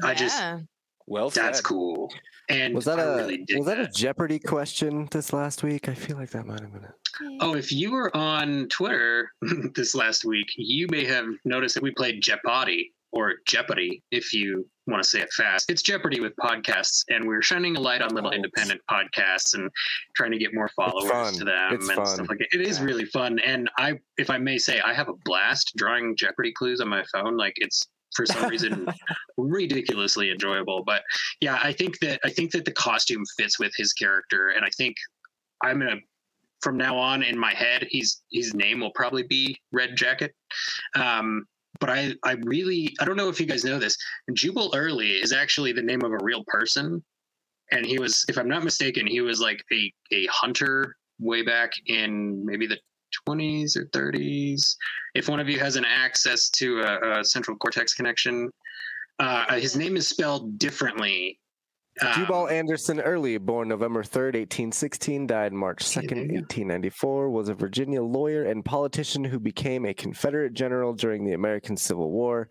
[0.04, 0.60] I just- Yeah.
[1.08, 1.44] Well said.
[1.44, 2.12] That's cool.
[2.50, 5.96] And was that I a really was that a jeopardy question this last week i
[5.96, 6.92] feel like that might have been it
[7.42, 9.32] Oh, if you were on Twitter
[9.74, 14.68] this last week, you may have noticed that we played Jeopardy or Jeopardy, if you
[14.88, 15.72] want to say it fast.
[15.72, 18.34] It's Jeopardy with podcasts, and we're shining a light on little Oh.
[18.36, 19.72] independent podcasts and
[20.18, 21.34] trying to get more followers fun.
[21.36, 22.06] to them It's and fun.
[22.06, 22.50] stuff like that.
[22.52, 26.18] It is really fun, and I, if I may say, I have a blast drawing
[26.18, 27.38] Jeopardy clues on my phone.
[27.38, 28.88] Like it's for some reason
[29.38, 30.84] ridiculously enjoyable.
[30.86, 31.04] But
[31.42, 34.70] yeah, I think that I think that the costume fits with his character, and I
[34.78, 34.96] think
[35.64, 35.98] I'm gonna
[36.62, 40.34] from now on in my head, he's his name will probably be Red Jacket.
[40.96, 41.46] Um,
[41.80, 43.98] but I, I really, I don't know if you guys know this.
[44.34, 47.04] Jubal Early is actually the name of a real person,
[47.72, 51.72] and he was, if I'm not mistaken, he was like a a hunter way back
[51.88, 52.80] in maybe the
[53.28, 54.76] 20s or 30s.
[55.14, 58.50] If one of you has an access to a, a central cortex connection,
[59.20, 61.40] uh, his name is spelled differently.
[62.02, 66.36] Um, Jubal Anderson Early, born November 3rd, 1816, died March 2nd, there you go.
[66.36, 71.78] 1894, was a Virginia lawyer and politician who became a Confederate general during the American
[71.78, 72.50] Civil War.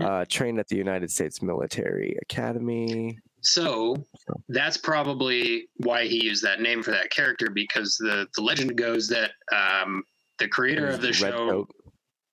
[0.00, 3.18] Uh, trained at the United States Military Academy.
[3.42, 3.96] So
[4.48, 9.08] that's probably why he used that name for that character because the the legend goes
[9.08, 10.02] that um,
[10.38, 11.74] the creator of the Red show, coat.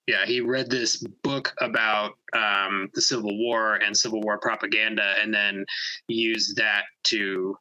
[0.08, 5.34] yeah, he read this book about um, the Civil War and Civil War propaganda, and
[5.34, 5.66] then
[6.08, 7.58] used that to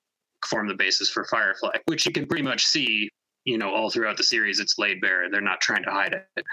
[0.47, 3.09] form the basis for Firefly, which you can pretty much see,
[3.45, 4.61] you know, all throughout the series.
[4.61, 6.45] It's laid bare; they're not trying to hide it.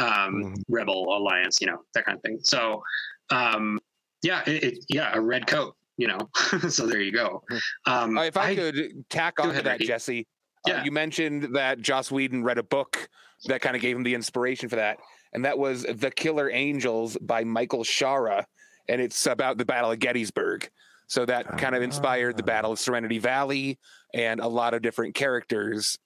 [0.00, 0.62] Um, Mhm.
[0.68, 2.38] Rebel alliance, you know, that kind of thing.
[2.42, 2.82] So,
[3.30, 3.80] um,
[4.22, 6.18] yeah, it, it, yeah, a red coat, you know.
[6.70, 7.42] so there you go.
[7.84, 9.86] Um, Uh, if I, could tack on to that, Ricky.
[9.86, 10.26] Jesse,
[10.66, 13.08] uh, you mentioned that Joss Whedon read a book
[13.44, 14.98] that kind of gave him the inspiration for that,
[15.34, 18.44] and that was "The Killer Angels" by Michael Shaara,
[18.88, 20.70] and it's about the Battle of Gettysburg.
[21.08, 22.46] So that kind of inspired the Ah.
[22.46, 23.78] Battle of Serenity Valley
[24.14, 25.98] and a lot of different characters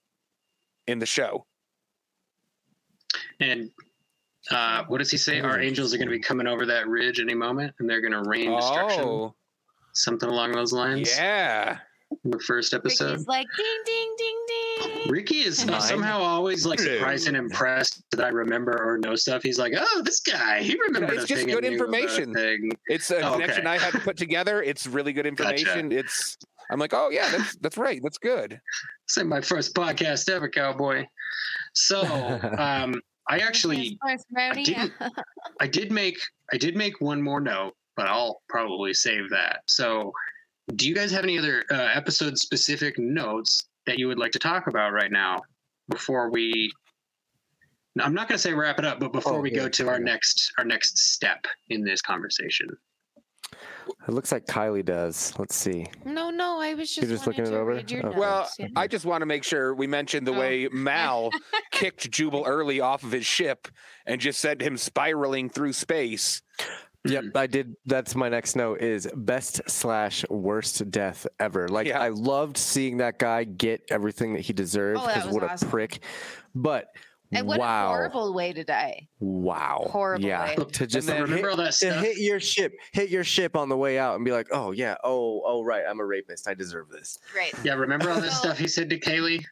[0.87, 1.45] in the show.
[3.39, 3.69] And
[4.49, 5.41] uh, what does he say?
[5.41, 8.13] Our angels are going to be coming over that ridge any moment, and they're going
[8.13, 9.03] to rain destruction.
[9.03, 9.35] Oh,
[9.93, 11.15] Something along those lines.
[11.15, 11.77] yeah.
[12.23, 13.09] In the first episode.
[13.11, 15.11] Ricky's like ding ding ding ding.
[15.11, 15.81] Ricky is uh, Nine.
[15.81, 19.41] somehow always like surprised and impressed that I remember or know stuff.
[19.41, 21.23] He's like, "Oh, this guy, he remembers.
[21.23, 22.33] It's a just thing good and knew about a information.
[22.35, 23.69] thing." It's a Oh, connection okay.
[23.75, 24.61] I had to put together.
[24.61, 25.53] It's really good Gotcha.
[25.53, 25.91] information.
[25.91, 26.37] It's
[26.69, 27.99] I'm like, oh yeah, that's that's right.
[28.03, 28.51] That's good.
[29.07, 31.05] This is my first podcast ever, cowboy.
[31.73, 32.03] So,
[32.59, 34.63] um, I actually First rodeo.
[34.63, 34.93] didn't-
[35.59, 36.19] I did make
[36.53, 39.61] I did make one more note, but I'll probably save that.
[39.67, 40.11] So,
[40.75, 44.39] do you guys have any other uh, episode specific notes that you would like to
[44.39, 45.41] talk about right now
[45.89, 46.71] before we?
[47.95, 49.69] No, I'm not going to say wrap it up, but before Oh, we yeah, go
[49.69, 52.69] to our next our next step in this conversation.
[54.07, 55.33] It looks like Kylie does.
[55.37, 55.85] Let's see.
[56.05, 57.71] No, no, I was just, just wanting looking it over?
[57.73, 58.01] Okay.
[58.17, 58.67] Well, yeah.
[58.75, 60.39] I just want to make sure we mentioned the Oh.
[60.39, 61.29] way Mal
[61.71, 63.67] kicked Jubal early off of his ship
[64.05, 66.41] and just sent him spiraling through space.
[67.05, 67.37] Yep, Mm.
[67.37, 67.75] I did.
[67.85, 71.67] That's my next note is best slash worst death ever.
[71.67, 71.99] Like Yeah.
[72.01, 75.67] I loved seeing that guy get everything that he deserved Oh, because was what awesome.
[75.67, 75.99] a prick.
[76.55, 76.87] But
[77.35, 79.07] and what wow, a horrible way to die.
[79.19, 80.65] wow, horrible yeah, way.
[80.65, 81.99] to just then hit, remember all that stuff?
[81.99, 84.95] hit your ship, hit your ship on the way out, and be like, oh yeah,
[85.03, 87.17] oh oh right, I'm a rapist, I deserve this.
[87.35, 87.51] Right.
[87.63, 89.43] Yeah, remember all this stuff he said to Kaylee?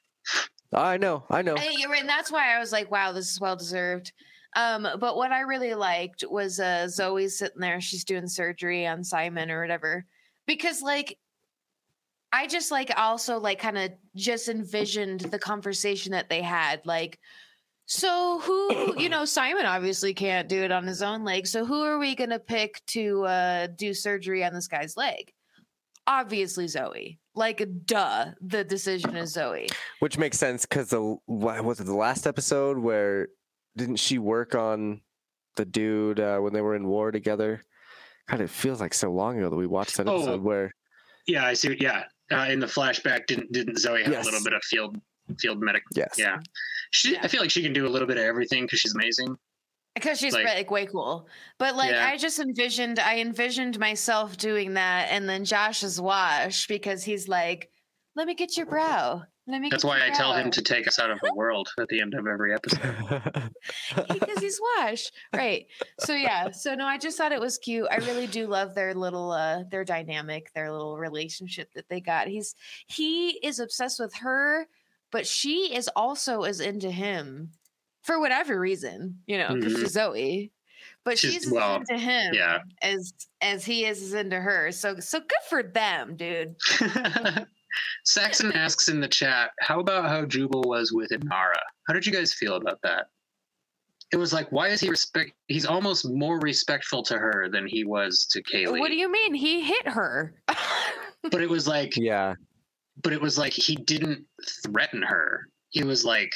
[0.71, 1.55] I know, I know.
[1.55, 4.13] And, and that's why I was like, wow, this is well deserved.
[4.55, 9.03] Um, but what I really liked was uh, Zoe sitting there, she's doing surgery on
[9.03, 10.05] Simon or whatever.
[10.45, 11.17] Because like
[12.33, 16.85] I just like also like kind of just envisioned the conversation that they had.
[16.85, 17.19] Like,
[17.85, 21.45] so who, you know, Simon obviously can't do it on his own leg.
[21.45, 25.31] So who are we gonna pick to uh do surgery on this guy's leg?
[26.07, 27.19] Obviously Zoe.
[27.35, 29.67] Like duh, the decision is Zoe.
[29.99, 33.27] Which makes sense because the wha- was it the last episode where
[33.75, 35.01] didn't she work on
[35.55, 37.61] the dude uh, when they were in war together?
[38.29, 40.15] God, it feels like so long ago that we watched that Oh.
[40.17, 40.73] episode where
[41.27, 41.75] Yeah, I see.
[41.79, 44.23] Yeah, uh, in the flashback, didn't didn't Zoe have Yes.
[44.25, 44.97] a little bit of field
[45.39, 45.83] field medic?
[45.95, 46.39] yes, Yeah,
[46.91, 47.17] she.
[47.17, 49.35] I feel like she can do a little bit of everything because she's amazing.
[49.95, 51.27] because she's Like- like, way cool
[51.59, 52.07] but like Yeah.
[52.07, 57.69] i just envisioned i envisioned myself doing that and then josh's wash because he's like
[58.15, 60.87] let me get your brow let me That's why your I tell him to take
[60.87, 63.51] us out of the world at the end of every episode.
[64.13, 65.65] because he's wash right.
[65.99, 66.51] So yeah.
[66.51, 67.87] So no i just thought it was cute.
[67.91, 72.27] I really do love their little uh their dynamic their little relationship that they got.
[72.27, 72.55] He's
[72.87, 74.67] he is obsessed with her
[75.11, 77.51] but she is also as into him
[78.03, 79.79] for whatever reason you know because Mhm.
[79.81, 80.51] she's zoe
[81.03, 82.59] but She's- she's, as well, into him yeah.
[82.81, 84.71] as as he is as into her.
[84.71, 86.55] So so good for them dude
[88.05, 91.59] Saxon asks in the chat, "How about how Jubal was with Inara?
[91.87, 93.07] How did you guys feel about that?"
[94.11, 95.31] It was like, why is he respect?
[95.47, 98.79] He's almost more respectful to her than he was to Kaylee.
[98.79, 100.33] what do you mean he hit her
[101.23, 102.35] But it was like, yeah.
[103.03, 104.25] but it was like he didn't
[104.65, 105.47] threaten her.
[105.69, 106.33] He was like,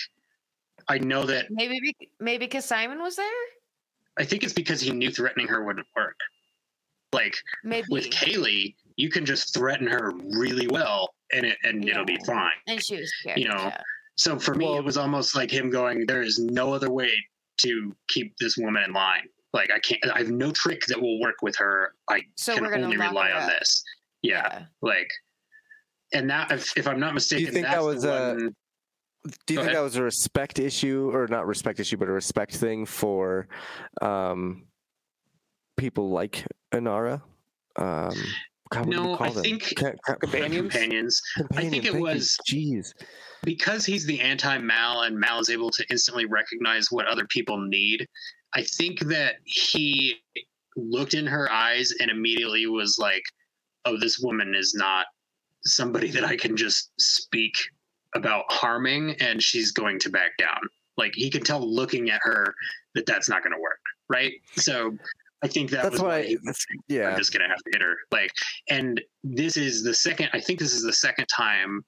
[0.87, 1.47] I know that.
[1.49, 3.25] maybe maybe because simon was there
[4.17, 6.17] I think it's because he knew threatening her wouldn't work.
[7.11, 12.05] Like maybe with Kaylee, you can just threaten her really well, and it and it'll
[12.05, 12.51] be fine.
[12.67, 13.81] and she was scared you know, yeah.
[14.17, 17.11] So for me, Well- it was almost like him going, "There is no other way
[17.61, 19.27] to keep this woman in line.
[19.53, 19.99] Like I can't.
[20.13, 21.93] I have no trick that will work with her.
[22.09, 23.83] I So can we're only rely on this.
[24.21, 25.09] Yeah, like,
[26.13, 28.35] and that if, if I'm not mistaken, do you think that's that the was a-
[28.35, 28.55] one-
[29.47, 29.75] Do you Go think ahead.
[29.75, 33.47] that was a respect issue, or not respect issue, but a respect thing for
[34.01, 34.65] um,
[35.77, 37.21] people like Inara?
[37.75, 38.13] Um,
[38.69, 39.43] God, what do you No, I them?
[39.43, 40.71] think Ca- companions.
[40.73, 41.21] companions.
[41.55, 42.93] I think it was Jeez.
[43.43, 47.59] because he's the anti Mal and Mal is able to instantly recognize what other people
[47.59, 48.07] need.
[48.53, 50.15] I think that he
[50.75, 53.23] looked in her eyes and immediately was like,
[53.85, 55.05] "Oh, this woman is not
[55.65, 57.55] somebody that I can just speak
[58.15, 60.59] about harming, and she's going to back down."
[60.97, 62.55] Like he could tell looking at her
[62.95, 63.79] that that's not going to work,
[64.09, 64.33] right?
[64.55, 64.97] So
[65.45, 66.21] I think that That's was why.
[66.21, 67.95] that's- I'm just gonna have to hit her.
[68.11, 68.31] Like,
[68.69, 70.29] and this is the second.
[70.33, 71.85] I think this is the second time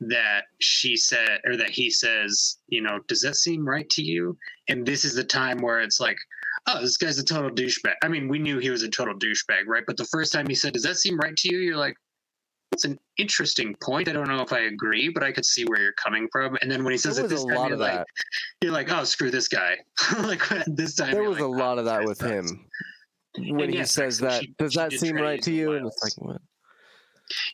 [0.00, 4.36] that she said, or that he says, you know, does that seem right to you?
[4.68, 6.16] And this is the time where it's like,
[6.68, 7.94] oh, this guy's a total douchebag.
[8.02, 9.84] I mean, we knew he was a total douchebag, right?
[9.86, 11.60] But the first time he said, does that seem right to you?
[11.60, 11.96] You're like,
[12.72, 14.08] it's an interesting point.
[14.08, 16.56] I don't know if I agree, but I could see where you're coming from.
[16.62, 18.06] And then when he says it this a time, lot you're of like,
[18.62, 19.76] you're like, oh, screw this guy.
[20.20, 22.66] like this time, There was a oh, lot oh, of that with him.
[23.38, 25.72] When he says that, she- does she that seem right to you?
[25.72, 26.40] And it's violence.
[26.40, 26.50] like.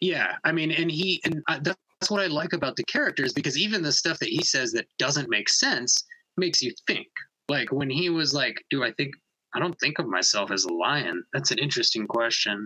[0.01, 3.83] Yeah, I mean, and he and that's what I like about the characters because even
[3.83, 6.05] the stuff that he says that doesn't make sense
[6.37, 7.09] makes you think.
[7.49, 9.15] Like when he was like, "Do I think
[9.55, 12.65] I don't think of myself as a lion?" That's an interesting question,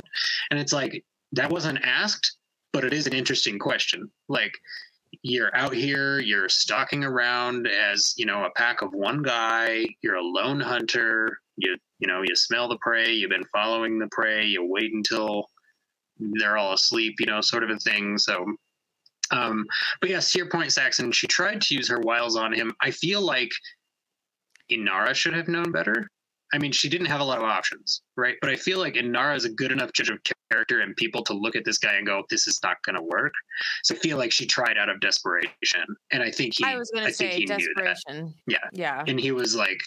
[0.51, 2.37] and it's like that wasn't asked,
[2.73, 4.11] but it is an interesting question.
[4.28, 4.53] Like
[5.23, 9.85] you're out here, you're stalking around as you know a pack of one guy.
[10.03, 11.39] You're a lone hunter.
[11.57, 13.13] You you know you smell the prey.
[13.13, 14.45] You've been following the prey.
[14.47, 15.47] You wait until
[16.19, 18.19] they're all asleep, you know, sort of a thing.
[18.19, 18.45] So,
[19.31, 19.65] um,
[20.01, 22.75] but yes, to your point, Saxon, she tried to use her wiles on him.
[22.83, 23.51] I feel like
[24.71, 26.09] Inara should have known better.
[26.53, 28.35] I mean, she didn't have a lot of options, right?
[28.41, 30.19] But I feel like Inara is a good enough judge of
[30.51, 33.03] character and people to look at this guy and go, "This is not going to
[33.03, 33.33] work."
[33.85, 36.91] So I feel like she tried out of desperation, and I think he, I was
[36.97, 37.85] I think say he knew that.
[37.85, 38.35] desperation.
[38.49, 39.05] Yeah, Yeah.
[39.07, 39.79] and he was like,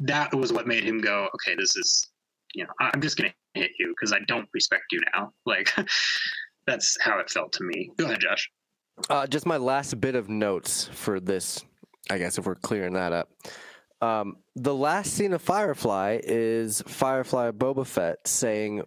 [0.00, 2.08] that was what made him go, okay, this is,
[2.54, 5.32] you know, I'm just gonna hit you because I don't respect you now.
[5.46, 5.72] Like,
[6.66, 7.90] that's how it felt to me.
[7.96, 8.50] Go ahead, Josh.
[9.08, 11.64] Uh, just my last bit of notes for this,
[12.10, 13.30] I guess, if we're clearing that up.
[14.00, 18.82] Um, the last scene of Firefly is Firefly Boba Fett saying,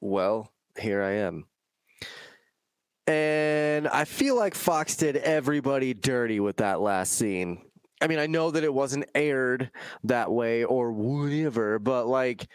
[0.00, 1.46] Well, here I am.
[3.06, 7.62] And I feel like Fox did everybody dirty with that last scene.
[8.02, 9.70] I mean, I know that it wasn't aired
[10.04, 12.48] that way or whatever, but like,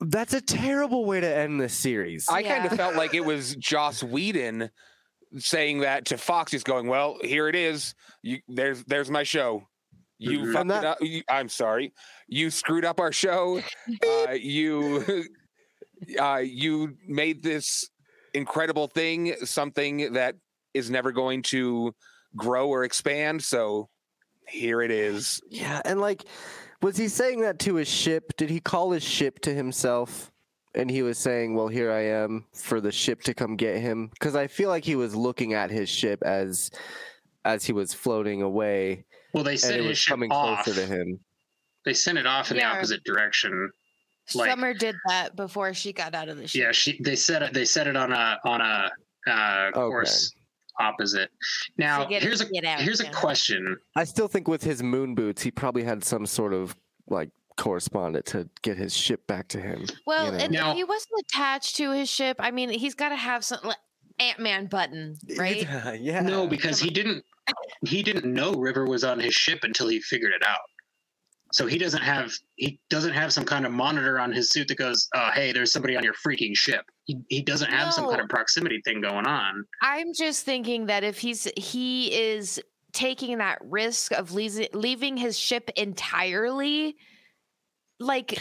[0.00, 2.28] that's a terrible way to end this series.
[2.28, 4.70] I kind of felt like it was Joss Whedon
[5.38, 7.94] saying that to Fox, He's going, "Well, here it is.
[8.22, 9.66] You, there's there's my show.
[10.18, 10.52] You Mhm.
[10.52, 10.98] fucked that- it up.
[11.00, 11.92] You, I'm sorry.
[12.28, 13.62] You screwed up our show.
[14.28, 15.24] Uh, you
[16.20, 17.88] uh, you made this
[18.34, 20.34] incredible thing something that
[20.74, 21.94] is never going to
[22.36, 23.42] grow or expand.
[23.42, 23.88] So
[24.48, 25.40] here it is.
[25.48, 26.24] Yeah, and like,
[26.80, 28.36] was he saying that to his ship?
[28.36, 30.30] Did he call his ship to himself?
[30.74, 34.08] And he was saying, "Well, here I am for the ship to come get him."
[34.08, 36.70] Because I feel like he was looking at his ship as,
[37.44, 39.04] as he was floating away,
[39.34, 40.64] Well, they and sent it his was ship coming off.
[40.64, 41.20] closer to him.
[41.84, 42.70] They sent it off in Yeah.
[42.70, 43.70] the opposite direction.
[44.34, 46.62] Like- Summer did that before she got out of the ship.
[46.62, 46.98] Yeah, she.
[47.02, 47.52] They set it.
[47.52, 48.90] They set it on a on a
[49.30, 50.32] uh, course
[50.80, 51.30] opposite.
[51.76, 53.76] Now, get here's a out, here's a question.
[53.96, 56.76] I still think with his moon boots, he probably had some sort of
[57.08, 59.86] like correspondent to get his ship back to him.
[60.06, 60.38] Well, know.
[60.38, 63.44] and Now- if he wasn't attached to his ship, I mean, he's got to have
[63.44, 63.76] some like,
[64.18, 65.66] Ant Man button, right?
[66.00, 66.20] yeah.
[66.20, 67.24] No, because he didn't
[67.86, 70.60] he didn't know River was on his ship until he figured it out.
[71.52, 74.78] So he doesn't have he doesn't have some kind of monitor on his suit that
[74.78, 78.20] goes, "Oh, hey, there's somebody on your freaking ship." He, he doesn't have some kind
[78.20, 79.64] of proximity thing going on.
[79.82, 82.60] I'm just thinking that if he's he is
[82.92, 86.96] taking that risk of leas- leaving his ship entirely,
[87.98, 88.38] like,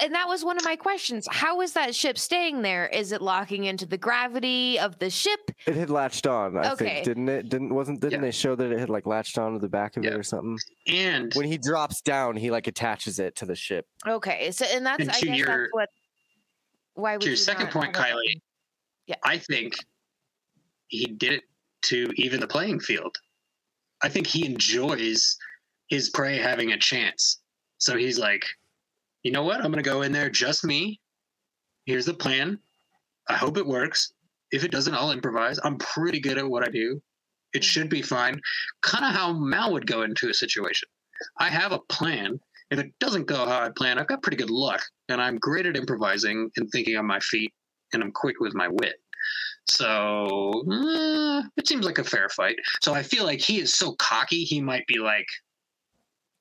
[0.00, 1.26] and that was one of my questions.
[1.30, 2.86] How is that ship staying there?
[2.88, 5.38] Is it locking into the gravity of the ship?
[5.66, 6.86] It had latched on, I Okay.
[6.86, 7.48] think, didn't it?
[7.48, 8.26] Didn't wasn't didn't Yeah.
[8.26, 10.58] they show that it had like latched on to the back of it or something?
[10.86, 13.86] And When he drops down, he like attaches it to the ship.
[14.06, 15.88] Okay, so and that's And I to guess your- that's what.
[16.94, 18.42] Why would to your you second point, Kylie, button?
[19.06, 19.16] Yeah.
[19.24, 19.74] I think
[20.88, 21.42] he did it
[21.86, 23.16] to even the playing field.
[24.02, 25.36] I think he enjoys
[25.88, 27.40] his prey having a chance.
[27.78, 28.44] So he's like,
[29.24, 29.56] you know what?
[29.56, 31.00] I'm going to go in there, just me.
[31.86, 32.58] Here's the plan.
[33.28, 34.12] I hope it works.
[34.52, 35.58] If it doesn't, I'll improvise.
[35.64, 37.02] I'm pretty good at what I do.
[37.54, 38.40] It should be fine.
[38.82, 40.88] Kind of how Mal would go into a situation.
[41.38, 42.38] I have a plan.
[42.70, 45.66] If it doesn't go how I plan, I've got pretty good luck, and I'm great
[45.66, 47.52] at improvising and thinking on my feet,
[47.92, 48.96] and I'm quick with my wit.
[49.66, 52.56] So eh, it seems like a fair fight.
[52.82, 55.26] So I feel like he is so cocky, he might be like,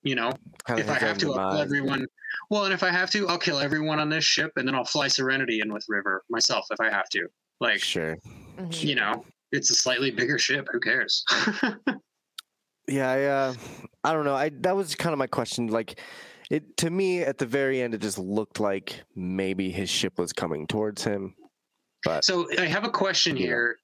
[0.04, 0.32] you know,
[0.68, 2.06] Kinda if I have to, I'll kill everyone.
[2.50, 4.86] Well, and if I have to, I'll kill everyone on this ship, and then I'll
[4.86, 7.28] fly Serenity in with River myself if I have to.
[7.60, 8.18] Like, Sure.
[8.58, 8.84] Mhm.
[8.84, 10.68] you know, it's a slightly bigger ship.
[10.72, 11.24] Who cares?
[12.86, 13.54] Yeah, I, uh,
[14.04, 14.36] I don't know.
[14.36, 15.68] I that was kind of my question.
[15.68, 16.02] Like,
[16.50, 20.34] it to me at the very end, it just looked like maybe his ship was
[20.34, 21.34] coming towards him.
[22.04, 23.46] But so I have a question Yeah.
[23.46, 23.78] here,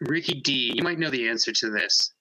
[0.00, 0.72] Ricky D.
[0.74, 2.12] You might know the answer to this.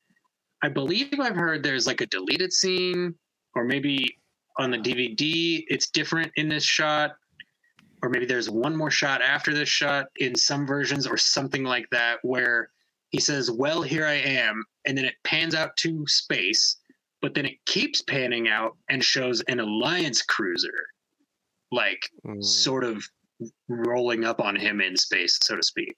[0.62, 3.16] I believe I've heard there's like a deleted scene,
[3.56, 4.18] or maybe
[4.58, 7.12] on the DVD it's different in this shot,
[8.02, 11.90] or maybe there's one more shot after this shot in some versions, or something like
[11.92, 12.70] that, where
[13.10, 16.78] he says, "Well, here I am," and then it pans out to space,
[17.22, 20.88] but then it keeps panning out and shows an Alliance cruiser,
[21.72, 23.04] like mm, sort of
[23.70, 25.96] rolling up on him in space, so to speak.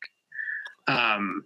[0.88, 1.44] Um,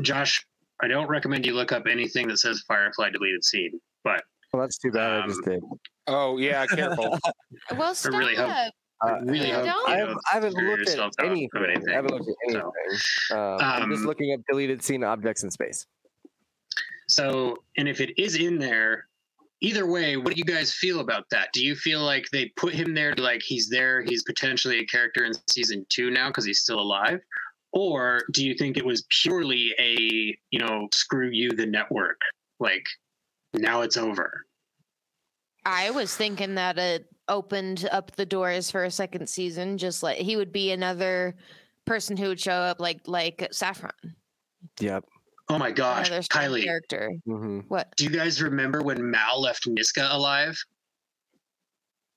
[0.00, 0.46] Josh,
[0.82, 4.78] I don't recommend you look up anything that says Firefly deleted scene, but well, that's
[4.78, 5.22] too bad.
[5.22, 5.62] I just um, did.
[6.06, 7.18] Oh yeah, careful.
[7.76, 8.12] Well, stop.
[8.14, 8.48] really hope-
[9.02, 9.88] I Uh, really you hope don't?
[9.88, 11.64] I haven't, I haven't looked at yourself out of anything.
[11.64, 11.88] anything.
[11.88, 12.62] I haven't looked at anything.
[13.28, 15.86] So, Um, I'm just Um, looking at deleted scene objects in space.
[17.08, 19.06] So, and if it is in there,
[19.62, 21.48] either way, what do you guys feel about that?
[21.52, 25.24] Do you feel like they put him there, like he's there, he's potentially a character
[25.24, 27.20] in season two now because he's still alive?
[27.72, 32.20] Or do you think it was purely a, you know, screw you, the network?
[32.58, 32.84] Like,
[33.54, 34.44] now it's over.
[35.64, 39.78] I was thinking that it opened up the doors for a second season.
[39.78, 41.36] Just like he would be another
[41.84, 43.92] person who would show up, like like Saffron.
[44.80, 45.04] Yep.
[45.48, 47.10] Oh my gosh, another Kylie, character.
[47.24, 47.94] hmm What?
[47.96, 50.56] do you guys remember when Mal left Niska alive?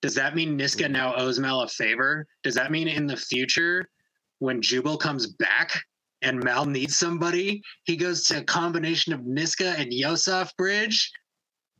[0.01, 2.27] Does that mean Niska now owes Mal a favor?
[2.43, 3.85] Does that mean in the future,
[4.43, 5.71] when Jubal comes back
[6.21, 11.09] and Mal needs somebody, he goes to a combination of Niska and Yosef Bridge?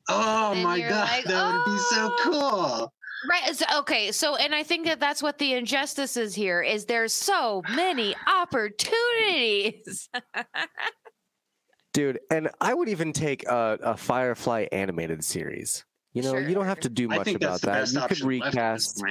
[0.10, 2.94] Oh And my you're god, like, that would be so "Oh." cool.
[3.30, 3.56] Right.
[3.56, 4.12] So, okay.
[4.12, 6.62] So, and I think that that's what the injustice is here.
[6.62, 10.10] Is there's so many opportunities.
[11.94, 15.86] Dude, and I would even take a, a Firefly animated series.
[16.14, 18.12] You know, you don't have to do I much think about that's the that.
[18.12, 19.04] You could option left at this recast.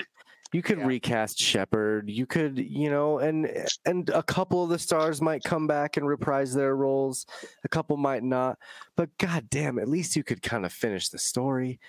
[0.53, 0.59] Point.
[0.59, 0.87] You could Yeah.
[0.87, 2.11] recast Shepherd.
[2.11, 3.51] You could, you know, and
[3.87, 7.25] and a couple of the stars might come back and reprise their roles.
[7.65, 8.59] A couple might not.
[8.97, 11.81] But god damn, at least you could kind of finish the story.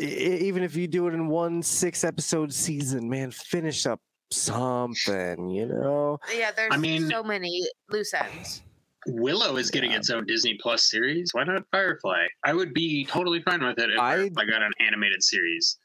[0.00, 4.00] E- even if you do it in one six episode season, man, finish up
[4.30, 6.18] something, you know?
[6.36, 6.52] yeah.
[6.52, 8.62] There's I mean- so many loose ends.
[9.06, 9.96] Willow is getting Yeah.
[9.96, 11.30] its own Disney Plus series.
[11.32, 12.26] Why not Firefly?
[12.44, 15.78] I would be totally fine with it if I- Firefly got an animated series.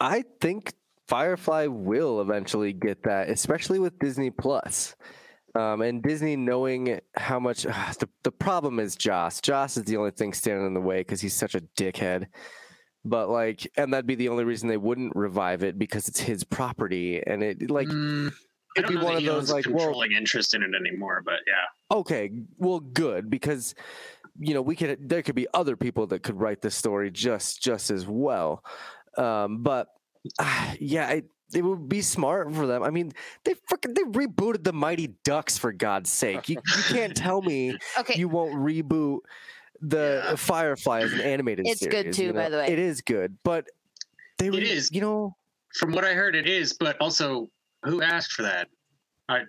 [0.00, 0.72] I think
[1.08, 4.94] Firefly will eventually get that, especially with Disney Plus.
[5.54, 9.40] Um, and Disney knowing how much the, the problem is Joss.
[9.40, 12.26] Joss is the only thing standing in the way because he's such a dickhead.
[13.04, 16.44] But like, and that'd be the only reason they wouldn't revive it because it's his
[16.44, 18.32] property, and it like Mm,
[18.76, 21.96] it'd be one of those like, well, controlling interest in it anymore, but yeah.
[21.96, 23.74] okay, well, good because
[24.38, 27.62] you know we could there could be other people that could write this story just
[27.62, 28.62] just as well.
[29.16, 29.88] Um, but
[30.38, 31.24] ah, yeah, it,
[31.54, 32.82] it would be smart for them.
[32.82, 33.12] I mean,
[33.44, 36.48] they freaking they rebooted the Mighty Ducks for God's sake.
[36.48, 38.18] You, you can't tell me Okay.
[38.18, 39.20] you won't reboot
[39.80, 40.34] the Yeah.
[40.36, 42.02] Firefly as an animated It's series.
[42.04, 42.66] good too, you by the way.
[42.68, 43.66] It is good, but
[44.38, 44.90] they It re- is.
[44.92, 45.36] you know,
[45.78, 47.48] From what I heard, it is, but also,
[47.84, 48.68] who asked for that?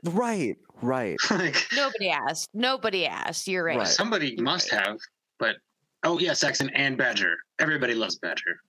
[0.06, 1.18] right, right.
[1.32, 2.50] like, Nobody asked.
[2.54, 3.48] Nobody asked.
[3.48, 3.78] You're right.
[3.80, 3.88] Right.
[3.88, 4.98] somebody must have,
[5.40, 5.56] but
[6.04, 7.36] oh yeah, Saxon and Badger.
[7.60, 8.62] Everybody loves Badger.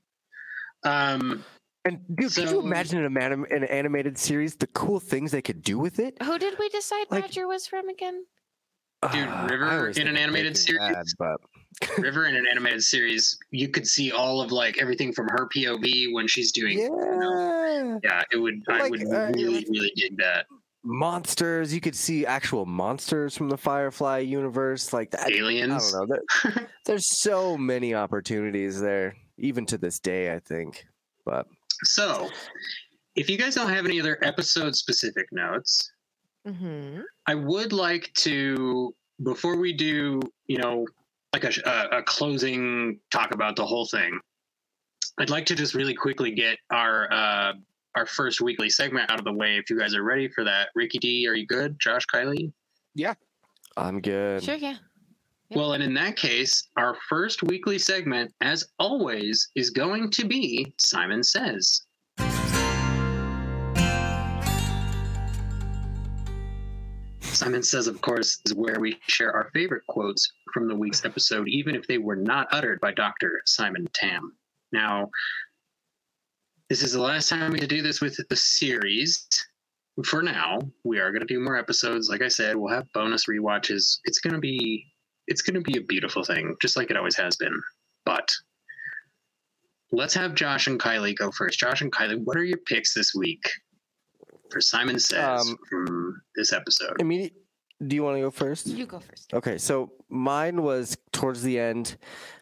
[0.82, 1.44] Um,
[1.84, 4.54] And dude, could you So- imagine an, anim- an animated series?
[4.56, 6.16] The cool things they could do with it.
[6.22, 8.26] Who did we decide Like- Badger was from again?
[9.12, 10.78] Dude, Ah, River was in an animated series?
[10.92, 15.26] Bad, but River in an animated series, you could see all of like everything from
[15.28, 16.78] her POV when she's doing.
[16.78, 18.60] yeah, Yeah, it would.
[18.68, 20.44] I would uh, really, like- really dig that.
[20.84, 21.72] monsters.
[21.72, 25.30] You could see actual monsters from the Firefly universe, like that.
[25.30, 25.72] Aliens.
[25.72, 25.92] I Aliens.
[25.92, 26.16] don't know.
[26.60, 30.30] There, there's so many opportunities there, even to this day.
[30.34, 30.84] I think,
[31.24, 31.46] but
[31.84, 32.28] So,
[33.16, 35.90] if you guys don't have any other episode specific notes,
[36.46, 37.00] Mm-hmm.
[37.26, 40.86] I would like to, before we do, you know,
[41.32, 44.18] like a, a, a closing talk about the whole thing,
[45.18, 47.52] I'd like to just really quickly get our uh,
[47.96, 49.56] our first weekly segment out of the way.
[49.56, 51.78] If you guys are ready for that, Ricky D, are you good?
[51.78, 52.52] Josh, Kylie,
[52.94, 53.14] Yeah,
[53.76, 54.42] I'm good.
[54.42, 54.76] Sure, yeah.
[55.52, 60.72] Well, and in that case, our first weekly segment, as always, is going to be
[60.78, 61.82] Simon Says.
[67.20, 71.48] Simon Says, of course, is where we share our favorite quotes from the week's episode,
[71.48, 73.40] even if they were not uttered by Dr.
[73.44, 74.36] Simon Tam.
[74.70, 75.10] Now,
[76.68, 79.26] this is the last time we to do this with the series.
[80.04, 82.08] For now, we are going to do more episodes.
[82.08, 83.98] Like I said, we'll have bonus rewatches.
[84.04, 84.86] It's going to be
[85.30, 87.58] it's going to be a beautiful thing, just like it always has been.
[88.04, 88.28] But
[89.92, 91.58] let's have Josh and Kylie go first.
[91.58, 93.48] Josh and Kylie, what are your picks this week
[94.50, 97.00] for Simon Says Um, from this episode?
[97.00, 97.32] Immediate.
[97.86, 98.66] Do you want to go first?
[98.66, 99.32] You go first.
[99.32, 101.96] Okay, so mine was towards the end,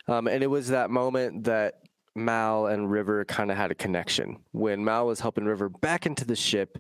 [0.09, 1.83] um, and it was that moment that
[2.15, 6.25] Mal and River kind of had a connection when Mal was helping River back into
[6.25, 6.79] the ship,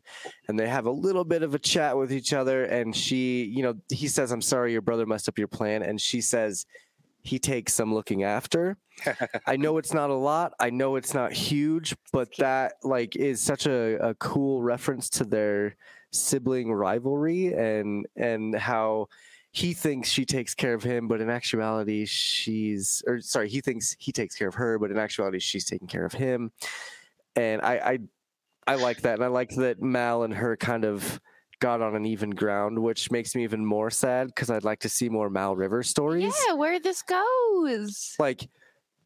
[0.48, 2.64] and they have a little bit of a chat with each other.
[2.64, 6.00] And she, you know, he says, "I'm sorry, your brother messed up your plan," and
[6.00, 6.66] she says,
[7.22, 8.78] "He takes some looking after."
[9.46, 10.52] I know it's not a lot.
[10.58, 15.24] I know it's not huge, but that like is such a, a cool reference to
[15.24, 15.76] their
[16.10, 19.08] sibling rivalry and and how
[19.50, 23.96] he thinks she takes care of him, but in actuality she's or sorry, he thinks
[23.98, 26.50] he takes care of her, but in actuality she's taking care of him.
[27.36, 27.74] And I
[28.66, 31.20] I, I like that, and I like that Mal and her kind of
[31.60, 34.88] got on an even ground, which makes me even more sad because I'd like to
[34.88, 38.14] see more Mal River stories Yeah, where this goes.
[38.18, 38.48] like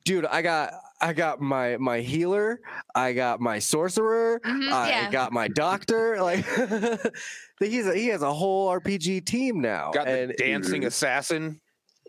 [0.05, 0.73] dude i got
[1.03, 2.61] i got my my healer
[2.95, 5.11] i got my sorcerer Mhm, i yeah.
[5.11, 6.45] got my doctor like
[7.61, 11.61] he's a, he has a whole rpg team now Got the and dancing assassin.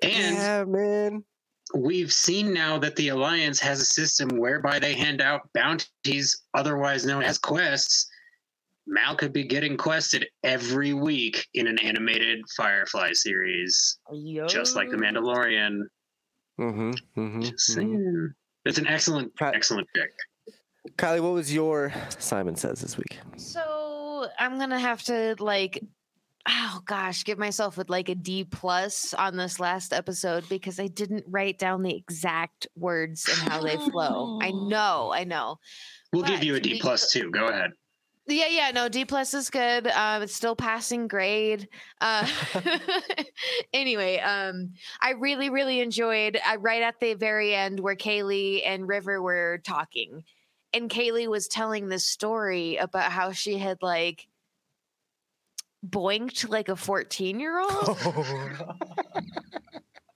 [0.01, 1.23] And yeah man
[1.75, 7.03] we've seen now that the Alliance has a system whereby they hand out bounties, otherwise
[7.05, 8.07] known as quests.
[8.85, 13.97] Mal could be getting quested every week in an animated Firefly series,
[14.47, 15.83] just like The Mandalorian.
[16.59, 18.33] mm-hmm, mm-hmm, Just saying.
[18.65, 20.11] It's an excellent, Ky- excellent pick.
[20.97, 25.83] kylie what was your simon says this week So I'm gonna have to like,
[26.47, 30.87] oh gosh, give myself with like a D plus on this last episode because I
[30.87, 34.39] didn't write down the exact words and how they flow.
[34.41, 35.59] I know, I know.
[36.11, 37.31] We'll give you a D plus too.
[37.31, 37.71] Go ahead.
[38.25, 39.87] Yeah, yeah, no, D plus is good.
[39.87, 41.67] Um, it's still passing grade.
[41.99, 42.25] Uh,
[43.73, 48.87] anyway, um, I really, really enjoyed uh, right at the very end where Kaylee and
[48.87, 50.23] River were talking,
[50.71, 54.27] and Kaylee was telling this story about how she had like
[55.83, 57.97] boinked like a fourteen year old.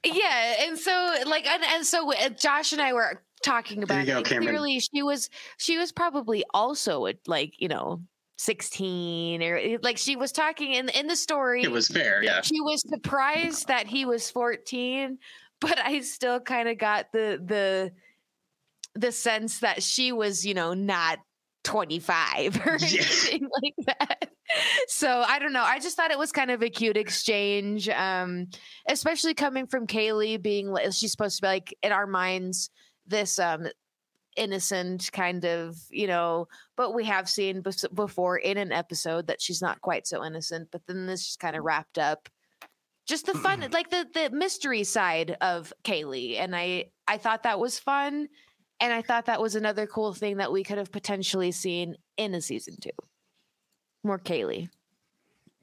[0.06, 4.20] yeah and so like and, and so uh, josh and i were talking about go,
[4.20, 8.02] it clearly she was she was probably also at like you know
[8.40, 12.42] 16 or eh, like she was talking in in the story It was fair, yeah.
[12.42, 15.18] she was surprised that he was 14
[15.60, 17.92] but i still kind of got the the
[18.96, 21.20] the sense that she was you know not
[21.64, 23.02] 25 or Yeah.
[23.02, 24.32] anything like that
[24.88, 28.48] so i don't know i just thought it was kind of a cute exchange um
[28.88, 32.70] especially coming from kaylee being like she's supposed to be like in our minds
[33.08, 33.68] this um
[34.36, 39.42] innocent kind of you know but we have seen bef- before in an episode that
[39.42, 42.30] she's not quite so innocent but then this just kind of wrapped up.
[43.08, 47.60] Just the fun like the the mystery side of kaylee and i i thought that
[47.60, 48.28] was fun
[48.80, 52.36] and i thought that was another cool thing that we could have potentially seen in
[52.36, 52.90] a season two.
[54.04, 54.70] More kaylee.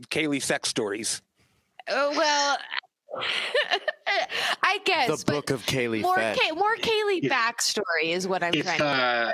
[0.08, 1.22] Kaylee sex stories.
[1.88, 2.58] oh well
[4.62, 6.38] i guess the book of kaylee more, Fett.
[6.38, 9.32] Kay- more kaylee If- backstory is what i'm If trying to uh,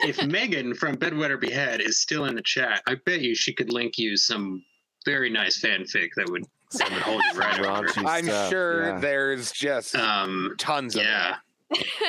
[0.00, 3.72] if Megan from Bedwetter Behead is still in the chat, I bet you she could
[3.72, 4.62] link you some
[5.06, 6.44] very nice fanfic that would
[6.74, 7.86] that would hold you right over.
[7.88, 8.98] Raunchy I'm stuff, sure yeah.
[9.00, 11.36] there's just Um, tons of yeah.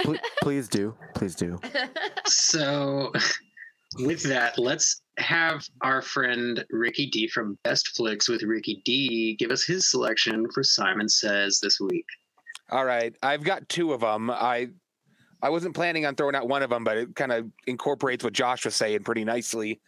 [0.04, 1.60] Pl- please do please do
[2.26, 3.14] So,
[4.00, 9.52] with that, let's have our friend Ricky D from Best Flicks with Ricky D give
[9.52, 12.06] us his selection for Simon Says this week.
[12.72, 14.30] All right, I've got two of them.
[14.30, 14.70] I
[15.41, 18.34] I wasn't planning on throwing out one of them, but it kind of incorporates what
[18.34, 19.80] Josh was saying pretty nicely.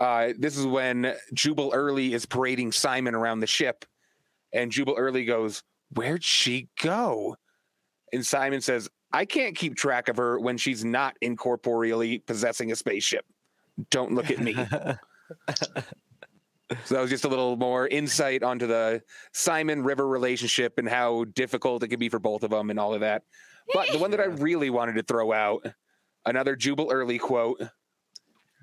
[0.00, 3.84] Uh, this is when Jubal Early is parading Simon around the ship,
[4.52, 7.36] and Jubal Early goes, "Where'd she go?"
[8.12, 12.76] And Simon says, "I can't keep track of her when she's not incorporeally possessing a
[12.76, 13.24] spaceship.
[13.90, 14.54] Don't look at me."
[16.84, 19.00] So that was just a little more insight onto the
[19.32, 22.92] Simon River relationship and how difficult it can be for both of them and all
[22.92, 23.22] of that.
[23.72, 25.64] But the one that I really wanted to throw out,
[26.24, 27.62] another Jubal Early quote.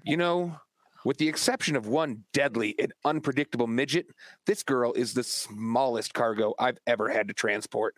[0.04, 0.58] You know,
[1.06, 4.08] with the exception of one deadly and unpredictable midget,
[4.46, 7.96] this girl is the smallest cargo I've ever had to transport.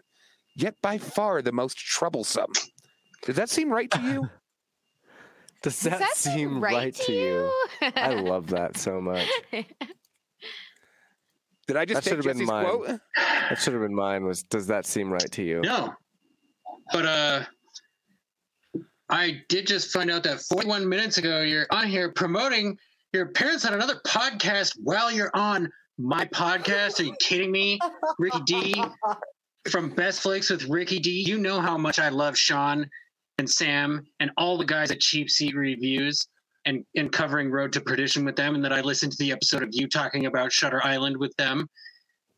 [0.55, 2.51] yet by far the most troublesome.
[3.23, 4.29] Does that seem right to you?
[5.65, 7.51] Does Does that, seem right, to you?
[7.95, 9.27] I love that so much.
[11.67, 12.65] Did I just That take should've been Jesse's mine.
[12.65, 12.87] quote?
[13.17, 14.25] That should have been mine.
[14.25, 15.61] Was does that seem right to you?
[15.61, 15.91] No.
[16.91, 17.43] But uh
[19.09, 22.77] I did just find out that 41 minutes ago you're on here promoting
[23.11, 25.67] your appearance on another podcast while you're on
[25.97, 26.99] my podcast.
[26.99, 27.79] Are you kidding me?
[28.19, 28.83] Ricky D
[29.71, 31.23] from Best Flicks with Ricky D.
[31.27, 32.87] You know how much I love Sean
[33.37, 36.27] and Sam and all the guys at Cheap Seat Reviews
[36.65, 39.61] and, and covering Road to Perdition with them, and that I listened to the episode
[39.63, 41.67] of you talking about Shutter Island with them.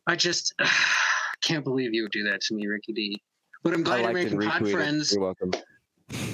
[0.06, 0.54] I just
[1.42, 3.20] can't believe you would do that to me, Ricky D.
[3.64, 4.72] But I'm glad I you're making pod retweeted.
[4.72, 5.12] friends.
[5.12, 5.50] You're welcome.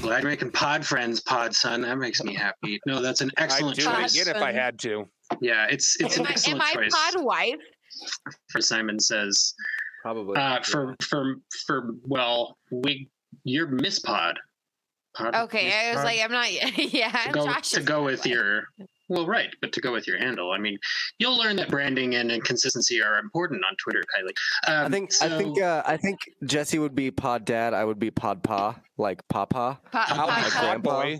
[0.02, 1.80] Glad you're making pod friends, pod son.
[1.82, 2.78] That makes me happy.
[2.86, 4.22] No, that's an excellent I'd excellent do it choice.
[4.22, 5.08] again if I had to.
[5.40, 7.60] Yeah, it's it's Am an I, am excellent I choice pod wife?
[8.50, 9.54] for Simon says.
[10.02, 10.36] Probably.
[10.36, 11.36] Uh, for for
[11.66, 13.08] for well, we
[13.44, 14.38] you're Miss Pod.
[15.14, 16.04] Pod Okay, I was Pod?
[16.04, 16.50] like, I'm not.
[16.92, 18.26] Yeah, to go, Josh to go with pod.
[18.30, 18.68] your
[19.08, 20.50] well, right, but to go with your handle.
[20.50, 20.78] I mean,
[21.18, 24.32] you'll learn that branding and, and consistency are important on Twitter, Kylie.
[24.72, 27.74] Um, I think I think uh, I think Jesse would be pod dad.
[27.74, 29.78] I would be pod pa, like papa.
[29.92, 31.02] Pa- I'll pod- my grandpa.
[31.02, 31.18] boy.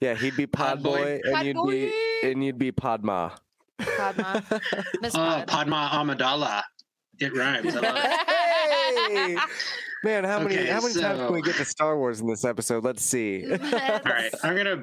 [0.00, 0.96] Yeah, he'd be pod, Pod boy.
[0.98, 1.70] boy, and Pod you'd boy.
[1.70, 1.92] be
[2.24, 3.30] and you'd be pod ma.
[3.80, 4.60] Podma.
[5.02, 5.46] Miss Oh, Pod.
[5.46, 6.62] Padma Amidala.
[7.20, 7.74] It rhymes.
[8.96, 9.38] I love it.
[9.38, 9.46] Hey!
[10.04, 12.44] Man, how many Okay, how many times can we get to Star Wars in this
[12.44, 12.84] episode?
[12.84, 13.50] Let's see.
[13.50, 14.82] All right, I'm gonna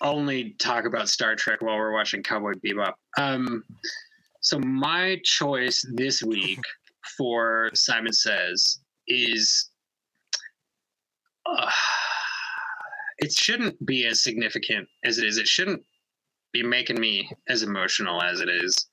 [0.00, 2.92] only talk about Star Trek while we're watching Cowboy Bebop.
[3.16, 3.64] Um,
[4.40, 6.60] so my choice this week
[7.16, 9.70] for Simon Says is,
[11.46, 11.70] uh,
[13.18, 15.38] it shouldn't be as significant as it is.
[15.38, 15.82] It shouldn't
[16.52, 18.86] be making me as emotional as it is.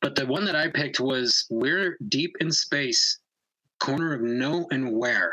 [0.00, 3.18] But the one that I picked was "We're Deep in Space,"
[3.80, 5.32] corner of no and where,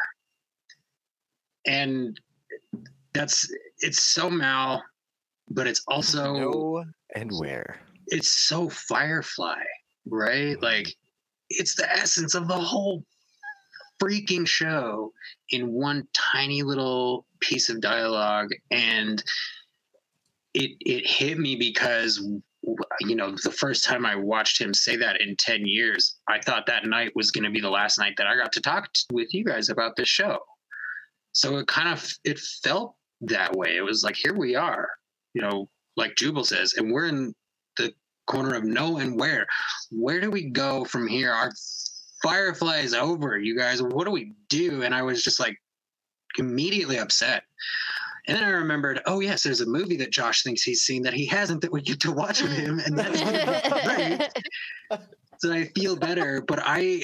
[1.66, 2.20] and
[3.14, 4.84] that's it's so mal,
[5.50, 6.86] but it's also No
[7.16, 7.80] and where?
[8.08, 9.64] it's so Firefly,
[10.06, 10.56] right?
[10.56, 10.64] Mm-hmm.
[10.64, 10.88] Like
[11.50, 13.04] it's the essence of the whole
[14.02, 15.14] freaking show
[15.52, 19.24] in one tiny little piece of dialogue and
[20.54, 22.28] it it hit me because
[23.02, 26.66] you know the first time I watched him say that in 10 years I thought
[26.68, 29.34] that night was going to be the last night that I got to talk with
[29.34, 30.40] you guys about this show.
[31.34, 33.78] So it kind of it felt that way.
[33.78, 34.88] It was like here we are
[35.34, 37.34] you know like Jubal says and we're in
[37.78, 37.94] the
[38.28, 39.48] corner of no and where
[39.92, 41.32] where do we go from here?
[41.32, 41.52] Our
[42.22, 43.82] firefly is over you guys.
[43.82, 44.84] What do we do?
[44.84, 45.58] And i was just like
[46.38, 47.44] immediately upset
[48.28, 51.14] and then i remembered oh yes there's a movie that josh thinks he's seen that
[51.14, 54.20] he hasn't that we get to watch with him and that's mm.
[54.90, 55.00] right
[55.40, 57.02] so i feel better but i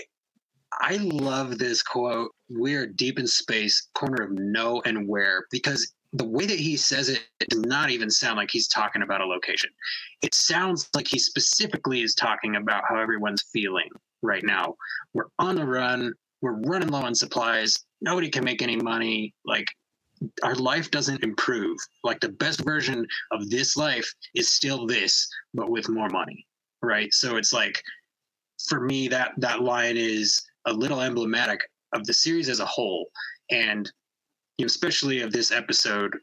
[0.81, 6.26] i love this quote we're deep in space corner of no and where because the
[6.26, 9.26] way that he says it, it does not even sound like he's talking about a
[9.26, 9.69] location
[10.22, 13.89] it sounds like he specifically is talking about how everyone's feeling
[14.22, 14.76] right now.
[15.14, 16.14] We're on the run.
[16.41, 17.77] We're running low on supplies.
[18.02, 19.34] Nobody can make any money.
[19.45, 19.68] Like
[20.44, 21.77] our life doesn't improve.
[22.03, 26.45] Like the best version of this life is still this, but with more money.
[26.81, 27.14] Right.
[27.14, 27.81] So it's like
[28.68, 31.61] for me that that line is a little emblematic
[31.94, 33.10] of the series as a whole.
[33.52, 33.91] And
[34.57, 36.15] you know, especially of this episode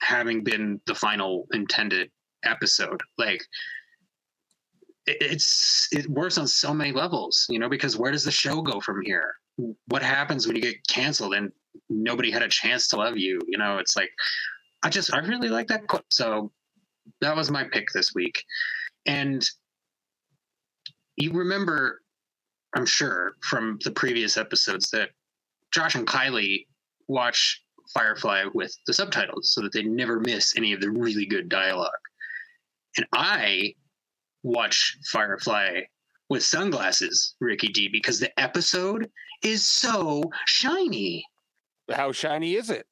[0.00, 2.10] having been the final intended
[2.44, 3.00] episode.
[3.18, 3.42] Like
[5.06, 8.62] it- it's it works on so many levels, you know, because where does the show
[8.62, 9.34] go from here?
[9.86, 11.52] What happens when you get canceled and
[11.88, 13.40] nobody had a chance to love you?
[13.46, 14.10] You know, it's like
[14.82, 16.04] I just I really like that quote.
[16.10, 16.52] So
[17.20, 18.42] that was my pick this week.
[19.06, 19.44] And
[21.16, 22.02] you remember,
[22.74, 25.10] I'm sure, from the previous episodes that
[25.72, 26.66] Josh and Kylie
[27.08, 27.62] watch
[27.94, 31.90] Firefly with the subtitles so that they never miss any of the really good dialogue.
[32.96, 33.74] And I
[34.42, 35.80] watch Firefly
[36.28, 39.10] with sunglasses, Ricky D, because the episode
[39.42, 41.24] is so shiny.
[41.90, 42.86] How shiny is it?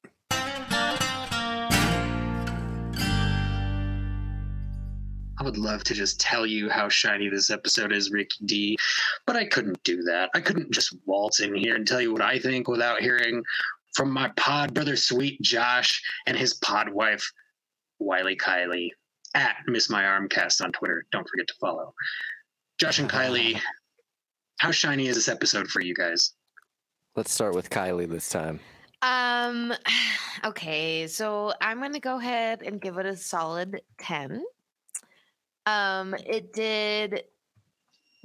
[5.39, 8.75] I would love to just tell you how shiny this episode is, Ricky D,
[9.27, 10.31] but I couldn't do that.
[10.33, 13.43] I couldn't just waltz in here and tell you what I think without hearing
[13.93, 17.31] from my pod brother, sweet Josh, and his pod wife,
[17.99, 18.89] Wiley Kylie,
[19.35, 21.05] at Miss My Armcast on Twitter.
[21.11, 21.93] Don't forget to follow.
[22.79, 23.59] Josh and Kylie,
[24.59, 26.33] how shiny is this episode for you guys?
[27.15, 28.59] Let's start with Kylie this time.
[29.01, 29.73] Um,
[30.45, 34.43] okay, so I'm gonna go ahead and give it a solid 10.
[35.65, 37.23] Um, it did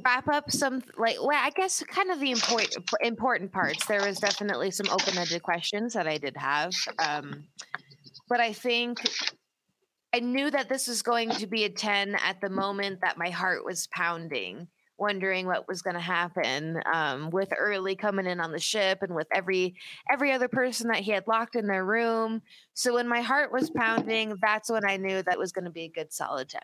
[0.04, 4.18] wrap up some like well i guess kind of the important important parts there was
[4.18, 7.44] definitely some open-ended questions that i did have um
[8.28, 8.98] but i think
[10.12, 13.30] i knew that this was going to be a 10 at the moment that my
[13.30, 14.66] heart was pounding
[15.02, 19.14] wondering what was going to happen um, with early coming in on the ship and
[19.14, 19.74] with every
[20.10, 22.40] every other person that he had locked in their room
[22.72, 25.84] so when my heart was pounding that's when i knew that was going to be
[25.84, 26.60] a good solid 10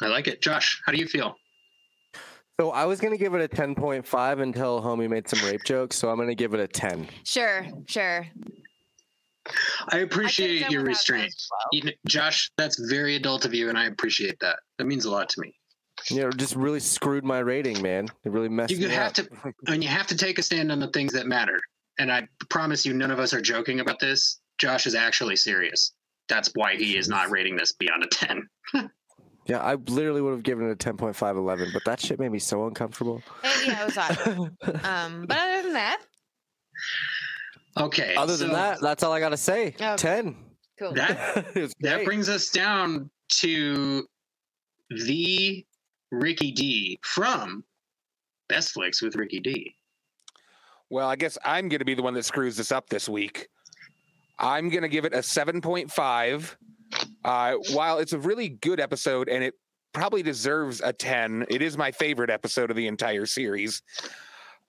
[0.00, 0.42] I like it.
[0.42, 1.36] Josh, how do you feel?
[2.60, 5.64] So I was gonna give it a ten point five until homie made some rape
[5.64, 5.96] jokes.
[5.96, 7.06] So I'm gonna give it a ten.
[7.24, 8.26] sure sure
[9.88, 11.34] I appreciate done your restraint.
[11.50, 11.60] well.
[11.72, 14.58] You kn- Josh, that's very adult of you, and I appreciate that.
[14.78, 15.54] That means a lot to me.
[16.10, 18.08] You know, just really screwed my rating, man.
[18.24, 19.14] It really messed You me have up.
[19.14, 19.28] to,
[19.66, 21.58] and you have to take a stand on the things that matter.
[21.98, 24.40] And I promise you, none of us are joking about this.
[24.58, 25.92] Josh is actually serious.
[26.28, 28.48] That's why he is not rating this beyond a ten.
[29.44, 32.38] Yeah, I literally would have given it a 10.5, 11, but that shit made me
[32.38, 33.20] so uncomfortable.
[33.42, 34.84] Uh, yeah, it was odd.
[34.84, 35.98] um, but other than that,
[37.76, 38.14] Okay.
[38.14, 39.68] Other than that, that's all I gotta say.
[39.68, 39.96] Okay.
[39.96, 40.36] 10.
[40.78, 40.92] cool.
[40.92, 44.06] that that brings us down to
[44.90, 45.64] the
[46.10, 47.64] Ricky D from
[48.48, 49.74] Best Flicks with Ricky D.
[50.90, 53.48] Well, I guess I'm going to be the one that screws this up this week.
[54.38, 56.56] I'm going to give it a 7.5.
[57.24, 59.54] Uh, while it's a really good episode and it
[59.94, 63.80] probably deserves a 10, it is my favorite episode of the entire series.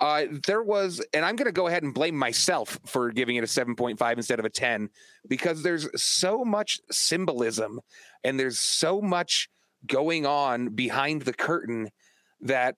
[0.04, 3.44] Uh, there was, and I'm going to go ahead and blame myself for giving it
[3.46, 4.90] a 7.5 instead of a 10
[5.30, 7.80] because there's so much symbolism
[8.22, 9.48] and there's so much
[9.88, 11.90] going on behind the curtain
[12.42, 12.76] that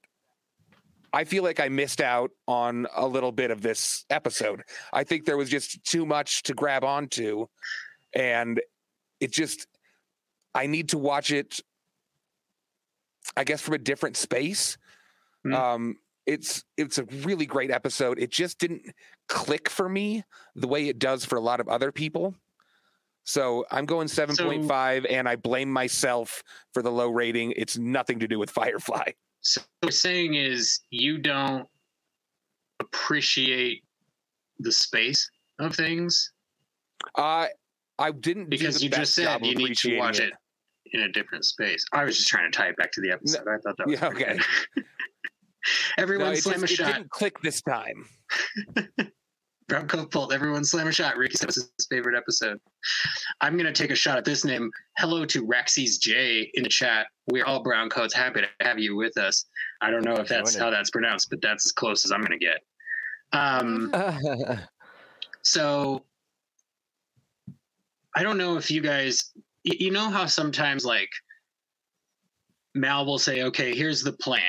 [1.13, 4.61] I feel like I missed out on a little bit of this episode.
[4.93, 7.47] I think there was just too much to grab onto,
[8.13, 8.61] and
[9.19, 9.65] it just
[10.53, 11.59] I need to watch it.
[13.35, 14.77] I guess from a different space.
[15.43, 15.53] Hmm.
[15.53, 15.95] Um,
[16.25, 18.19] it's it's a really great episode.
[18.19, 18.83] It just didn't
[19.27, 20.23] click for me
[20.55, 22.35] the way it does for a lot of other people.
[23.23, 26.43] So I'm going seven point five, and I blame myself
[26.73, 27.53] for the low rating.
[27.55, 29.11] It's nothing to do with Firefly.
[29.41, 31.67] So what you're saying is you don't
[32.79, 33.83] appreciate
[34.59, 35.29] the space
[35.59, 36.31] of things
[37.15, 37.47] Uh,
[37.97, 40.33] I didn't because you just said you need to watch it.
[40.91, 41.85] in a different space.
[41.93, 43.47] I was just trying to tie it back to the episode.
[43.47, 44.39] I thought that was Yeah, okay.
[45.65, 45.73] good.
[46.01, 46.93] Everyone No, it, slam just, a it shot.
[46.95, 48.05] didn't click this time.
[49.67, 50.31] Brown coat bolt.
[50.31, 51.17] Everyone slam a shot.
[51.17, 52.59] Ricky said it's his favorite episode.
[53.41, 54.69] I'm gonna take a shot at this name.
[54.97, 57.07] Hello to Raxy's J in the chat.
[57.31, 58.13] We're all brown coats.
[58.13, 59.45] Happy to have you with us.
[59.81, 62.37] I don't know if that's how that's pronounced, but that's as close as I'm gonna
[62.37, 62.59] get.
[63.33, 63.91] Um,
[65.41, 66.03] so
[68.15, 69.33] I don't know if you guys,
[69.63, 71.09] you know how sometimes like
[72.75, 74.41] Mal will say, "Okay, here's the plan,"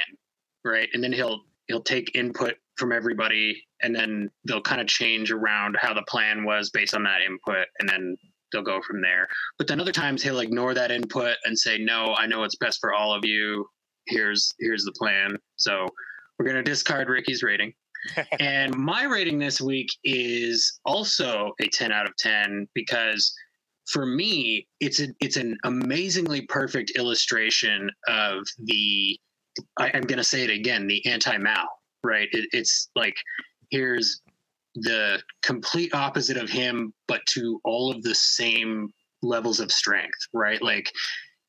[0.66, 5.30] right, and then he'll he'll take input from everybody, and then they'll kind of change
[5.30, 8.16] around how the plan was based on that input, and then
[8.52, 9.26] they'll go from there.
[9.58, 12.78] But then other times he'll ignore that input and say, "No, I know what's best
[12.80, 13.66] for all of you.
[14.06, 15.86] Here's here's the plan." So
[16.38, 17.72] we're gonna discard Ricky's rating.
[18.40, 23.34] and my rating this week is also a 10 out of 10 because
[23.90, 29.18] for me it's a, it's an amazingly perfect illustration of the
[29.78, 31.66] I, i'm going to say it again the anti Mal,
[32.02, 32.28] right?
[32.32, 33.16] It, it's like
[33.70, 34.20] here's
[34.74, 38.92] the complete opposite of him but to all of the same
[39.22, 40.62] levels of strength right?
[40.62, 40.90] Like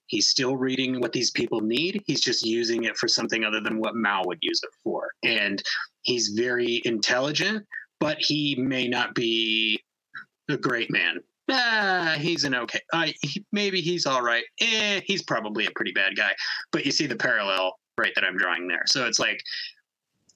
[0.07, 2.01] he's still reading what these people need.
[2.07, 5.09] He's just using it for something other than what Mal would use it for.
[5.23, 5.61] And
[6.03, 7.65] he's very intelligent
[7.99, 9.81] but he may not be
[10.49, 11.17] a great man.
[11.49, 14.43] Ah, he's an okay uh, he, maybe he's all right.
[14.59, 16.31] Eh, he's probably a pretty bad guy.
[16.71, 19.41] But you see the parallel right that i'm drawing there so it's like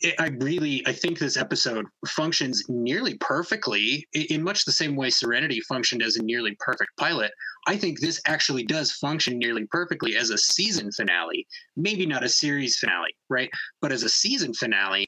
[0.02, 4.96] it, I really, I think this episode functions nearly perfectly i- in much the same
[4.96, 7.32] way Serenity functioned as a nearly perfect pilot.
[7.68, 11.46] I think this actually does function nearly perfectly as a season finale.
[11.76, 13.50] Maybe not a series finale, right?
[13.82, 15.08] But as a season finale,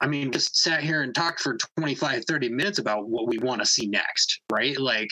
[0.00, 3.62] I mean, just sat here and talked for 25, 30 minutes about what we want
[3.62, 4.78] to see next, right?
[4.78, 5.08] Like,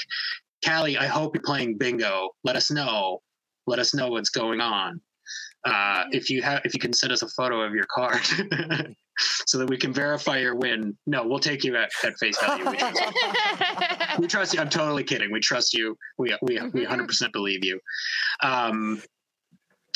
[0.63, 2.31] Callie, I hope you're playing bingo.
[2.45, 3.23] Let us know.
[3.67, 5.01] Let us know what's going on.
[5.65, 8.21] Uh, if you have, if you can send us a photo of your card,
[9.47, 10.97] so that we can verify your win.
[11.07, 12.69] No, we'll take you at, at face value.
[12.69, 13.11] We trust, you.
[14.19, 14.61] we trust you.
[14.61, 15.31] I'm totally kidding.
[15.31, 15.97] We trust you.
[16.19, 17.79] We we we 100% believe you.
[18.43, 19.03] Um,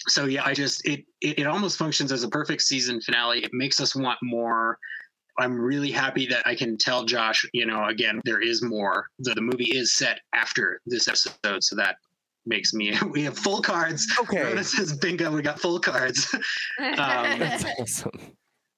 [0.08, 3.42] so yeah, I just it, it it almost functions as a perfect season finale.
[3.42, 4.78] It makes us want more.
[5.38, 9.08] I'm really happy that I can tell Josh, you know, again, there is more.
[9.18, 11.96] The, the movie is set after this episode, so that
[12.46, 12.96] makes me.
[13.10, 14.06] We have full cards.
[14.20, 14.42] Okay.
[14.42, 15.30] Rhoda says bingo.
[15.32, 16.32] We got full cards.
[16.80, 16.94] Um,
[17.38, 18.10] That's awesome.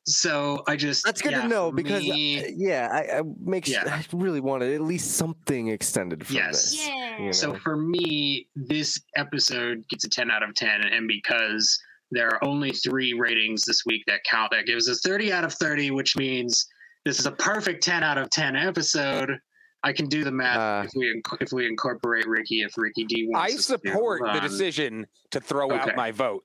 [0.05, 3.69] so I just That's good yeah, to know because uh, me- yeah, I, I make
[3.69, 3.85] Yeah.
[3.87, 6.71] I really wanted at least something extended from Yes.
[6.71, 6.87] this.
[6.89, 7.23] Yeah.
[7.25, 10.81] you So for me, this episode gets a 10 out of 10.
[10.83, 11.79] And because
[12.11, 15.53] there are only three ratings this week that count, that gives us 30 out of
[15.55, 16.67] 30, which means
[17.05, 19.39] this is a perfect 10 out of 10 episode.
[19.85, 20.87] I can do the math Uh.
[20.87, 23.91] if we inc- if we incorporate Ricky, if Ricky D wants I us to do.
[23.91, 25.91] support the decision to throw Okay.
[25.91, 26.45] out my vote.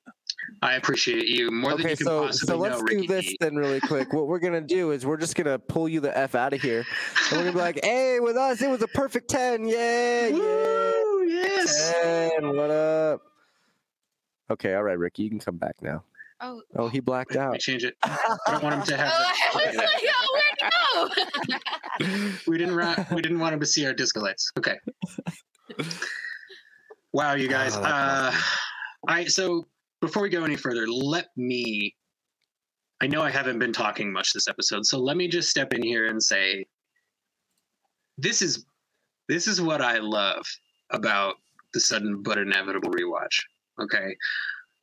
[0.61, 3.25] I appreciate you more than you can so possibly so let's know, do Ricky this
[3.25, 3.37] D.
[3.39, 4.13] then really quick.
[4.13, 6.79] What we're gonna do is we're just gonna pull you the f out of here,
[7.31, 10.93] and we're gonna be like, "Hey, with us, it was a perfect ten, yeah, yeah,
[11.25, 11.91] yes.
[11.93, 13.21] ten, what up?"
[14.51, 16.03] Okay, all right, Ricky, you can come back now.
[16.45, 16.61] Oh.
[16.75, 17.59] Oh, he blacked Let me out.
[17.59, 17.95] change it.
[18.03, 18.17] I
[18.47, 19.13] don't want him to have.
[19.15, 19.89] Oh, I was the- like,
[20.19, 21.53] oh, where'd he
[22.03, 22.31] go?
[22.51, 24.51] we didn't ra- we didn't want him to see our disco lights.
[24.57, 24.77] Okay.
[27.13, 27.75] Wow, you guys.
[27.77, 28.33] Oh, Uh,
[29.07, 29.65] I so
[30.01, 31.95] before we go any further, let me.
[33.01, 35.83] I know I haven't been talking much this episode, so let me just step in
[35.83, 36.65] here and say,
[38.17, 38.65] this is
[39.29, 40.45] this is what I love
[40.91, 41.35] about
[41.73, 43.39] the sudden but inevitable rewatch.
[43.81, 44.15] Okay,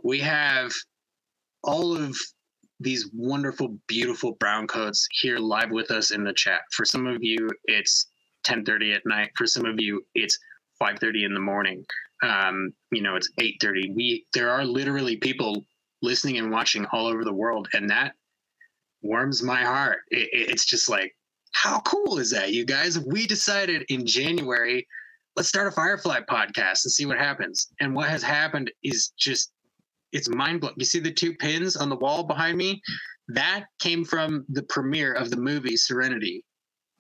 [0.05, 0.73] we have
[1.63, 2.17] all of
[2.81, 6.63] these wonderful, beautiful brown coats here live with us in the chat.
[6.73, 8.07] For some of you, it's
[8.45, 9.31] 10:30 at night.
[9.37, 10.39] For some of you, it's
[10.81, 11.85] 5:30 in the morning.
[12.23, 13.93] Um, you know, it's 8:30.
[13.95, 15.67] We there are literally people
[16.03, 18.15] listening and watching all over the world, and that
[19.03, 19.99] warms my heart.
[20.11, 21.15] It, it- it's just like,
[21.53, 22.99] how cool is that, you guys?
[22.99, 24.87] We decided in January,
[25.37, 27.69] let's start a Firefly podcast and see what happens.
[27.81, 29.53] And what has happened is just
[30.13, 30.77] it's mind blowing.
[30.79, 32.81] You see the two pins on the wall behind me?
[33.29, 36.45] That came from the premiere of the movie Serenity.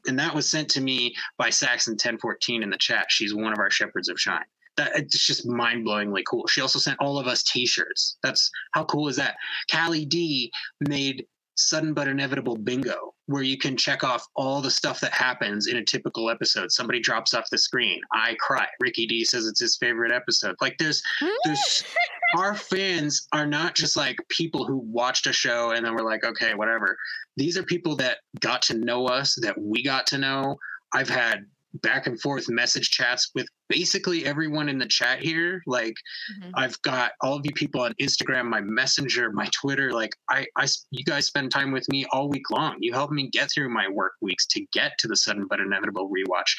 [0.06, 3.06] And that was sent to me by Saxon 1014 in the chat.
[3.08, 4.44] She's one of our shepherds of shine.
[4.76, 6.46] That it's just mind blowingly cool.
[6.46, 8.16] She also sent all of us t-shirts.
[8.22, 9.34] That's how cool is that?
[9.70, 10.50] Callie D
[10.88, 11.26] made
[11.56, 15.76] sudden but inevitable bingo where you can check off all the stuff that happens in
[15.76, 16.72] a typical episode.
[16.72, 18.00] Somebody drops off the screen.
[18.12, 18.66] I cry.
[18.80, 20.56] Ricky d says it's his favorite episode.
[20.60, 21.00] Like there's
[21.44, 21.84] there's
[22.36, 26.24] our fans are not just like people who watched a show and then we're like
[26.24, 26.98] okay whatever.
[27.36, 30.58] These are people that got to know us that we got to know.
[30.92, 35.94] I've had back and forth message chats with basically everyone in the chat here like
[36.38, 36.50] Mhm.
[36.54, 39.92] I've got all of you people on Instagram, my messenger, my Twitter.
[39.92, 42.76] Like I, I, you guys spend time with me all week long.
[42.80, 46.10] You help me get through my work weeks to get to the sudden but inevitable
[46.10, 46.54] rewatch.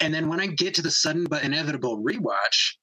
[0.00, 2.74] And then when I get to the sudden but inevitable rewatch,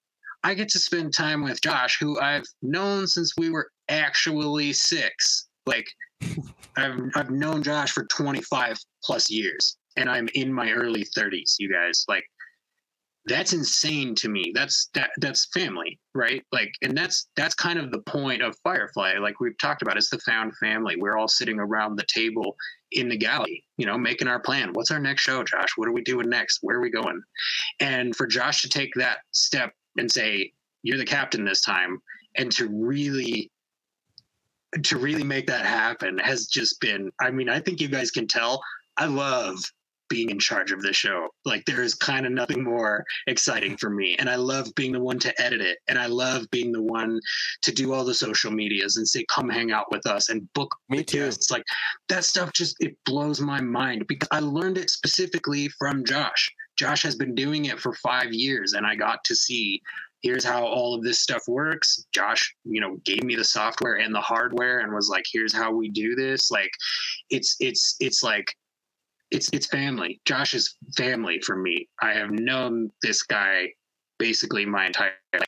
[0.44, 5.48] I get to spend time with Josh, who I've known since we were actually six.
[5.66, 5.88] Like
[6.78, 11.72] I've, I've known Josh for 25 plus years and I'm in my early 30s, you
[11.72, 12.06] guys.
[12.08, 12.26] Like
[13.26, 14.52] that's insane to me.
[14.54, 16.44] That's that that's family right?
[16.52, 19.16] Like and that's that's kind of the point of firefly.
[19.20, 20.96] Like we've talked about it's the found family.
[20.98, 22.56] We're all sitting around the table
[22.92, 24.72] in the galley you know making our plan.
[24.74, 25.70] What's our next show josh?
[25.76, 26.60] What are we doing next?
[26.62, 27.22] Where are we going?
[27.80, 30.52] And for josh to take that step and say
[30.84, 32.02] you're the captain this time
[32.36, 33.52] and to really
[34.84, 38.28] to really make that happen has just been i mean i think you guys can
[38.28, 38.60] tell
[38.98, 39.60] i love
[40.14, 41.28] being in charge of the show.
[41.44, 44.16] Like there is kind of nothing more exciting for me.
[44.20, 45.80] And I love being the one to edit it.
[45.88, 47.20] And I love being the one
[47.64, 50.70] to do all the social medias and say, come hang out with us and book
[50.88, 51.18] Me too.
[51.18, 51.50] guests.
[51.50, 51.64] Like
[52.10, 56.54] that stuff just it blows my mind because I learned it specifically from Josh.
[56.78, 59.82] Josh has been doing it for five years and I got to see
[60.22, 62.06] here's how all of this stuff works.
[62.14, 65.74] Josh, you know, gave me the software and the hardware and was like, here's how
[65.74, 66.52] we do this.
[66.52, 66.72] Like
[67.32, 68.56] it's it's it's like
[69.34, 70.22] it's it's family.
[70.26, 71.88] Josh is family for me.
[72.02, 73.74] I have known this guy
[74.20, 75.44] basically my entire life.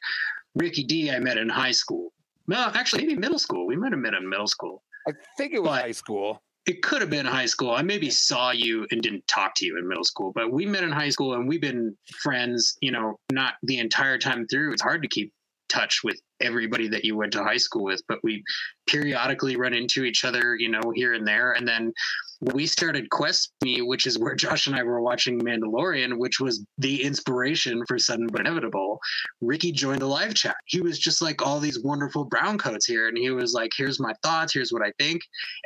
[0.56, 2.12] Ricky D I met in high school.
[2.48, 3.66] No, actually maybe middle school.
[3.68, 4.84] We might have met in middle school.
[5.07, 6.41] I think it was But- high school.
[6.66, 7.70] It could have been high school.
[7.70, 10.84] I maybe saw you and didn't talk to you in middle school, but we met
[10.84, 14.74] in high school and we've been friends, you know, not the entire time through.
[14.74, 15.32] It's hard to keep
[15.70, 18.44] touch with everybody that you went to high school with, but we
[18.88, 21.53] periodically run into each other, you know, here and there.
[21.53, 21.94] And then
[22.41, 26.66] we started Quest Me, which is where Josh and I were watching Mandalorian, which was
[26.78, 28.99] the inspiration for Sudden But Inevitable.
[29.41, 30.56] Ricky joined the live chat.
[30.66, 33.99] He was just like all these wonderful brown coats here, and he was like, "Here's
[33.99, 34.53] my thoughts.
[34.53, 35.22] Here's what I think."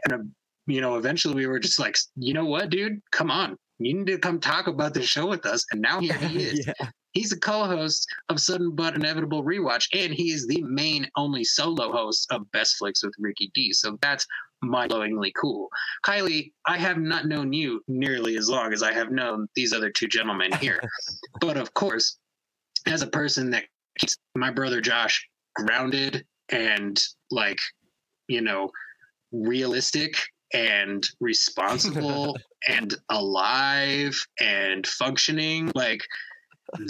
[0.06, 0.24] And uh,
[0.68, 3.00] you know, eventually we were just like, "You know what, dude?
[3.12, 5.66] Come on." You need to come talk about the show with us.
[5.72, 6.68] And now here he is.
[6.68, 6.90] yeah.
[7.14, 11.92] He's a co-host of Sudden But Inevitable Rewatch, and he is the main only solo
[11.92, 13.74] host of Best Flicks with Ricky D.
[13.74, 14.26] So that's
[14.62, 15.70] mind-blowingly cool.
[16.06, 19.90] Kylie, I have not known you nearly as long as I have known these other
[19.90, 20.82] two gentlemen here.
[21.42, 22.18] but of course,
[22.86, 23.66] as a person that
[23.98, 27.00] keeps my brother Josh grounded and
[27.32, 27.60] like,
[28.28, 28.70] you know,
[29.32, 30.16] realistic
[30.54, 32.38] and responsible
[32.68, 35.72] and alive and functioning.
[35.76, 36.02] Like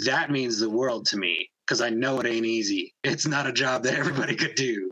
[0.06, 2.92] that means the world to me because I know it ain't easy.
[3.04, 4.90] It's not a job that everybody could do.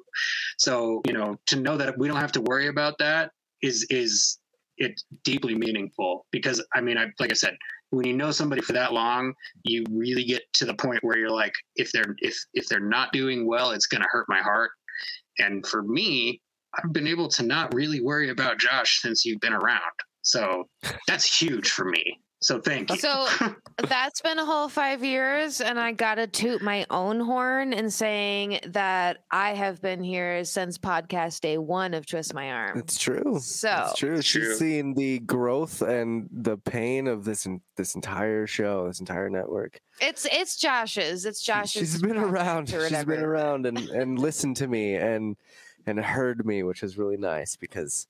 [0.59, 3.33] So, you know, to know that we don't have to worry about that
[3.63, 4.39] is is
[4.77, 7.57] it deeply meaningful because I mean, I like I said,
[7.91, 9.35] when you know somebody for that long,
[9.65, 13.13] you really get to the point where you're like, if they're if if they're not
[13.13, 14.71] doing well, it's gonna hurt my heart.
[15.39, 16.41] And for me,
[16.77, 19.81] I've been able to not really worry about Josh since you've been around.
[20.23, 20.69] So
[21.07, 22.21] that's huge for me.
[22.41, 22.97] So thank you.
[22.99, 23.27] So
[23.89, 27.91] that's been a whole five years, and I got to toot my own horn in
[27.91, 32.79] saying that I have been here since podcast day one of Twist My Arm.
[32.79, 33.39] It's true.
[33.41, 34.09] So It's true.
[34.15, 34.23] True.
[34.23, 37.47] She's seen the growth and the pain of this
[37.77, 39.81] this entire show, this entire network.
[40.01, 41.25] it's it's Josh's.
[41.25, 41.73] It's Josh's.
[41.73, 42.69] She's been around.
[42.69, 45.37] She's been around and and listened to me and
[45.87, 48.07] and heard me, which is really nice because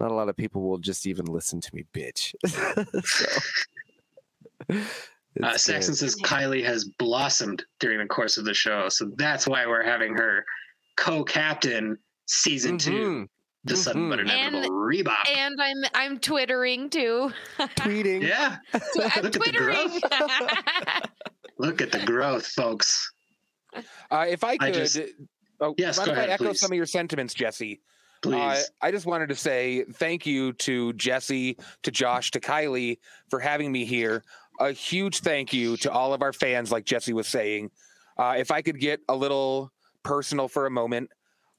[0.00, 2.34] not a lot of people will just even listen to me, bitch.
[3.04, 4.80] so,
[5.44, 9.64] Uh, Saxon says Kylie has blossomed during the course of the show, so that's why
[9.64, 10.44] we're having her
[10.96, 11.96] co-captain
[12.26, 13.28] season two, Mhm.
[13.62, 15.28] the sudden but inevitable And- rebop.
[15.34, 17.32] And I'm I'm twittering too.
[17.58, 18.22] tweeting.
[18.26, 20.00] yeah, I'm Look at the twittering.
[21.58, 23.12] look at the growth, folks.
[24.10, 24.98] Uh, if I I could, just-
[25.60, 26.60] oh, Yes, go if I ahead, echo please.
[26.60, 27.80] some of your sentiments, Jesse.
[28.22, 28.36] Please.
[28.36, 32.98] Uh, I just wanted to say thank you to Jesse, to Josh, to Kylie
[33.28, 34.22] for having me here.
[34.58, 37.70] A huge thank you to all of our fans, like Jesse was saying.
[38.18, 39.72] Uh, if I could get a little
[40.02, 41.10] personal for a moment,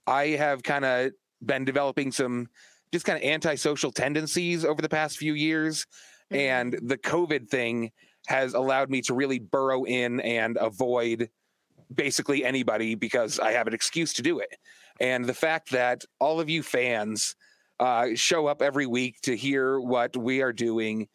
[0.06, 1.12] I have kind of
[1.44, 2.48] been developing some
[2.92, 5.88] just kind of antisocial tendencies over the past few years.
[6.30, 7.92] And the COVID thing
[8.28, 11.30] has allowed me to really burrow in and avoid
[11.94, 14.56] basically anybody because I have an excuse to do it.
[15.02, 17.36] And the fact that all of you fans
[17.80, 21.08] uh, show up every week to hear what we are doing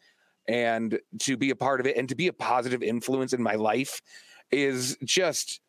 [0.45, 3.55] and to be a part of it and to be a positive influence in my
[3.55, 4.01] life
[4.51, 5.61] is just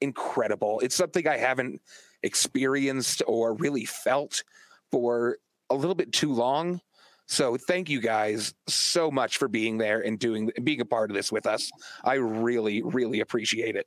[0.00, 0.80] incredible.
[0.80, 1.82] It's something I haven't
[2.22, 4.42] experienced or really felt
[4.90, 5.36] for
[5.68, 6.80] a little bit too long.
[7.26, 11.14] So thank you guys so much for being there and doing being a part of
[11.16, 11.70] this with us.
[12.04, 13.86] I really, really appreciate it.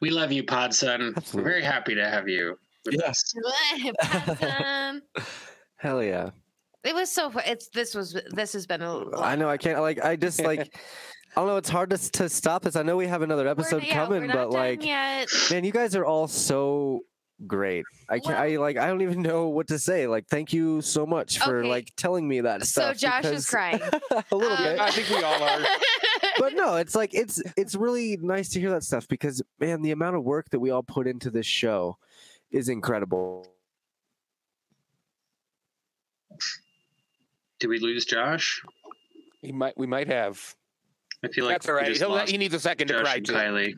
[0.00, 1.14] We love you, Podson.
[1.34, 2.58] We're very happy to have you.
[2.90, 3.34] Yes.
[3.46, 3.96] us.
[4.00, 5.02] Patson.
[5.76, 6.30] Hell yeah.
[6.84, 7.30] it was so.
[7.46, 10.60] It's this was this has been a I know I can't like I just like
[11.36, 12.76] I don't know it's hard to to stop this.
[12.76, 15.28] I know we have another We're- episode yeah, we're coming, not but done like yet.
[15.50, 17.00] man, you guys are all so
[17.46, 17.84] great.
[18.08, 20.06] I can't I like I don't even know what to say.
[20.06, 21.68] Like thank you so much for Okay.
[21.68, 22.94] like telling me that stuff.
[22.94, 23.22] So stuff.
[23.22, 23.80] Josh is crying.
[24.32, 24.80] a little Um, bit.
[24.80, 25.60] I think we all are.
[26.38, 29.90] But no, it's like it's it's really nice to hear that stuff because man, the
[29.90, 31.96] amount of work that we all put into this show
[32.50, 33.46] is incredible.
[37.60, 38.62] Did we lose Josh?
[39.42, 40.54] He might we might have.
[41.24, 41.88] I feel like That's all we right.
[41.88, 43.32] just He'll, lost he needs a second to cry and too.
[43.32, 43.74] Kylie.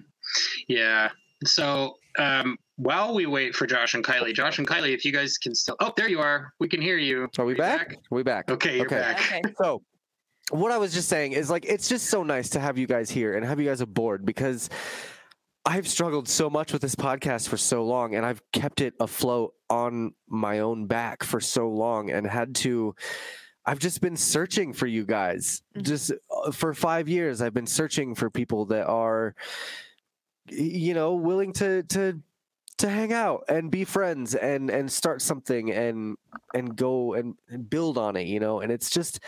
[0.68, 1.08] Yeah.
[1.44, 5.38] So um, while we wait for Josh and Kylie, Josh and Kylie, if you guys
[5.38, 6.52] can still, oh, there you are.
[6.60, 7.28] We can hear you.
[7.38, 7.92] Are we you back?
[7.94, 8.50] Are we back?
[8.50, 8.98] Okay, you're Okay.
[8.98, 9.16] back.
[9.18, 9.42] okay.
[9.62, 9.82] So,
[10.50, 13.10] what I was just saying is like it's just so nice to have you guys
[13.10, 14.68] here and have you guys aboard because
[15.64, 19.54] I've struggled so much with this podcast for so long and I've kept it afloat
[19.68, 22.94] on my own back for so long and had to
[23.66, 25.62] I've just been searching for you guys.
[25.76, 25.82] Mhm.
[25.82, 26.12] Just
[26.44, 29.34] uh, for 5 years I've been searching for people that are
[30.48, 32.20] you know willing to to
[32.78, 36.16] to hang out and be friends and and start something and
[36.54, 39.20] and go and, and build on it you know and it's just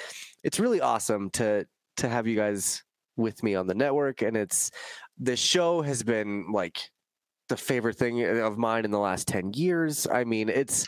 [0.42, 1.66] it's really awesome to
[1.98, 2.82] to have you guys
[3.16, 4.70] with me on the network and it's
[5.18, 6.90] the show has been like
[7.48, 10.06] the favorite thing of mine in the last 10 years.
[10.10, 10.86] I mean it's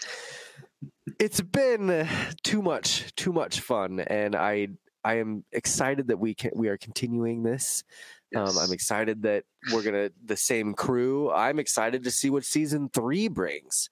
[1.21, 2.09] it's been
[2.43, 4.69] too much too much fun and i
[5.05, 7.85] i am excited that we can we are continuing this.
[8.35, 11.31] Um, i'm excited that we're gonna the same crew.
[11.31, 13.91] I'm excited to see what season three brings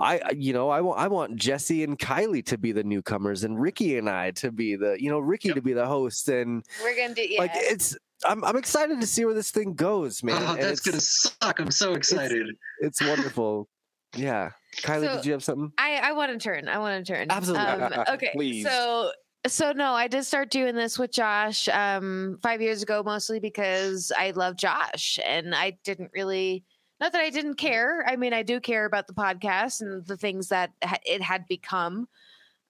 [0.00, 3.44] I, I- you know, I want I want Jesse and Kylie to be the newcomers,
[3.44, 5.54] and Ricky and I to be the, you know, Ricky Yep.
[5.56, 7.40] to be the host, and We're gonna do yeah.
[7.40, 7.96] like it's.
[8.24, 10.42] I'm I'm excited to see where this thing goes, man.
[10.42, 11.60] oh, that's gonna suck.
[11.60, 12.46] I'm so excited.
[12.80, 13.68] It's wonderful.
[14.16, 14.50] Yeah,
[14.82, 15.70] Kylie, So- did you have something?
[15.78, 16.66] I I want to turn.
[16.68, 17.26] I want to turn.
[17.30, 17.66] Absolutely.
[17.66, 18.30] Um, okay.
[18.32, 18.64] Please.
[18.66, 19.10] So
[19.46, 24.10] so no, I did start doing this with Josh um 5 years ago mostly because
[24.16, 26.64] I love Josh and I didn't really
[27.00, 28.04] not that I didn't care.
[28.06, 30.72] I mean, I do care about the podcast and the things that
[31.04, 32.08] it had become.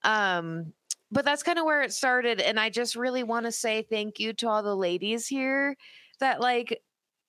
[0.05, 0.73] Um
[1.13, 4.19] but that's kind of where it started and I just really want to say thank
[4.19, 5.77] you to all the ladies here
[6.21, 6.83] that like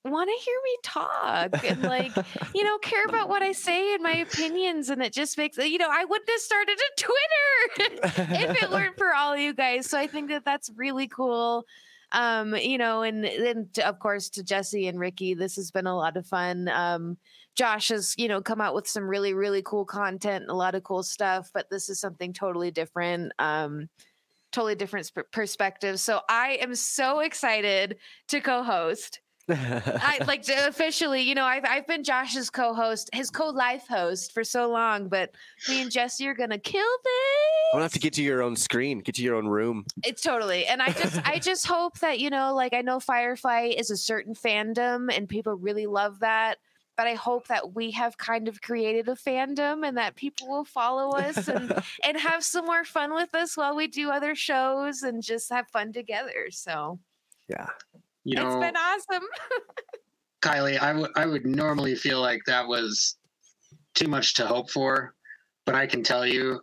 [0.04, 2.12] want to hear me talk and like
[2.54, 5.78] you know care about what I say and my opinions and it just makes you
[5.78, 9.98] know I wouldn't have started a Twitter if it weren't for all you guys so
[9.98, 11.64] I think that that's really cool
[12.12, 15.96] um you know and then of course to Jesse and Ricky this has been a
[15.96, 16.68] lot of fun.
[16.68, 17.18] Um
[17.56, 20.74] Josh has you know come out with some really really cool content and a lot
[20.74, 23.88] of cool stuff but this is something totally different um
[24.52, 26.00] totally different sp- perspective.
[26.00, 27.96] So I am so excited
[28.28, 34.32] to co-host I like officially, you know, I've I've been Josh's co-host, his co-life host
[34.32, 35.34] for so long, but
[35.68, 37.72] me and Jesse are gonna kill this.
[37.72, 39.84] I'm gonna have to get to your own screen, get to your own room.
[40.04, 43.72] It's totally, and I just I just hope that you know, like I know Firefly
[43.76, 46.58] is a certain fandom, and people really love that.
[46.96, 50.64] But I hope that we have kind of created a fandom, and that people will
[50.64, 51.72] follow us and
[52.04, 55.68] and have some more fun with us while we do other shows and just have
[55.68, 56.48] fun together.
[56.50, 56.98] So
[57.48, 57.68] Yeah.
[58.28, 59.26] You it's know, been awesome.
[60.42, 63.16] Kylie, I would I would normally feel like that was
[63.94, 65.14] too much to hope for,
[65.64, 66.60] but I can tell you,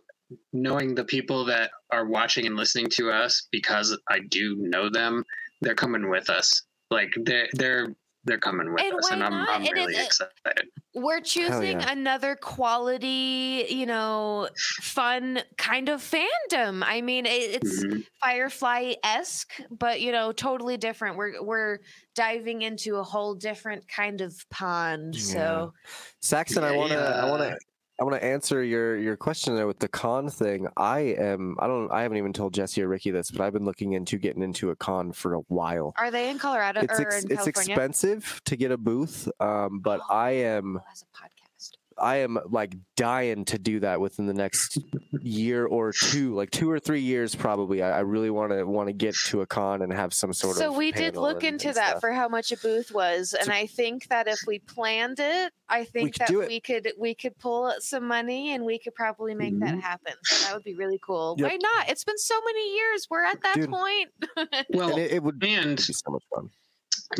[0.52, 5.24] knowing the people that are watching and listening to us, because I do know them,
[5.60, 6.62] they're coming with us.
[6.92, 7.88] Like they're they're
[8.26, 9.32] they're coming with And us, and I'm?
[9.48, 10.68] I'm really it- it- excited.
[10.94, 11.90] we're choosing yeah.
[11.92, 14.48] another quality, you know,
[14.82, 16.82] fun kind of fandom.
[16.84, 18.04] I mean, it, it's Mhm.
[18.22, 21.16] Firefly esque, but you know, totally different.
[21.16, 21.78] We're we're
[22.14, 25.14] diving into a whole different kind of pond.
[25.16, 25.72] So
[26.20, 27.56] Saxon, I wanna I wanna
[27.98, 30.68] I wanna answer your your question there with the con thing.
[30.76, 33.64] I am I don't I haven't even told Jesse or Ricky this, but I've been
[33.64, 35.94] looking into getting into a con for a while.
[35.96, 37.72] are they in Colorado It's or ex- in it's California?
[37.72, 41.72] expensive to get a booth, um, but I am Oh, as a podcast.
[41.98, 44.78] I am like dying to do that within the next
[45.22, 47.82] year or two, like two or three years probably.
[47.82, 50.56] I, I really want to want to get to a con and have some sort
[50.56, 50.72] so of.
[50.72, 52.00] So we did look and- into and that stuff.
[52.00, 55.52] for how much a booth was and So- i think that if we planned it
[55.68, 59.34] i think could that we could we could pull some money and we could probably
[59.34, 59.80] make that Mhm.
[59.80, 61.50] happen so that would be really cool Yep.
[61.50, 63.70] why not it's been so many years we're at that Dude.
[63.70, 64.10] point
[64.70, 66.50] Well, and it, it would and it'd be so much fun.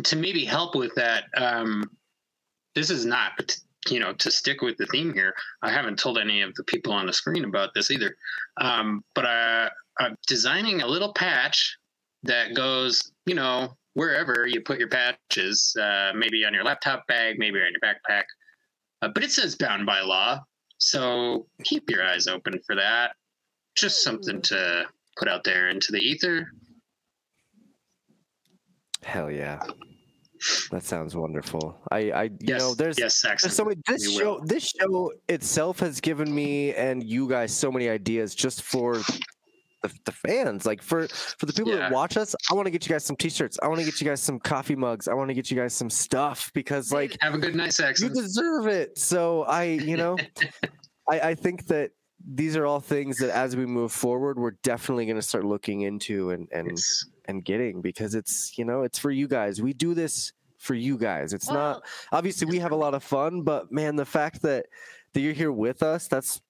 [0.03, 1.89] to maybe help with that, um,
[2.75, 3.57] this is not,
[3.91, 5.33] you know, to stick with the theme here.
[5.61, 8.15] I haven't told any of the people on the screen about this either.
[8.59, 9.69] Um, but uh,
[9.99, 11.77] I'm designing a little patch
[12.23, 17.35] that goes, you know, wherever you put your patches, uh, maybe on your laptop bag,
[17.39, 18.23] maybe on your backpack.
[19.01, 20.39] Uh, but it says bound by law.
[20.77, 23.13] So keep your eyes open for that.
[23.75, 24.85] Just something to
[25.17, 26.47] put out there into the ether.
[29.03, 29.63] Hell yeah,
[30.71, 31.79] that sounds wonderful.
[31.91, 33.47] I I you Yes, know there's yes, Saxon.
[33.49, 33.81] There's so many.
[33.87, 34.45] This we show, will.
[34.45, 38.95] this show itself has given me and you guys so many ideas just for
[39.83, 40.65] the, the fans.
[40.65, 41.79] Like for for the people Yeah.
[41.79, 43.57] that watch us, I want to get you guys some t-shirts.
[43.61, 45.07] I want to get you guys some coffee mugs.
[45.07, 48.01] I want to get you guys some stuff because like Have a good night, sex.
[48.01, 48.97] you deserve it.
[48.97, 50.17] So I, you know,
[51.09, 51.91] I I think that
[52.29, 55.81] these are all things that as we move forward, we're definitely going to start looking
[55.81, 59.61] into and and It's- and getting because it's you know it's for you guys.
[59.61, 61.33] We do this for you guys.
[61.33, 64.65] It's not obviously we have a lot of fun, but man, the fact that
[65.13, 66.41] that you're here with us, that's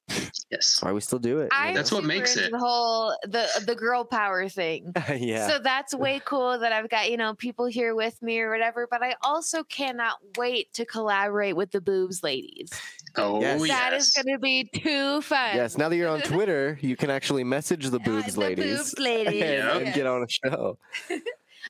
[0.52, 0.82] yes.
[0.82, 1.49] why we still do it.
[1.52, 1.74] I'm?
[1.74, 2.52] That's what makes it.
[2.52, 5.48] the whole the the girl power thing yeah.
[5.48, 8.88] So that's way cool that I've got, you know, people here with me or whatever.
[8.90, 12.72] But I also cannot wait to collaborate with the boobs ladies.
[13.18, 13.65] Oh, Yes.
[13.65, 13.80] yes.
[13.80, 15.56] That is going to be too fun.
[15.56, 18.99] yes, now that you're on Twitter, you can actually message the boobs the ladies boobs
[18.99, 19.41] ladies.
[19.41, 20.77] and, and get on a show.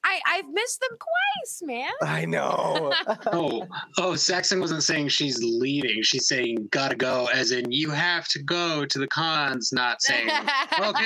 [0.03, 1.89] I, I've missed them twice, man.
[2.03, 2.93] I know.
[3.31, 3.65] Oh,
[3.97, 6.03] oh, Saxon wasn't saying she's leaving.
[6.03, 10.27] She's saying gotta go, as in you have to go to the cons, not saying,
[10.29, 10.37] okay,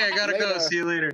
[0.04, 0.58] I gotta go.
[0.58, 1.10] See you later.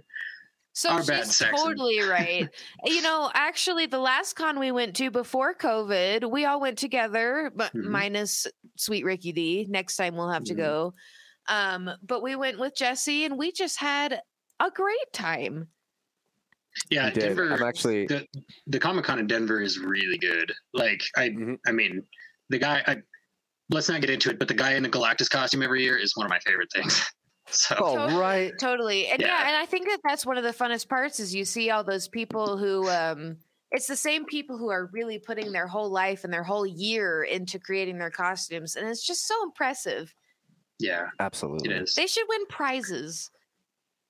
[0.78, 1.48] So Our she's Saxon.
[1.56, 2.48] totally right.
[2.84, 7.50] you know, actually, the last con we went to before COVID, we all went together,
[7.52, 7.82] but Mhm.
[7.86, 8.46] minus
[8.76, 9.66] Sweet Ricky D.
[9.68, 10.58] Next time we'll have to Mhm.
[10.58, 10.94] go.
[11.48, 14.20] Um, but we went with Jesse, and we just had
[14.60, 15.66] a great time.
[16.90, 17.12] Yeah, You.
[17.14, 17.52] Denver.
[17.54, 18.24] I'm actually the
[18.68, 20.54] the Comic Con in Denver is really good.
[20.74, 21.58] Like I, Mhm.
[21.66, 22.06] I mean,
[22.50, 22.84] the guy.
[22.86, 22.98] I,
[23.70, 26.16] let's not get into it, but the guy in the Galactus costume every year is
[26.16, 27.02] one of my favorite things.
[27.52, 28.20] So all Totally.
[28.20, 28.52] right.
[28.60, 29.06] Totally.
[29.08, 29.28] And yeah.
[29.28, 29.48] Yeah.
[29.48, 32.06] and I think that that's one of the funnest parts is you see all those
[32.08, 33.36] people who um
[33.70, 37.22] it's the same people who are really putting their whole life and their whole year
[37.22, 40.14] into creating their costumes and it's just so impressive.
[40.78, 41.74] yeah, Absolutely.
[41.74, 41.94] is.
[41.94, 43.30] They should win prizes.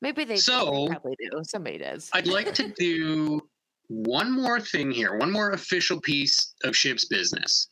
[0.03, 0.41] Maybe they do.
[0.41, 1.41] So- They probably do.
[1.45, 2.11] Somebody does.
[2.13, 3.41] I'd like to do
[3.89, 7.69] one more thing here, one more official piece of ship's business.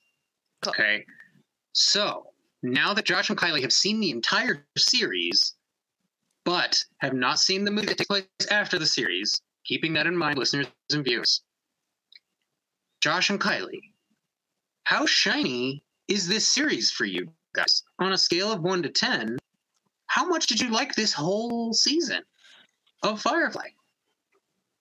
[0.62, 0.70] Cool.
[0.72, 1.04] Okay.
[1.72, 2.28] So
[2.62, 5.54] now that Josh and Kylie have seen the entire series,
[6.46, 10.16] but have not seen the movie that takes place after the series, keeping that in
[10.16, 11.42] mind, listeners and viewers.
[13.00, 13.80] Josh and Kylie,
[14.84, 17.82] how shiny is this series for you guys?
[17.98, 19.38] On a scale of one to 10,
[20.06, 22.22] how much did you like this whole season
[23.02, 23.66] of Firefly?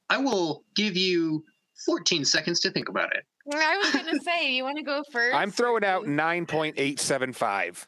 [0.08, 1.44] I will give you
[1.84, 3.24] 14 seconds to think about it.
[3.52, 5.36] I was gonna say, you want to go first?
[5.36, 7.88] I'm throwing out 9.875.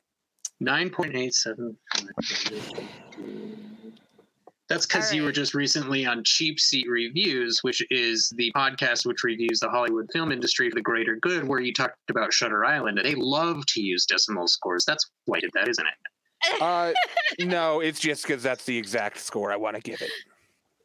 [0.63, 1.75] 9.87.
[4.69, 9.23] That's because you were just recently on Cheap Seat Reviews, which is the podcast which
[9.23, 12.97] reviews the Hollywood film industry for the greater good, where you talked about Shutter Island.
[12.99, 14.83] And they love to use decimal scores.
[14.85, 15.93] That's why did that, isn't it?
[16.61, 16.93] Uh,
[17.39, 20.11] no, it's just because that's the exact score I want to give it.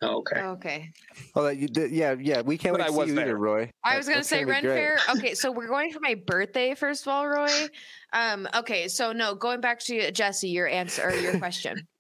[0.03, 0.41] Okay.
[0.41, 0.91] Okay.
[1.37, 2.41] Oh, that you did, yeah, yeah.
[2.41, 3.25] We can't But wait I to see was you there.
[3.27, 3.71] either, Roy.
[3.85, 4.63] I That- was gonna say be Ren.
[4.63, 4.99] Fair.
[5.17, 7.69] Okay, so we're going for my birthday first of all, Roy.
[8.15, 11.87] Um, okay, so no, going back to Jesse, your answer or your question.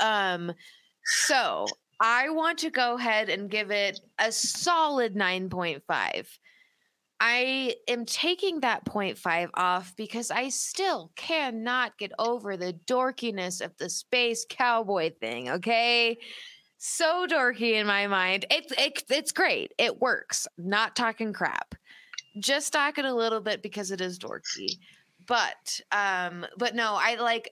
[0.00, 0.52] Um,
[1.04, 1.66] so
[2.00, 6.28] I want to go ahead and give it a solid nine point five.
[7.20, 13.74] I am taking that 0.5 off because I still cannot get over the dorkiness of
[13.78, 15.48] the space cowboy thing.
[15.48, 16.18] Okay,
[16.76, 18.44] so dorky in my mind.
[18.50, 19.72] It's it, it's great.
[19.78, 20.46] It works.
[20.58, 21.74] Not talking crap.
[22.40, 24.76] Just talking a little bit because it is dorky.
[25.26, 27.50] But um, but no, I like.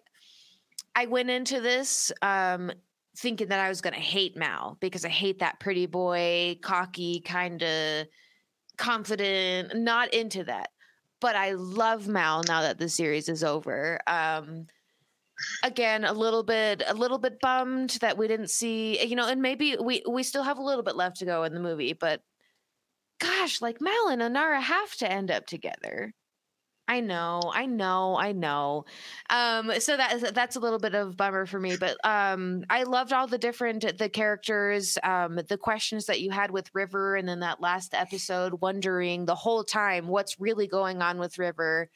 [0.94, 2.72] I went into this um
[3.16, 7.62] thinking that I was gonna hate Mal because I hate that pretty boy, cocky, kind
[7.62, 8.06] of
[8.76, 9.76] confident.
[9.76, 10.70] Not into that.
[11.20, 14.00] But I love Mal now that the series is over.
[14.06, 14.66] Um,
[15.62, 19.42] again a little bit a little bit bummed that we didn't see you know and
[19.42, 22.20] maybe we we still have a little bit left to go in the movie but
[23.20, 26.12] gosh like mal and Inara have to end up together
[26.88, 28.84] i know i know i know
[29.30, 33.12] um so that that's a little bit of bummer for me but um i loved
[33.12, 37.40] all the different the characters um the questions that you had with river and then
[37.40, 41.88] that last episode wondering the whole time what's really going on with river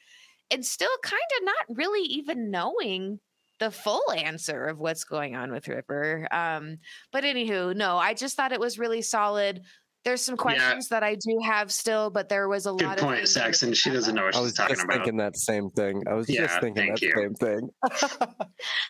[0.51, 3.19] and still kind of not really even knowing
[3.59, 6.27] the full answer of what's going on with River.
[6.31, 6.77] Um,
[7.11, 9.61] but anywho, no, I just thought it was really solid.
[10.07, 13.03] There's some questions that I do have still, but there was a Good lot of
[13.03, 13.73] point, things Saxon.
[13.73, 14.93] She doesn't know what I she's was talking just about.
[14.99, 16.03] thinking that same thing.
[16.07, 17.11] I was Yeah, just thinking that you.
[17.13, 17.69] same thing.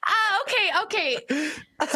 [0.07, 1.17] Ah, okay, okay.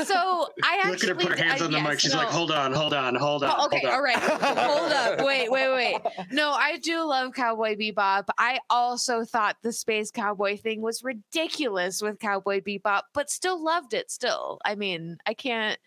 [0.06, 2.00] So I actually Look at her put her hands I- on the yes, mic.
[2.00, 2.20] She's no.
[2.20, 3.54] like, hold on, hold on, hold on.
[3.58, 3.94] Oh, okay, hold on.
[3.94, 4.18] all right.
[4.18, 5.22] Hold up.
[5.26, 6.02] Wait, wait, wait.
[6.32, 8.26] No, I do love Cowboy Bebop.
[8.40, 13.94] I also thought the space cowboy thing was ridiculous with Cowboy Bebop, but still loved
[13.94, 14.60] it still.
[14.66, 15.78] I mean, I can't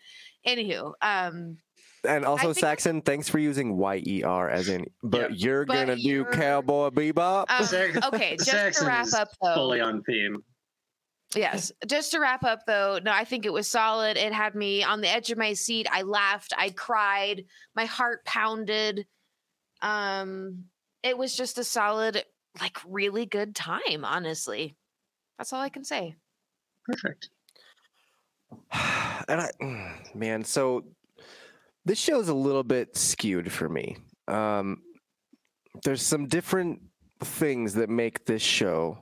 [0.47, 0.93] anywho.
[1.01, 1.57] Um
[2.05, 5.35] And also, think- Saxon, thanks for using Y E R as in, but Yeah.
[5.37, 7.45] you're But gonna do you're- Cowboy Bebop.
[7.49, 9.53] um, okay, just to wrap up though.
[9.55, 10.43] Fully on theme.
[11.35, 11.71] Yes.
[11.85, 14.15] Just to wrap up though, no, I think it was solid.
[14.15, 15.87] It had me on the edge of my seat.
[15.91, 17.45] I laughed, I cried,
[17.75, 19.05] my heart pounded.
[19.81, 20.65] Um
[21.03, 22.23] it was just a solid
[22.61, 24.75] like really good time, honestly.
[25.37, 26.15] That's all I can say.
[26.85, 27.29] Perfect.
[29.27, 29.49] and I,
[30.15, 30.85] man, so
[31.85, 33.97] this show's a little bit skewed for me.
[34.27, 34.81] Um,
[35.83, 36.81] there's some different
[37.23, 38.99] things that make this show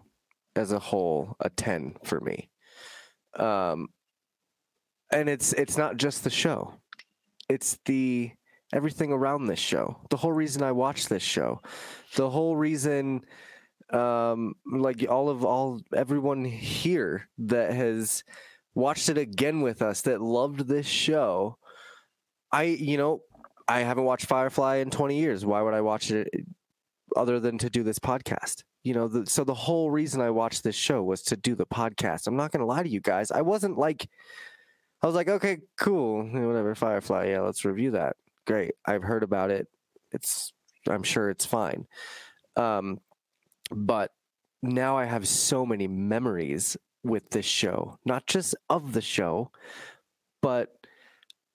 [0.56, 2.50] as a whole a 10 for me.
[3.38, 3.88] Um,
[5.12, 6.74] and it's it's not just the show.
[7.50, 8.32] It's the
[8.74, 10.02] everything around this show.
[10.10, 11.62] The whole reason I watch this show.
[12.16, 13.22] The whole reason
[13.92, 18.24] um like all of all everyone here that has
[18.74, 21.58] watched it again with us that loved this show.
[22.54, 23.24] I, you know,
[23.68, 25.46] I haven't watched Firefly in 20 years.
[25.46, 26.30] Why would I watch it
[27.16, 28.64] other than to do this podcast?
[28.84, 31.66] You know, the, so the whole reason I watched this show was to do the
[31.66, 32.28] podcast.
[32.28, 33.32] I'm not going to lie to you guys.
[33.32, 34.08] I wasn't like,
[35.02, 37.30] I was like, okay, cool, whatever, Firefly.
[37.30, 38.18] Yeah, let's review that.
[38.46, 38.76] Great.
[38.86, 39.68] I've heard about it.
[40.12, 40.54] It's,
[40.88, 41.88] I'm sure it's fine.
[42.56, 43.00] Um,
[43.72, 44.12] but
[44.62, 49.50] now I have so many memories with this show, not just of the show,
[50.42, 50.83] but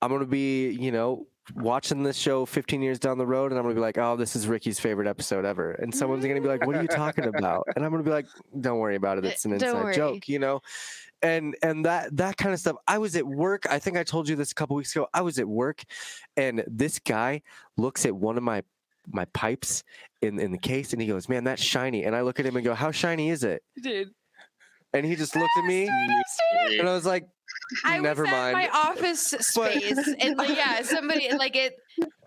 [0.00, 3.58] I'm going to be, you know, watching this show 15 years down the road and
[3.58, 5.72] I'm going to be like, oh, this is Ricky's favorite episode ever.
[5.72, 7.66] And someone's going to be like, what are you talking about?
[7.74, 8.26] And I'm going to be like,
[8.60, 9.24] don't worry about it.
[9.24, 10.60] It's an inside joke, you know?
[11.20, 12.76] And and that that kind of stuff.
[12.86, 13.66] I was at work.
[13.68, 15.08] I think I told you this a couple weeks ago.
[15.12, 15.82] I was at work
[16.36, 17.42] and this guy
[17.76, 18.62] looks at one of my
[19.10, 19.82] my pipes
[20.22, 22.54] in in the case and he goes, "Man, that's shiny." And I look at him
[22.54, 24.10] and go, "How shiny is it?" Dude.
[24.92, 25.88] And he just looked at me
[26.78, 27.26] and I was like,
[27.84, 28.48] I Never was mind.
[28.48, 31.76] at my office But- space, and like, yeah, somebody like it.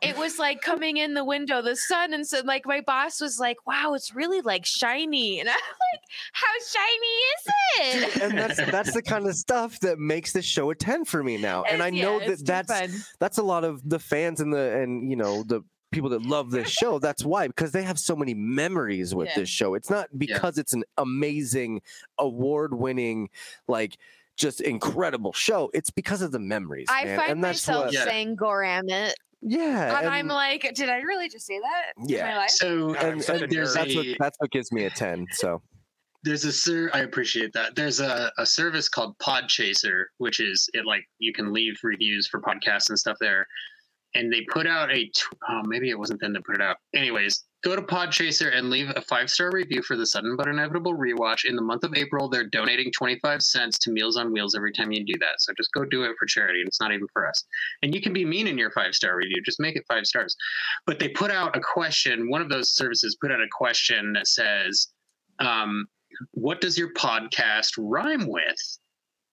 [0.01, 3.39] It was like coming in the window, the sun, and so like my boss was
[3.39, 5.55] like, "Wow, it's really like shiny," and I'm
[5.93, 6.01] like,
[6.33, 10.69] "How shiny is it?" and that's that's the kind of stuff that makes this show
[10.71, 11.63] a 10 for me now.
[11.63, 12.89] And I It's- know that that's fun.
[13.19, 16.51] that's a lot of the fans and the and you know the people that love
[16.51, 16.99] this show.
[16.99, 19.35] That's why because they have so many memories with Yeah.
[19.41, 19.73] this show.
[19.75, 21.81] It's not because it's an amazing,
[22.17, 23.29] award-winning,
[23.67, 23.97] like
[24.37, 25.69] just incredible show.
[25.73, 26.87] It's because of the memories.
[26.89, 27.19] I man.
[27.19, 28.05] find and that's myself what, Yeah.
[28.05, 31.93] saying Goramit, yeah, and, I'm like, did I really just say that?
[31.97, 32.29] in Yeah.
[32.29, 32.49] my life?
[32.51, 35.25] So God, I'm and, such a that's what that's what gives me a ten.
[35.31, 35.61] So
[36.23, 37.75] there's a sir I appreciate that.
[37.75, 42.39] There's a, a service called Podchaser, which is it like you can leave reviews for
[42.39, 43.47] podcasts and stuff there.
[44.13, 46.75] And they put out a tw- oh, maybe it wasn't them that put it out.
[46.93, 50.95] Anyways, go to Podchaser and leave a five star review for the sudden but inevitable
[50.95, 51.45] rewatch.
[51.45, 54.91] In the month of April, they're donating 25 cents to Meals on Wheels every time
[54.91, 55.39] you do that.
[55.39, 56.61] So just go do it for charity.
[56.61, 57.43] and It's not even for us.
[57.83, 59.41] And you can be mean in your five star review.
[59.43, 60.35] Just make it five stars.
[60.85, 62.29] But they put out a question.
[62.29, 64.87] One of those services put out a question that says,
[65.39, 65.85] um,
[66.31, 68.77] what does your podcast rhyme with?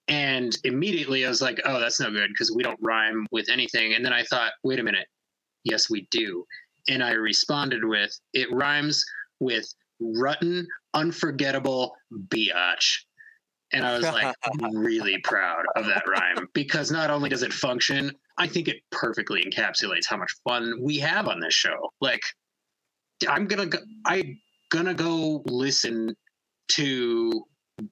[0.09, 3.95] And immediately I was like, oh, that's no good because we don't rhyme with anything.
[3.95, 5.07] And then I thought, wait a minute.
[5.65, 6.45] Yes, we do.
[6.89, 9.05] And I responded with, it rhymes
[9.41, 9.67] with
[10.01, 11.95] Rutten, unforgettable
[12.29, 13.01] biatch.
[13.73, 14.35] And I was like,
[14.73, 19.43] really proud of that rhyme because not only does it function, I think it perfectly
[19.43, 21.93] encapsulates how much fun we have on this show.
[22.01, 22.23] Like,
[23.29, 24.39] I'm gonna go, I'm
[24.71, 26.17] gonna go listen
[26.73, 27.45] to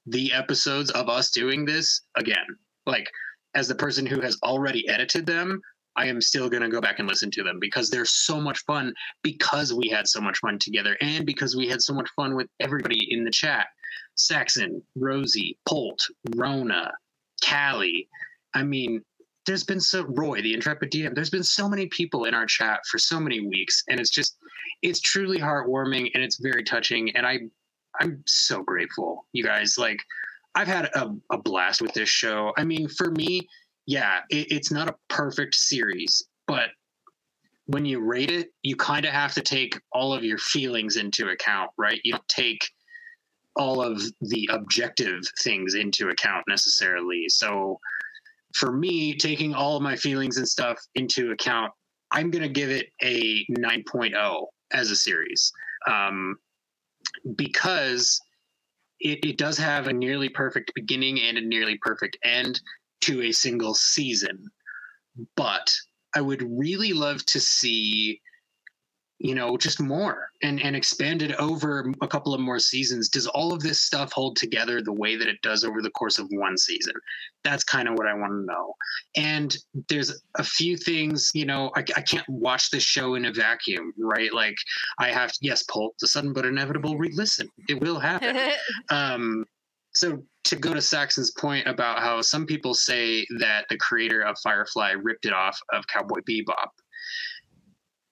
[0.05, 2.45] the episodes of us doing this again.
[2.85, 3.09] Like,
[3.53, 5.61] as the person who has already edited them,
[5.97, 8.59] I am still going to go back and listen to them because they're so much
[8.65, 8.93] fun
[9.23, 12.47] because we had so much fun together and because we had so much fun with
[12.59, 13.67] everybody in the chat.
[14.15, 16.01] Saxon, Rosie, Polt,
[16.35, 16.91] Rona,
[17.43, 18.07] Callie.
[18.53, 19.03] I mean,
[19.45, 21.15] there's been so Roy, the intrepid DM.
[21.15, 24.37] There's been so many people in our chat for so many weeks, and it's just
[24.81, 27.15] it's truly heartwarming and it's very touching.
[27.15, 27.39] And I
[27.99, 29.77] I'm so grateful, you guys.
[29.77, 29.99] Like,
[30.55, 32.53] I've had a, a blast with this show.
[32.57, 33.47] I mean, for me,
[33.87, 36.69] yeah, it, it's not a perfect series, but
[37.65, 41.29] when you rate it, you kind of have to take all of your feelings into
[41.29, 41.99] account, right?
[42.03, 42.69] You don't take
[43.55, 47.25] all of the objective things into account necessarily.
[47.29, 47.79] So,
[48.55, 51.71] for me, taking all of my feelings and stuff into account,
[52.11, 55.51] I'm going to give it a 9.0 as a series.
[55.87, 56.37] Um,
[57.35, 58.19] because
[58.99, 62.59] it, it does have a nearly perfect beginning and a nearly perfect end
[63.01, 64.49] to a single season.
[65.35, 65.73] But
[66.15, 68.21] I would really love to see,
[69.19, 73.09] you know, just more and, and expanded over a couple of more seasons.
[73.09, 76.19] Does all of this stuff hold together the way that it does over the course
[76.19, 76.93] of one season?
[77.43, 78.73] That's kind of what I want to know.
[79.15, 79.55] And
[79.89, 83.93] there's a few things, you know, I, I can't watch this show in a vacuum,
[83.97, 84.33] right?
[84.33, 84.57] Like
[84.99, 87.49] I have to, yes, pull the sudden but inevitable re-listen.
[87.67, 88.37] It will happen.
[88.89, 89.45] um,
[89.93, 94.37] so to go to Saxon's point about how some people say that the creator of
[94.43, 96.69] Firefly ripped it off of Cowboy Bebop.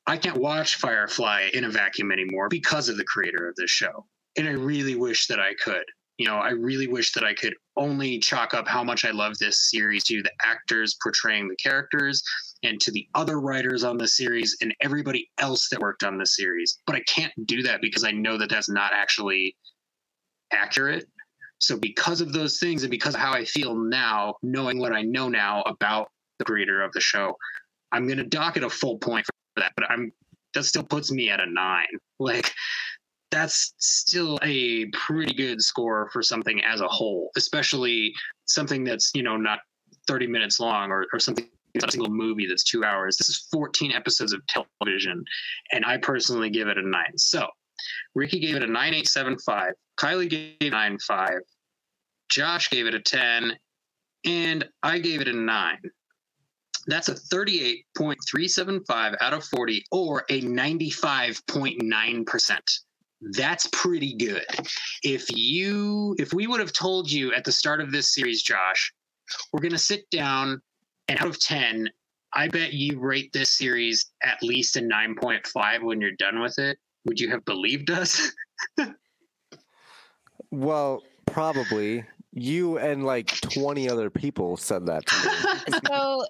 [0.07, 4.05] I can't watch Firefly in a vacuum anymore because of the creator of this show.
[4.37, 5.85] And I really wish that I could.
[6.17, 9.37] You know, I really wish that I could only chalk up how much I love
[9.37, 12.23] this series to the actors portraying the characters
[12.63, 16.25] and to the other writers on the series and everybody else that worked on the
[16.25, 16.79] series.
[16.85, 19.57] But I can't do that because I know that that's not actually
[20.53, 21.05] accurate.
[21.65, 25.01] So, because of those things and because of how I feel now, knowing what I
[25.01, 27.35] know now about the creator of the show,
[27.91, 29.73] I'm going to dock it a full point for that.
[29.75, 30.11] But I'm
[30.53, 31.87] that still puts me at a nine.
[32.19, 32.53] Like
[33.31, 38.13] that's still a pretty good score for something as a whole, especially
[38.45, 39.59] something that's you know not
[40.07, 41.49] 30 minutes long or, or something.
[41.73, 43.17] Not a single movie that's two hours.
[43.17, 45.25] This is 14 episodes of television,
[45.73, 47.17] and I personally give it a nine.
[47.17, 47.45] So,
[48.13, 49.73] Ricky gave it a 9875.
[49.99, 51.39] Kylie gave it a 9.5.
[52.29, 53.57] Josh gave it a 10.
[54.25, 55.77] And I gave it a 9.
[56.87, 62.59] That's a 38.375 out of 40 or a 95.9%.
[63.31, 64.45] That's pretty good.
[65.03, 68.93] If you if we would have told you at the start of this series, Josh,
[69.51, 70.61] we're going to sit down
[71.07, 71.89] and out of 10,
[72.33, 76.77] I bet you rate this series at least a 9.5 when you're done with it.
[77.05, 78.31] Would you have believed us?
[80.51, 82.05] Well, probably
[82.35, 85.15] you and like 20 other people said that to
[85.71, 85.79] me.
[85.87, 86.23] so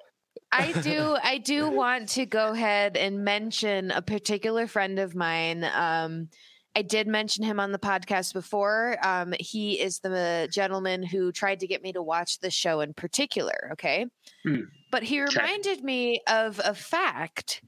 [0.52, 5.64] I do I do want to go ahead and mention a particular friend of mine.
[5.66, 6.30] Um,
[6.78, 8.98] I did mention him on the podcast before.
[9.02, 12.94] Um, he is the gentleman who tried to get me to watch the show in
[12.94, 13.70] particular.
[13.74, 14.06] Okay.
[14.44, 14.62] Hmm.
[14.92, 15.36] But he Okay.
[15.42, 17.62] reminded me of a fact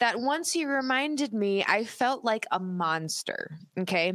[0.00, 3.58] that once he reminded me, I felt like a monster.
[3.78, 4.14] Okay.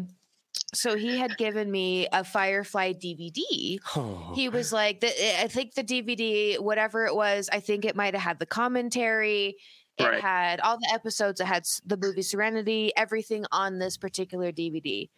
[0.73, 4.31] So he had given me a Firefly DVD Oh.
[4.35, 8.13] he was like the, i think the dvd whatever it was i think it might
[8.13, 9.55] have had the commentary
[9.97, 10.21] It Right.
[10.21, 11.41] had all the episodes.
[11.41, 15.09] It had the movie Serenity, everything on this particular DVD.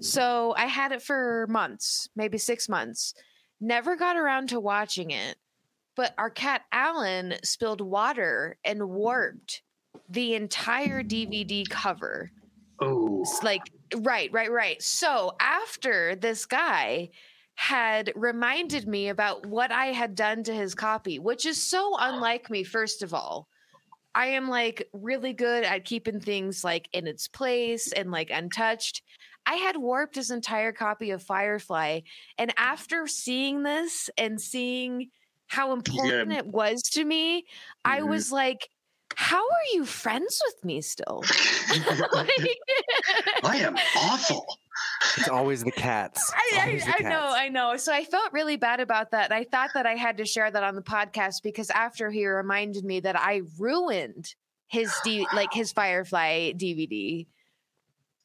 [0.00, 3.12] So I had it for months, maybe six months.
[3.60, 5.34] Never got around to watching it.
[5.96, 9.62] But our cat Alan spilled water and warped
[10.08, 12.30] the entire DVD cover.
[12.80, 14.80] Oh, It's like right right right.
[14.82, 17.10] So after this guy
[17.54, 22.48] had reminded me about what i had done to his copy which is so unlike
[22.50, 23.48] me first of all.
[24.14, 29.02] I am like really good at keeping things like in its place and like untouched.
[29.46, 32.00] I had warped his entire copy of firefly
[32.38, 35.10] and after seeing this and seeing
[35.48, 37.44] how important it was to me
[37.84, 38.08] i Mhm.
[38.08, 38.68] was like
[39.20, 41.22] how are you friends with me still
[42.12, 42.30] Like-
[43.44, 44.46] I am awful.
[45.18, 46.32] It's always the cats.
[46.34, 47.32] I, Always the I, I know.
[47.34, 47.76] I know.
[47.76, 49.30] So I felt really bad about that.
[49.30, 52.82] I thought that I had to share that on the podcast because after he reminded
[52.84, 54.34] me that I ruined
[54.68, 57.26] his D, like his Firefly DVD.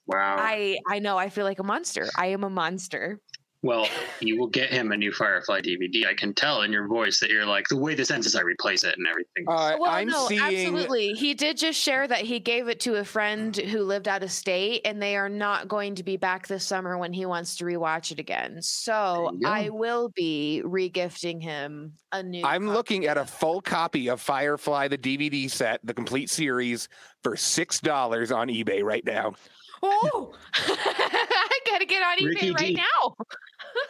[0.07, 0.37] Wow.
[0.39, 1.17] I I know.
[1.17, 2.07] I feel like a monster.
[2.15, 3.19] I am a monster.
[3.65, 3.87] Well,
[4.19, 6.05] you will get him a new Firefly DVD.
[6.05, 8.41] I can tell in your voice that you're like the way this ends is I
[8.41, 9.45] replace it and everything.
[9.47, 10.39] Uh, well, I'm no, seeing.
[10.39, 11.13] absolutely.
[11.13, 14.31] He did just share that he gave it to a friend who lived out of
[14.31, 17.65] state, and they are not going to be back this summer when he wants to
[17.65, 18.61] rewatch it again.
[18.61, 19.49] So There you go.
[19.49, 22.45] I will be regifting him a new.
[22.45, 26.87] I'm copy looking at a full copy of Firefly, the DVD set, the complete series,
[27.23, 29.33] for six dollars on eBay right now.
[29.81, 32.73] Oh, I gotta get on eBay Ricky right D.
[32.75, 33.15] now.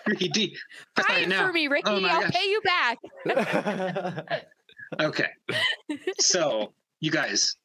[0.08, 0.56] Ricky D.
[0.96, 1.84] buy Buy it it for me, oh Ricky.
[1.90, 2.32] Oh I'll gosh.
[2.32, 2.98] pay you back.
[5.00, 5.28] Okay.
[6.20, 7.56] So, you guys,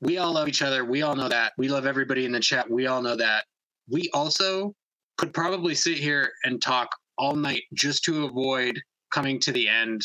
[0.00, 0.84] we all love each other.
[0.84, 1.52] We all know that.
[1.56, 2.68] We love everybody in the chat.
[2.68, 3.44] We all know that.
[3.88, 4.74] We also
[5.18, 8.80] could probably sit here and talk all night just to avoid
[9.12, 10.02] coming to the end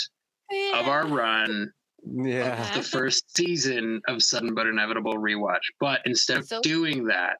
[0.75, 1.71] of our run
[2.05, 2.69] Yeah.
[2.69, 5.65] of the first season of Sudden but Inevitable rewatch.
[5.79, 7.37] But instead of So- doing that,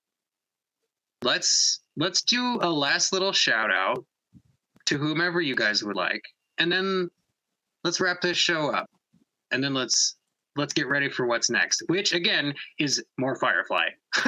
[1.24, 4.06] let's let's do a last little shout out
[4.86, 6.24] to whomever you guys would like,
[6.58, 7.10] and then
[7.84, 8.90] let's wrap this show up,
[9.52, 10.16] and then let's
[10.56, 13.88] let's get ready for what's next, which again is more Firefly.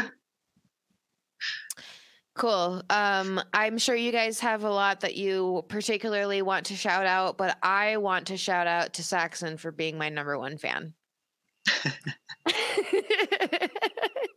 [2.40, 2.82] Cool.
[2.90, 7.38] Um, I'm sure you guys have a lot that you particularly want to shout out,
[7.38, 10.94] but I want to shout out to Saxon for being my number one fan.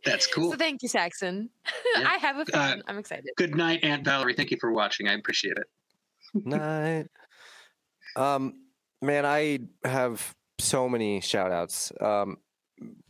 [0.05, 0.51] That's cool.
[0.51, 1.49] So thank you, Saxon.
[1.95, 2.09] Yeah.
[2.09, 2.81] I have a fan.
[2.87, 3.29] I'm excited.
[3.37, 4.33] Good night, Aunt Valerie.
[4.33, 5.07] Thank you for watching.
[5.07, 6.45] I appreciate it.
[6.45, 7.05] Night.
[8.15, 8.53] Um,
[8.99, 11.91] man, I have so many shout outs.
[12.01, 12.37] Um,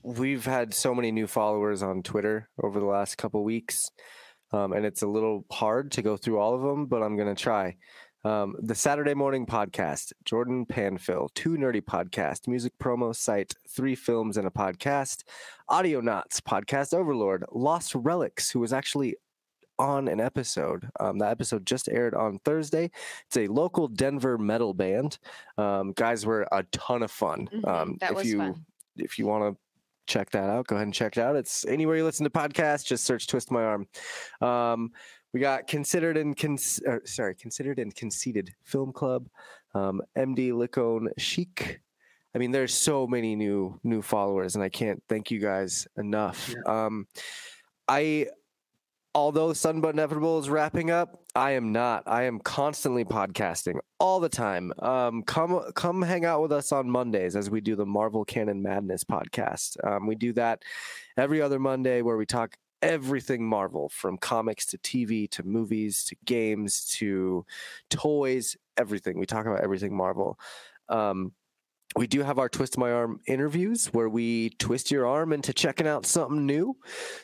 [0.01, 3.90] we've had so many new followers on Twitter over the last couple weeks.
[4.51, 7.33] Um, and it's a little hard to go through all of them, but I'm going
[7.33, 7.77] to try.
[8.25, 14.37] Um, the Saturday Morning Podcast, Jordan Panfill, Two Nerdy Podcast, Music Promo Site, Three Films
[14.37, 15.23] and a Podcast,
[15.67, 19.15] Audio Knots, Podcast Overlord, Lost Relics, who was actually
[19.77, 20.87] on an episode.
[21.01, 22.91] Um, that episode just aired on Thursday.
[23.27, 25.17] It's a local Denver metal band.
[25.57, 27.49] Um, guys were a ton of fun.
[27.51, 28.65] Mhm, Um, that if was you fun.
[28.97, 29.59] if you want to
[30.05, 31.35] check that out, go ahead and check it out.
[31.35, 32.85] It's anywhere you listen to podcasts.
[32.85, 33.87] Just search "Twist My Arm."
[35.33, 39.27] We got considered and cons- or, sorry, considered and conceded film club.
[39.73, 41.79] Um, MD Licone Chic.
[42.35, 46.53] I mean, there's so many new new followers, and I can't thank you guys enough.
[46.65, 47.07] Um,
[47.87, 48.27] I
[49.15, 52.03] although Sudden But Inevitable is wrapping up, I am not.
[52.07, 54.73] I am constantly podcasting all the time.
[54.79, 58.61] Um, come come hang out with us on Mondays as we do the Marvel Canon
[58.61, 59.77] Madness podcast.
[59.85, 60.61] Um, we do that
[61.17, 66.15] every other Monday where we talk everything Marvel from comics to TV to movies to
[66.25, 67.45] games to
[67.89, 69.17] toys, everything.
[69.17, 70.37] We talk about everything Marvel.
[70.89, 71.31] Um,
[71.95, 75.87] we do have our twist my arm interviews where we twist your arm into checking
[75.87, 76.75] out something new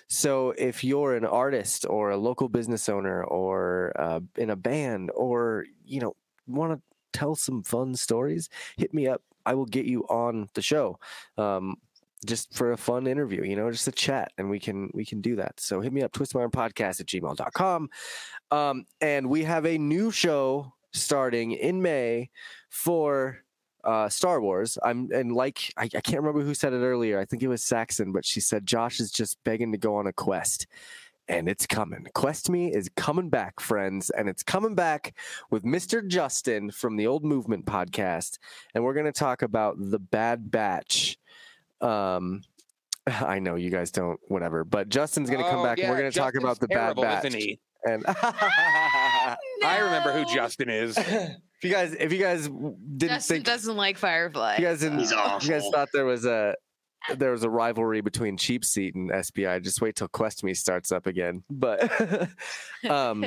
[0.07, 5.11] so if you're an artist or a local business owner or uh, in a band
[5.15, 6.15] or you know
[6.47, 6.81] want to
[7.17, 8.47] tell some fun stories
[8.77, 10.99] hit me up i will get you on the show
[11.37, 11.75] um,
[12.25, 15.21] just for a fun interview you know just a chat and we can we can
[15.21, 17.89] do that so hit me up twist my arm podcast at gmail.com
[18.51, 22.29] um, and we have a new show starting in may
[22.69, 23.43] for
[23.83, 24.77] uh, Star Wars.
[24.83, 27.19] I'm and like I, I can't remember who said it earlier.
[27.19, 30.07] I think it was Saxon, but she said Josh is just begging to go on
[30.07, 30.67] a quest.
[31.27, 32.07] And it's coming.
[32.15, 35.15] Quest Me is coming back, friends, and it's coming back
[35.51, 36.05] with Mr.
[36.05, 38.39] Justin from the Old Movement podcast,
[38.73, 41.18] and we're going to talk about the Bad Batch.
[41.81, 42.41] Um,
[43.07, 45.97] I know you guys don't, whatever, but Justin's going to come Oh, back, and we're
[45.99, 47.25] going to talk about the terrible, Bad Batch.
[47.25, 47.59] isn't he?
[47.85, 49.35] And I
[49.81, 50.97] remember who Justin is.
[51.61, 54.55] If you guys, if you guys didn't Justin think, doesn't like Firefly.
[54.59, 56.55] you guys didn't, He's you guys thought there was a
[57.17, 59.61] there was a rivalry between Cheap Seat and SBI.
[59.61, 61.43] Just wait till Quest Me starts up again.
[61.49, 61.91] But
[62.89, 63.25] um,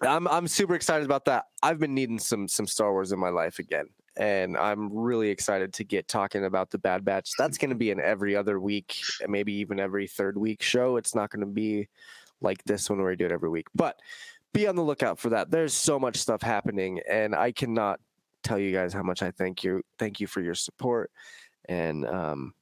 [0.00, 1.44] I'm I'm super excited about that.
[1.62, 5.72] I've been needing some some Star Wars in my life again, and I'm really excited
[5.74, 7.30] to get talking about the Bad Batch.
[7.38, 10.96] That's going to be an every other week, maybe even every third week show.
[10.96, 11.88] It's not going to be
[12.40, 13.98] like this one where we do it every week, but
[14.52, 15.50] be on the lookout for that.
[15.50, 18.00] There's so much stuff happening, and I cannot
[18.42, 19.82] tell you guys how much I thank you.
[19.98, 21.10] Thank you for your support
[21.68, 22.54] and um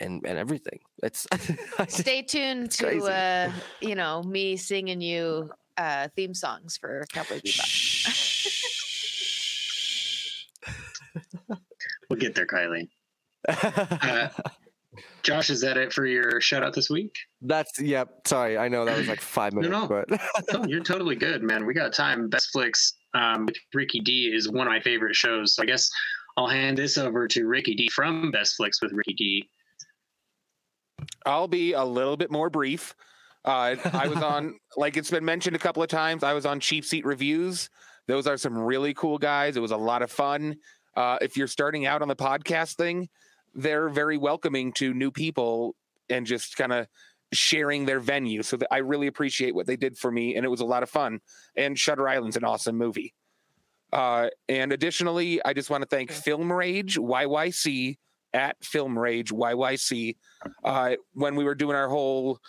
[0.00, 0.80] and and everything.
[1.02, 1.26] It's
[1.88, 7.40] Stay tuned It's to uh, you know me singing you uh, theme songs for Cowboy
[7.40, 8.82] Bebop.
[12.08, 12.88] We'll get there, Kylie.
[13.48, 14.28] Uh,
[15.22, 17.14] Josh, is that it for your shout out this week?
[17.42, 18.08] That's yep.
[18.26, 19.86] Sorry, I know that was like five minutes, no.
[19.86, 20.08] but
[20.54, 21.66] Oh, you're totally good, man.
[21.66, 22.28] We got time.
[22.28, 25.54] Best Flicks um, with Ricky D is one of my favorite shows.
[25.54, 25.90] So I guess
[26.36, 29.48] I'll hand this over to Ricky D from Best Flicks with Ricky D.
[31.24, 32.94] I'll be a little bit more brief.
[33.44, 36.60] Uh, I was on, like it's been mentioned a couple of times, I was on
[36.60, 37.70] Cheap Seat Reviews.
[38.08, 39.56] Those are some really cool guys.
[39.56, 40.56] It was a lot of fun.
[40.96, 43.08] Uh, if you're starting out on the podcast thing,
[43.54, 45.74] they're very welcoming to new people
[46.08, 46.86] and just kind of
[47.32, 48.42] sharing their venue.
[48.42, 50.82] So that I really appreciate what they did for me, and it was a lot
[50.82, 51.20] of fun.
[51.56, 53.14] And Shutter Island's an awesome movie.
[53.92, 57.96] Uh, and additionally, I just want to thank Film Rage YYC
[58.34, 60.16] at Film Rage YYC.
[60.64, 62.40] Uh, when we were doing our whole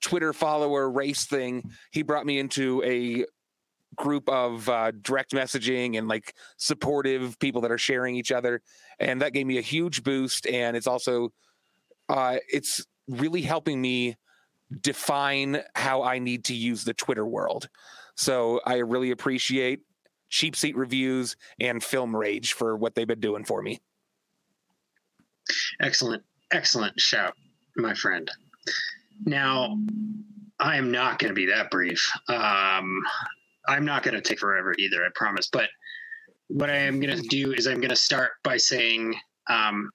[0.00, 3.24] Twitter follower race thing, he brought me into a
[3.96, 8.62] group of uh, direct messaging and like supportive people that are sharing each other,
[8.98, 10.46] and that gave me a huge boost.
[10.46, 11.32] And it's also
[12.08, 14.16] uh, it's really helping me
[14.80, 17.68] define how I need to use the Twitter world.
[18.16, 19.80] So I really appreciate
[20.28, 23.80] Cheap Seat Reviews and Film Rage for what they've been doing for me.
[25.80, 27.34] Excellent, excellent shout,
[27.76, 28.30] my friend.
[29.24, 29.76] Now,
[30.60, 32.08] I am not going to be that brief.
[32.28, 33.02] Um,
[33.70, 35.48] I'm not going to take forever either, I promise.
[35.52, 35.68] But
[36.48, 39.14] what I am going to do is I'm going to start by saying,
[39.48, 39.90] um,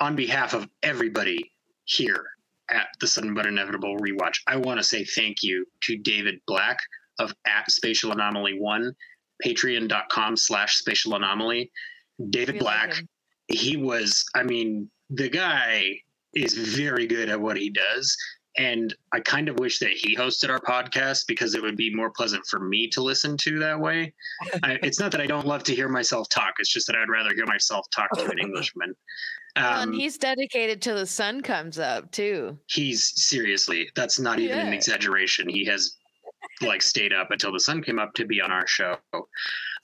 [0.00, 1.50] on behalf of everybody
[1.84, 2.24] here
[2.70, 6.78] at the Sudden But Inevitable Rewatch, I want to say thank you to David Black
[7.18, 8.92] of at Spatial Anomaly One,
[9.44, 11.70] Patreon.com slash Spatial Anomaly.
[12.30, 13.08] David We Black him.
[13.48, 16.00] he was i mean the guy
[16.34, 18.16] is very good at what he does
[18.58, 22.10] and i kind of wish that he hosted our podcast because it would be more
[22.10, 24.12] pleasant for me to listen to that way.
[24.62, 27.08] I, it's not that i don't love to hear myself talk it's just that i'd
[27.08, 28.94] rather hear myself talk to an englishman.
[29.56, 32.58] Well, um, and he's dedicated till the sun comes up too.
[32.66, 35.48] he's seriously that's not even an exaggeration.
[35.48, 35.96] He has
[36.60, 38.96] like stayed up until the sun came up to be on our show.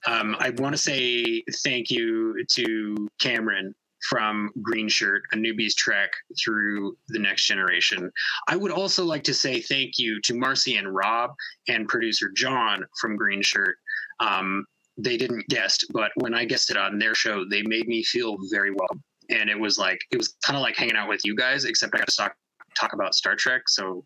[0.07, 3.75] Um, i want to say thank you to cameron
[4.09, 6.11] from green shirt a newbie's trek
[6.43, 8.11] through the next generation.
[8.49, 11.31] I would also like to say thank you to marcy and rob
[11.69, 13.77] and producer john from green shirt.
[14.21, 14.65] Um,
[14.97, 18.71] they didn't guest but when i guested on their show they made me feel very
[18.71, 21.65] welcome and it was like it was kind of like hanging out with you guys
[21.65, 22.37] except i got to talk
[22.75, 23.63] talk about Star Trek.
[23.69, 24.05] So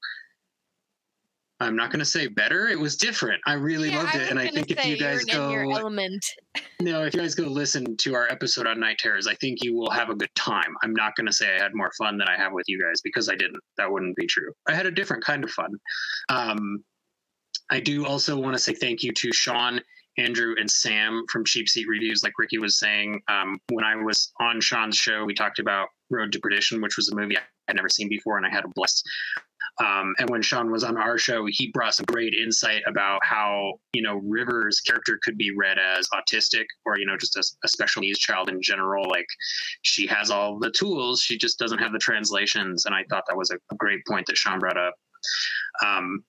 [1.60, 2.68] I'm not going to say better.
[2.68, 3.40] It was different.
[3.46, 6.24] I really Yeah, loved I it, and I think if you guys go, element.
[6.80, 9.74] no, if you guys go listen to our episode on Night Terrors, I think you
[9.74, 10.76] will have a good time.
[10.82, 13.00] I'm not going to say I had more fun than I have with you guys
[13.00, 13.60] because I didn't.
[13.76, 14.52] That wouldn't be true.
[14.68, 15.70] I had a different kind of fun.
[16.28, 16.84] Um,
[17.70, 19.80] I do also want to say thank you to Sean,
[20.16, 22.22] Andrew, and Sam from Cheap Seat Reviews.
[22.22, 26.30] Like Ricky was saying, um, when I was on Sean's show, we talked about Road
[26.32, 27.36] to Perdition, which was a movie
[27.68, 29.06] I'd never seen before, and I had a blast.
[29.80, 33.74] Um, and when Sean was on our show, he brought some great insight about how
[33.92, 37.68] you know River's character could be read as autistic or you know just a, a
[37.68, 39.08] special needs child in general.
[39.08, 39.26] Like
[39.82, 42.86] she has all the tools, she just doesn't have the translations.
[42.86, 44.94] And I thought that was a, great point that Sean brought up.
[45.84, 46.24] Um,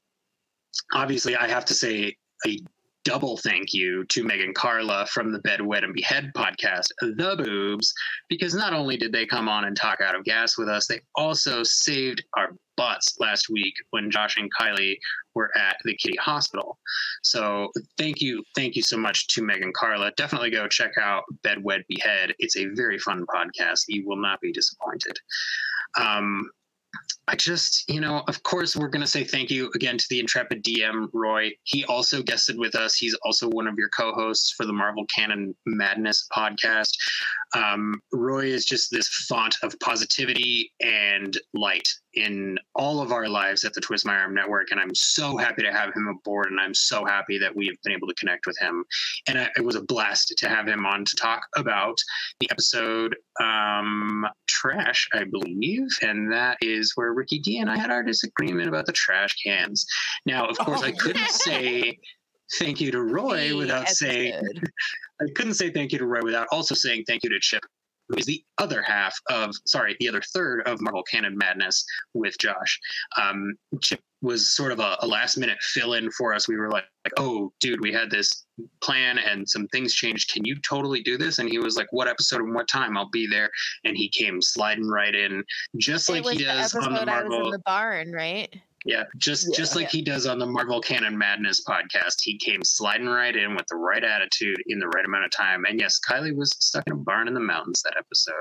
[0.94, 2.60] obviously, I have to say a
[3.04, 7.92] double thank you to Megan Carla from the Bed, Wet, and Behead podcast, The Boobs,
[8.28, 11.00] because not only did they come on and talk out of gas with us, they
[11.16, 14.98] also saved our butts last week when Josh and Kylie
[15.36, 16.80] were at the Kitty Hospital.
[17.24, 20.12] So thank you, thank you so much to Megan Carla.
[20.16, 22.34] Definitely go check out Bed, Wet, Behead.
[22.40, 23.82] It's a very fun podcast.
[23.90, 25.20] You will not be disappointed.
[26.00, 26.50] Um,
[27.28, 30.20] I just, you know, of course, we're going to say thank you again to the
[30.20, 31.52] intrepid DM, Roy.
[31.64, 32.96] He also guested with us.
[32.96, 36.90] He's also one of your co hosts for the Marvel Canon Madness podcast.
[37.56, 43.64] Um, Roy is just this font of positivity and light in all of our lives
[43.64, 46.60] at the Twist My Arm Network, and I'm so happy to have him aboard, and
[46.60, 48.84] I'm so happy that we have been able to connect with him.
[49.28, 51.98] And I, it was a blast to have him on to talk about
[52.40, 57.92] the episode um, Trash, I believe, and that is where Ricky D and I had
[57.92, 59.86] our disagreement about the trash cans.
[60.26, 61.98] Now, of course, I couldn't say
[62.60, 64.42] thank you to Roy without saying.
[65.22, 67.64] I couldn't say thank you to Roy without also saying thank you to Chip,
[68.08, 72.38] who is the other half of, sorry, the other third of Marvel Canon Madness with
[72.38, 72.80] Josh.
[73.22, 76.48] Um, Chip was sort of a, a last minute fill in for us.
[76.48, 78.46] We were like, like, oh, dude, we had this
[78.82, 80.34] plan and some things changed.
[80.34, 81.40] Can you totally do this?
[81.40, 82.98] And he was like, what episode and what time?
[82.98, 83.50] I'll be there.
[83.86, 85.44] And he came sliding right in,
[85.78, 88.54] just it like he does on the I was in the barn, right?
[88.86, 93.08] Yeah, just just like he does on the Marvel Canon Madness podcast, he came sliding
[93.08, 95.66] right in with the right attitude in the right amount of time.
[95.66, 98.36] And yes, Kylie was stuck in a barn in the mountains that episode.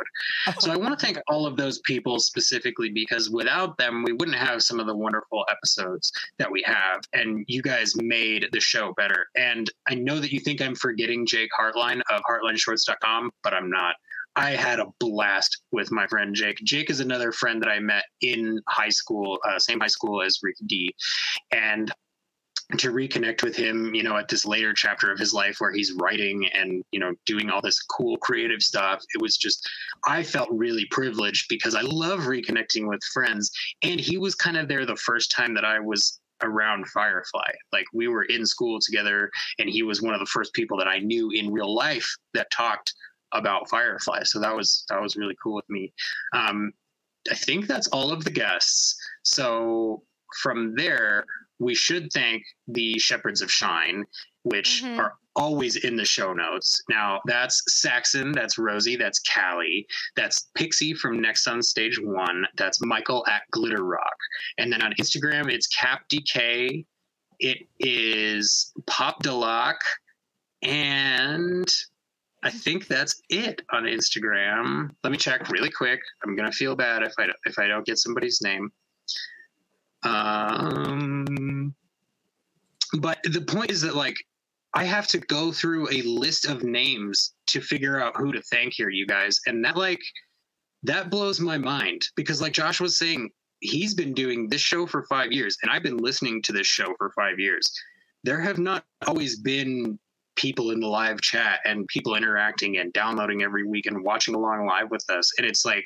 [0.61, 4.37] So I want to thank all of those people specifically because without them, we wouldn't
[4.37, 7.01] have some of the wonderful episodes that we have.
[7.13, 9.27] And you guys made the show better.
[9.37, 13.95] And I know that you think I'm forgetting Jake Hartline of HeartlineShorts.com, but I'm not.
[14.37, 16.59] I had a blast with my friend Jake.
[16.65, 20.39] Jake is another friend that I met in high school, uh, same high school as
[20.43, 20.95] Ricky D.
[21.51, 21.93] And
[22.77, 25.93] to reconnect with him, you know, at this later chapter of his life where he's
[25.93, 29.67] writing and, you know, doing all this cool creative stuff, it was just,
[30.07, 33.51] I felt really privileged because I love reconnecting with friends.
[33.83, 37.51] And he was kind of there the first time that I was around Firefly.
[37.73, 40.89] Like we were in school together, and he was one of the first people that
[40.89, 42.93] I knew in real life that talked
[43.33, 44.23] about Firefly.
[44.25, 45.93] So that was that was really cool with me.
[46.33, 46.73] Um,
[47.31, 48.97] I think that's all of the guests.
[49.23, 50.03] So
[50.43, 51.25] from there,
[51.59, 54.05] we should thank the Shepherds of Shine,
[54.43, 54.99] which Mhm.
[54.99, 56.83] are always in the show notes.
[56.89, 62.81] Now that's Saxon, that's Rosie, that's Callie, that's Pixie from Next on Stage One, that's
[62.81, 64.17] Michael at Glitter Rock,
[64.59, 66.85] and then on Instagram it's Cap DK,
[67.41, 69.77] it is Pop Delac,
[70.63, 71.73] and
[72.43, 74.91] I think that's it on Instagram.
[75.03, 76.01] Let me check really quick.
[76.25, 78.71] I'm gonna feel bad if I if I don't get somebody's name.
[80.05, 81.75] Um,
[82.99, 84.17] but the point is that like
[84.75, 88.75] I have to go through a list of names to figure out who to thank
[88.75, 90.01] here, you guys, and that like
[90.85, 95.05] that blows my mind because like Josh was saying, he's been doing this show for
[95.07, 97.69] five years, and I've been listening to this show for five years.
[98.23, 99.99] There have not always been
[100.39, 104.67] people in the live chat and people interacting and downloading every week and watching along
[104.67, 105.33] live with us.
[105.37, 105.85] And it's like,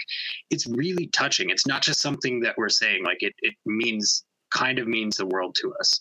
[0.51, 1.49] it's really touching.
[1.49, 5.27] It's not just something that we're saying, like it, it means kind of means the
[5.27, 5.99] world to us.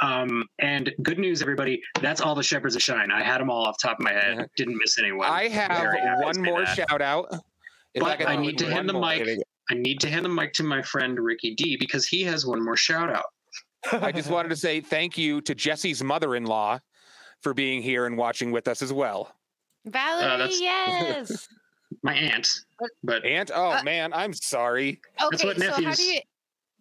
[0.00, 1.80] Um, and good news, everybody.
[2.00, 3.12] That's all the Shepherds of Shine.
[3.12, 4.48] I had them all off the top of my head.
[4.56, 5.30] Didn't miss anyone.
[5.30, 5.70] I have
[6.22, 6.76] one more that.
[6.76, 7.32] shout out.
[7.94, 9.38] If But can I need to hand the mic.
[9.70, 12.64] I need to hand the mic to my friend Ricky D because he has one
[12.64, 13.26] more shout out.
[14.02, 16.80] I just wanted to say thank you to Jesse's mother-in-law
[17.42, 19.34] for being here and watching with us as well.
[19.84, 21.48] Valerie, that's- yes.
[22.02, 22.48] My aunt,
[23.04, 24.98] but Aunt, oh Uh, man, I'm sorry.
[25.18, 26.20] That's Okay, what so how do you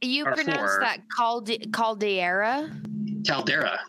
[0.02, 0.80] you pronounce for.
[0.82, 2.72] that Calde- Caldera?
[3.28, 3.80] Caldera.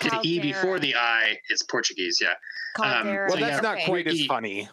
[0.00, 2.18] The E before the I is Portuguese.
[2.20, 2.34] Yeah.
[2.76, 3.28] Caldera.
[3.28, 3.86] Well, so that's yeah, not okay.
[3.86, 4.68] quite as funny.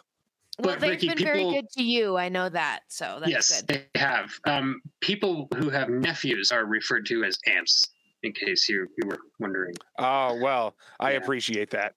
[0.58, 2.16] Well, but they've Ricky, been very people- good to you.
[2.18, 3.88] I know that, so that's yes, good.
[3.94, 4.32] they have.
[4.46, 7.86] Um, people who have nephews are referred to as aunts.
[8.24, 9.74] In case you, you were wondering.
[9.98, 11.18] Oh well, I Yeah.
[11.18, 11.94] appreciate that.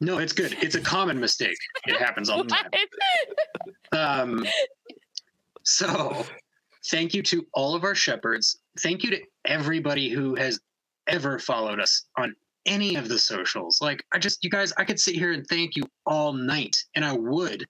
[0.00, 0.56] No, it's good.
[0.62, 1.56] It's a common mistake.
[1.88, 2.70] It happens all the time.
[3.92, 4.46] Um,
[5.64, 6.24] so,
[6.86, 8.58] thank you to all of our shepherds.
[8.80, 10.60] Thank you to everybody who has
[11.08, 12.34] ever followed us on
[12.66, 13.80] any of the socials.
[13.80, 17.04] Like, I just, you guys, I could sit here and thank you all night, and
[17.04, 17.64] I would.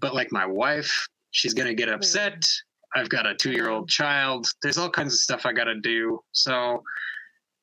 [0.00, 2.44] But, like, my wife, she's going to get upset.
[2.94, 4.46] I've got a two year old child.
[4.62, 6.20] There's all kinds of stuff I got to do.
[6.32, 6.82] So,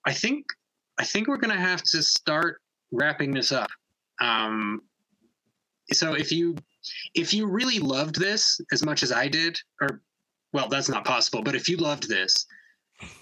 [0.06, 0.46] I think,
[1.00, 3.70] I think we're going to have to start wrapping this up.
[4.22, 4.82] Um,
[5.92, 6.56] so if you
[7.14, 10.02] if you really loved this as much as I did, or
[10.54, 12.46] well, that's not possible, but if you loved this,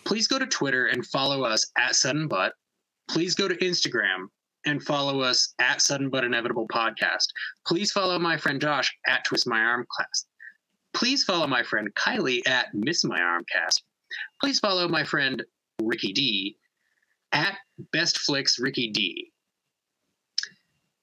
[0.05, 2.53] please go to Twitter and follow us at Sudden Butt.
[3.09, 4.27] Please go to Instagram
[4.65, 7.27] and follow us at Sudden But Inevitable Podcast.
[7.67, 10.25] Please follow my friend Josh at Twist My Arm Class.
[10.95, 13.83] Please follow my friend Kylie at Miss My Arm Cast.
[14.39, 15.43] Please follow my friend
[15.81, 16.55] Ricky D
[17.31, 17.57] at
[17.91, 19.31] Best Flicks Ricky D.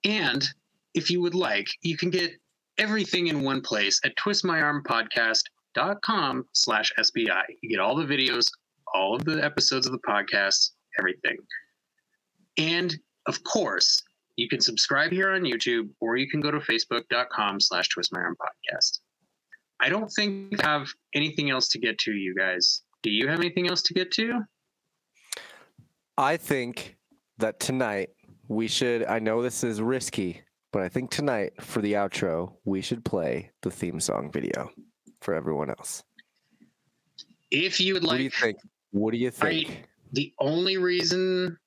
[0.05, 0.49] And
[0.95, 2.31] if you would like, you can get
[2.79, 7.43] everything in one place at twistmyarmpodcast.com slash SBI.
[7.63, 8.51] You get all the videos,
[8.95, 11.37] all of the episodes of the podcast, everything.
[12.57, 14.03] And of course,
[14.37, 18.21] you can subscribe here on YouTube or you can go to facebook.com slash twist my
[18.21, 18.99] arm podcast.
[19.81, 22.83] I don't think I have anything else to get to, you guys.
[23.03, 24.41] Do you have anything else to get to?
[26.19, 26.97] I think
[27.39, 28.11] that tonight
[28.49, 29.05] we should.
[29.05, 30.43] I know this is risky,
[30.73, 34.71] but I think tonight for the outro we should play the theme song video
[35.23, 36.03] for everyone else.
[37.51, 38.59] If you would what do you like, think?
[38.91, 39.71] What do you think?
[39.71, 41.59] I, the only reason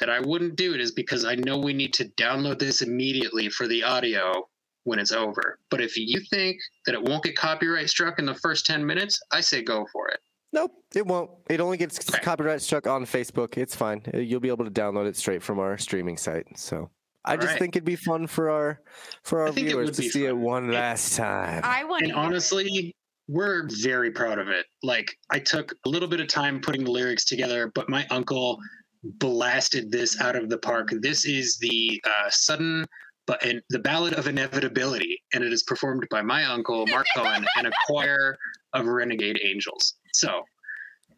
[0.00, 3.48] that I wouldn't do it is because I know we need to download this immediately
[3.50, 4.48] for the audio
[4.88, 5.58] when it's over.
[5.70, 9.20] But if you think that it won't get copyright struck in the first 10 minutes,
[9.30, 10.18] I say go for it.
[10.52, 11.30] Nope, it won't.
[11.50, 13.58] It only gets copyright struck on Facebook.
[13.58, 14.02] It's fine.
[14.14, 16.46] Uh, You'll be able to download it straight from our streaming site.
[16.56, 16.90] So
[17.26, 17.58] I just Alright.
[17.58, 18.80] think it'd be fun for our
[19.24, 20.40] for our viewers to be see it fun.
[20.40, 21.60] one last time.
[21.64, 22.96] I want And honestly,
[23.28, 24.64] we're very proud of it.
[24.82, 28.58] Like, I took a little bit of time putting the lyrics together, but my uncle
[29.04, 30.88] blasted this out of the park.
[31.02, 32.86] This is the uh, sudden
[33.28, 37.46] but and the ballad of inevitability, and it is performed by my uncle Mark Cohen
[37.56, 38.36] and a choir
[38.72, 39.94] of renegade angels.
[40.14, 40.42] So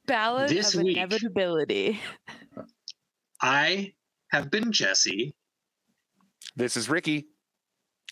[0.07, 2.01] Ballad This of week- inevitability.
[3.41, 3.93] I
[4.33, 5.35] have been Jesse.
[6.57, 7.29] This is Ricky.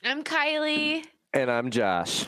[0.05, 1.05] I'm Kylie.
[1.35, 2.27] And I'm Josh.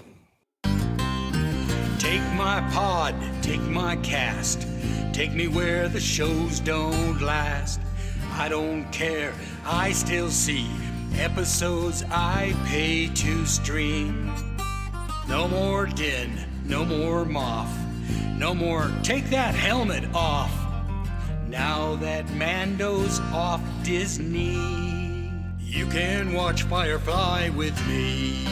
[1.98, 4.66] Take my pod, take my cast,
[5.12, 7.80] take me where the shows don't last.
[8.32, 9.32] I don't care,
[9.64, 10.66] I still see
[11.18, 14.32] episodes I pay to stream.
[15.28, 16.30] No more din,
[16.64, 17.76] no more moth,
[18.36, 20.52] no more take that helmet off.
[21.48, 28.46] Now that Mando's off Disney, you can watch Firefly with me.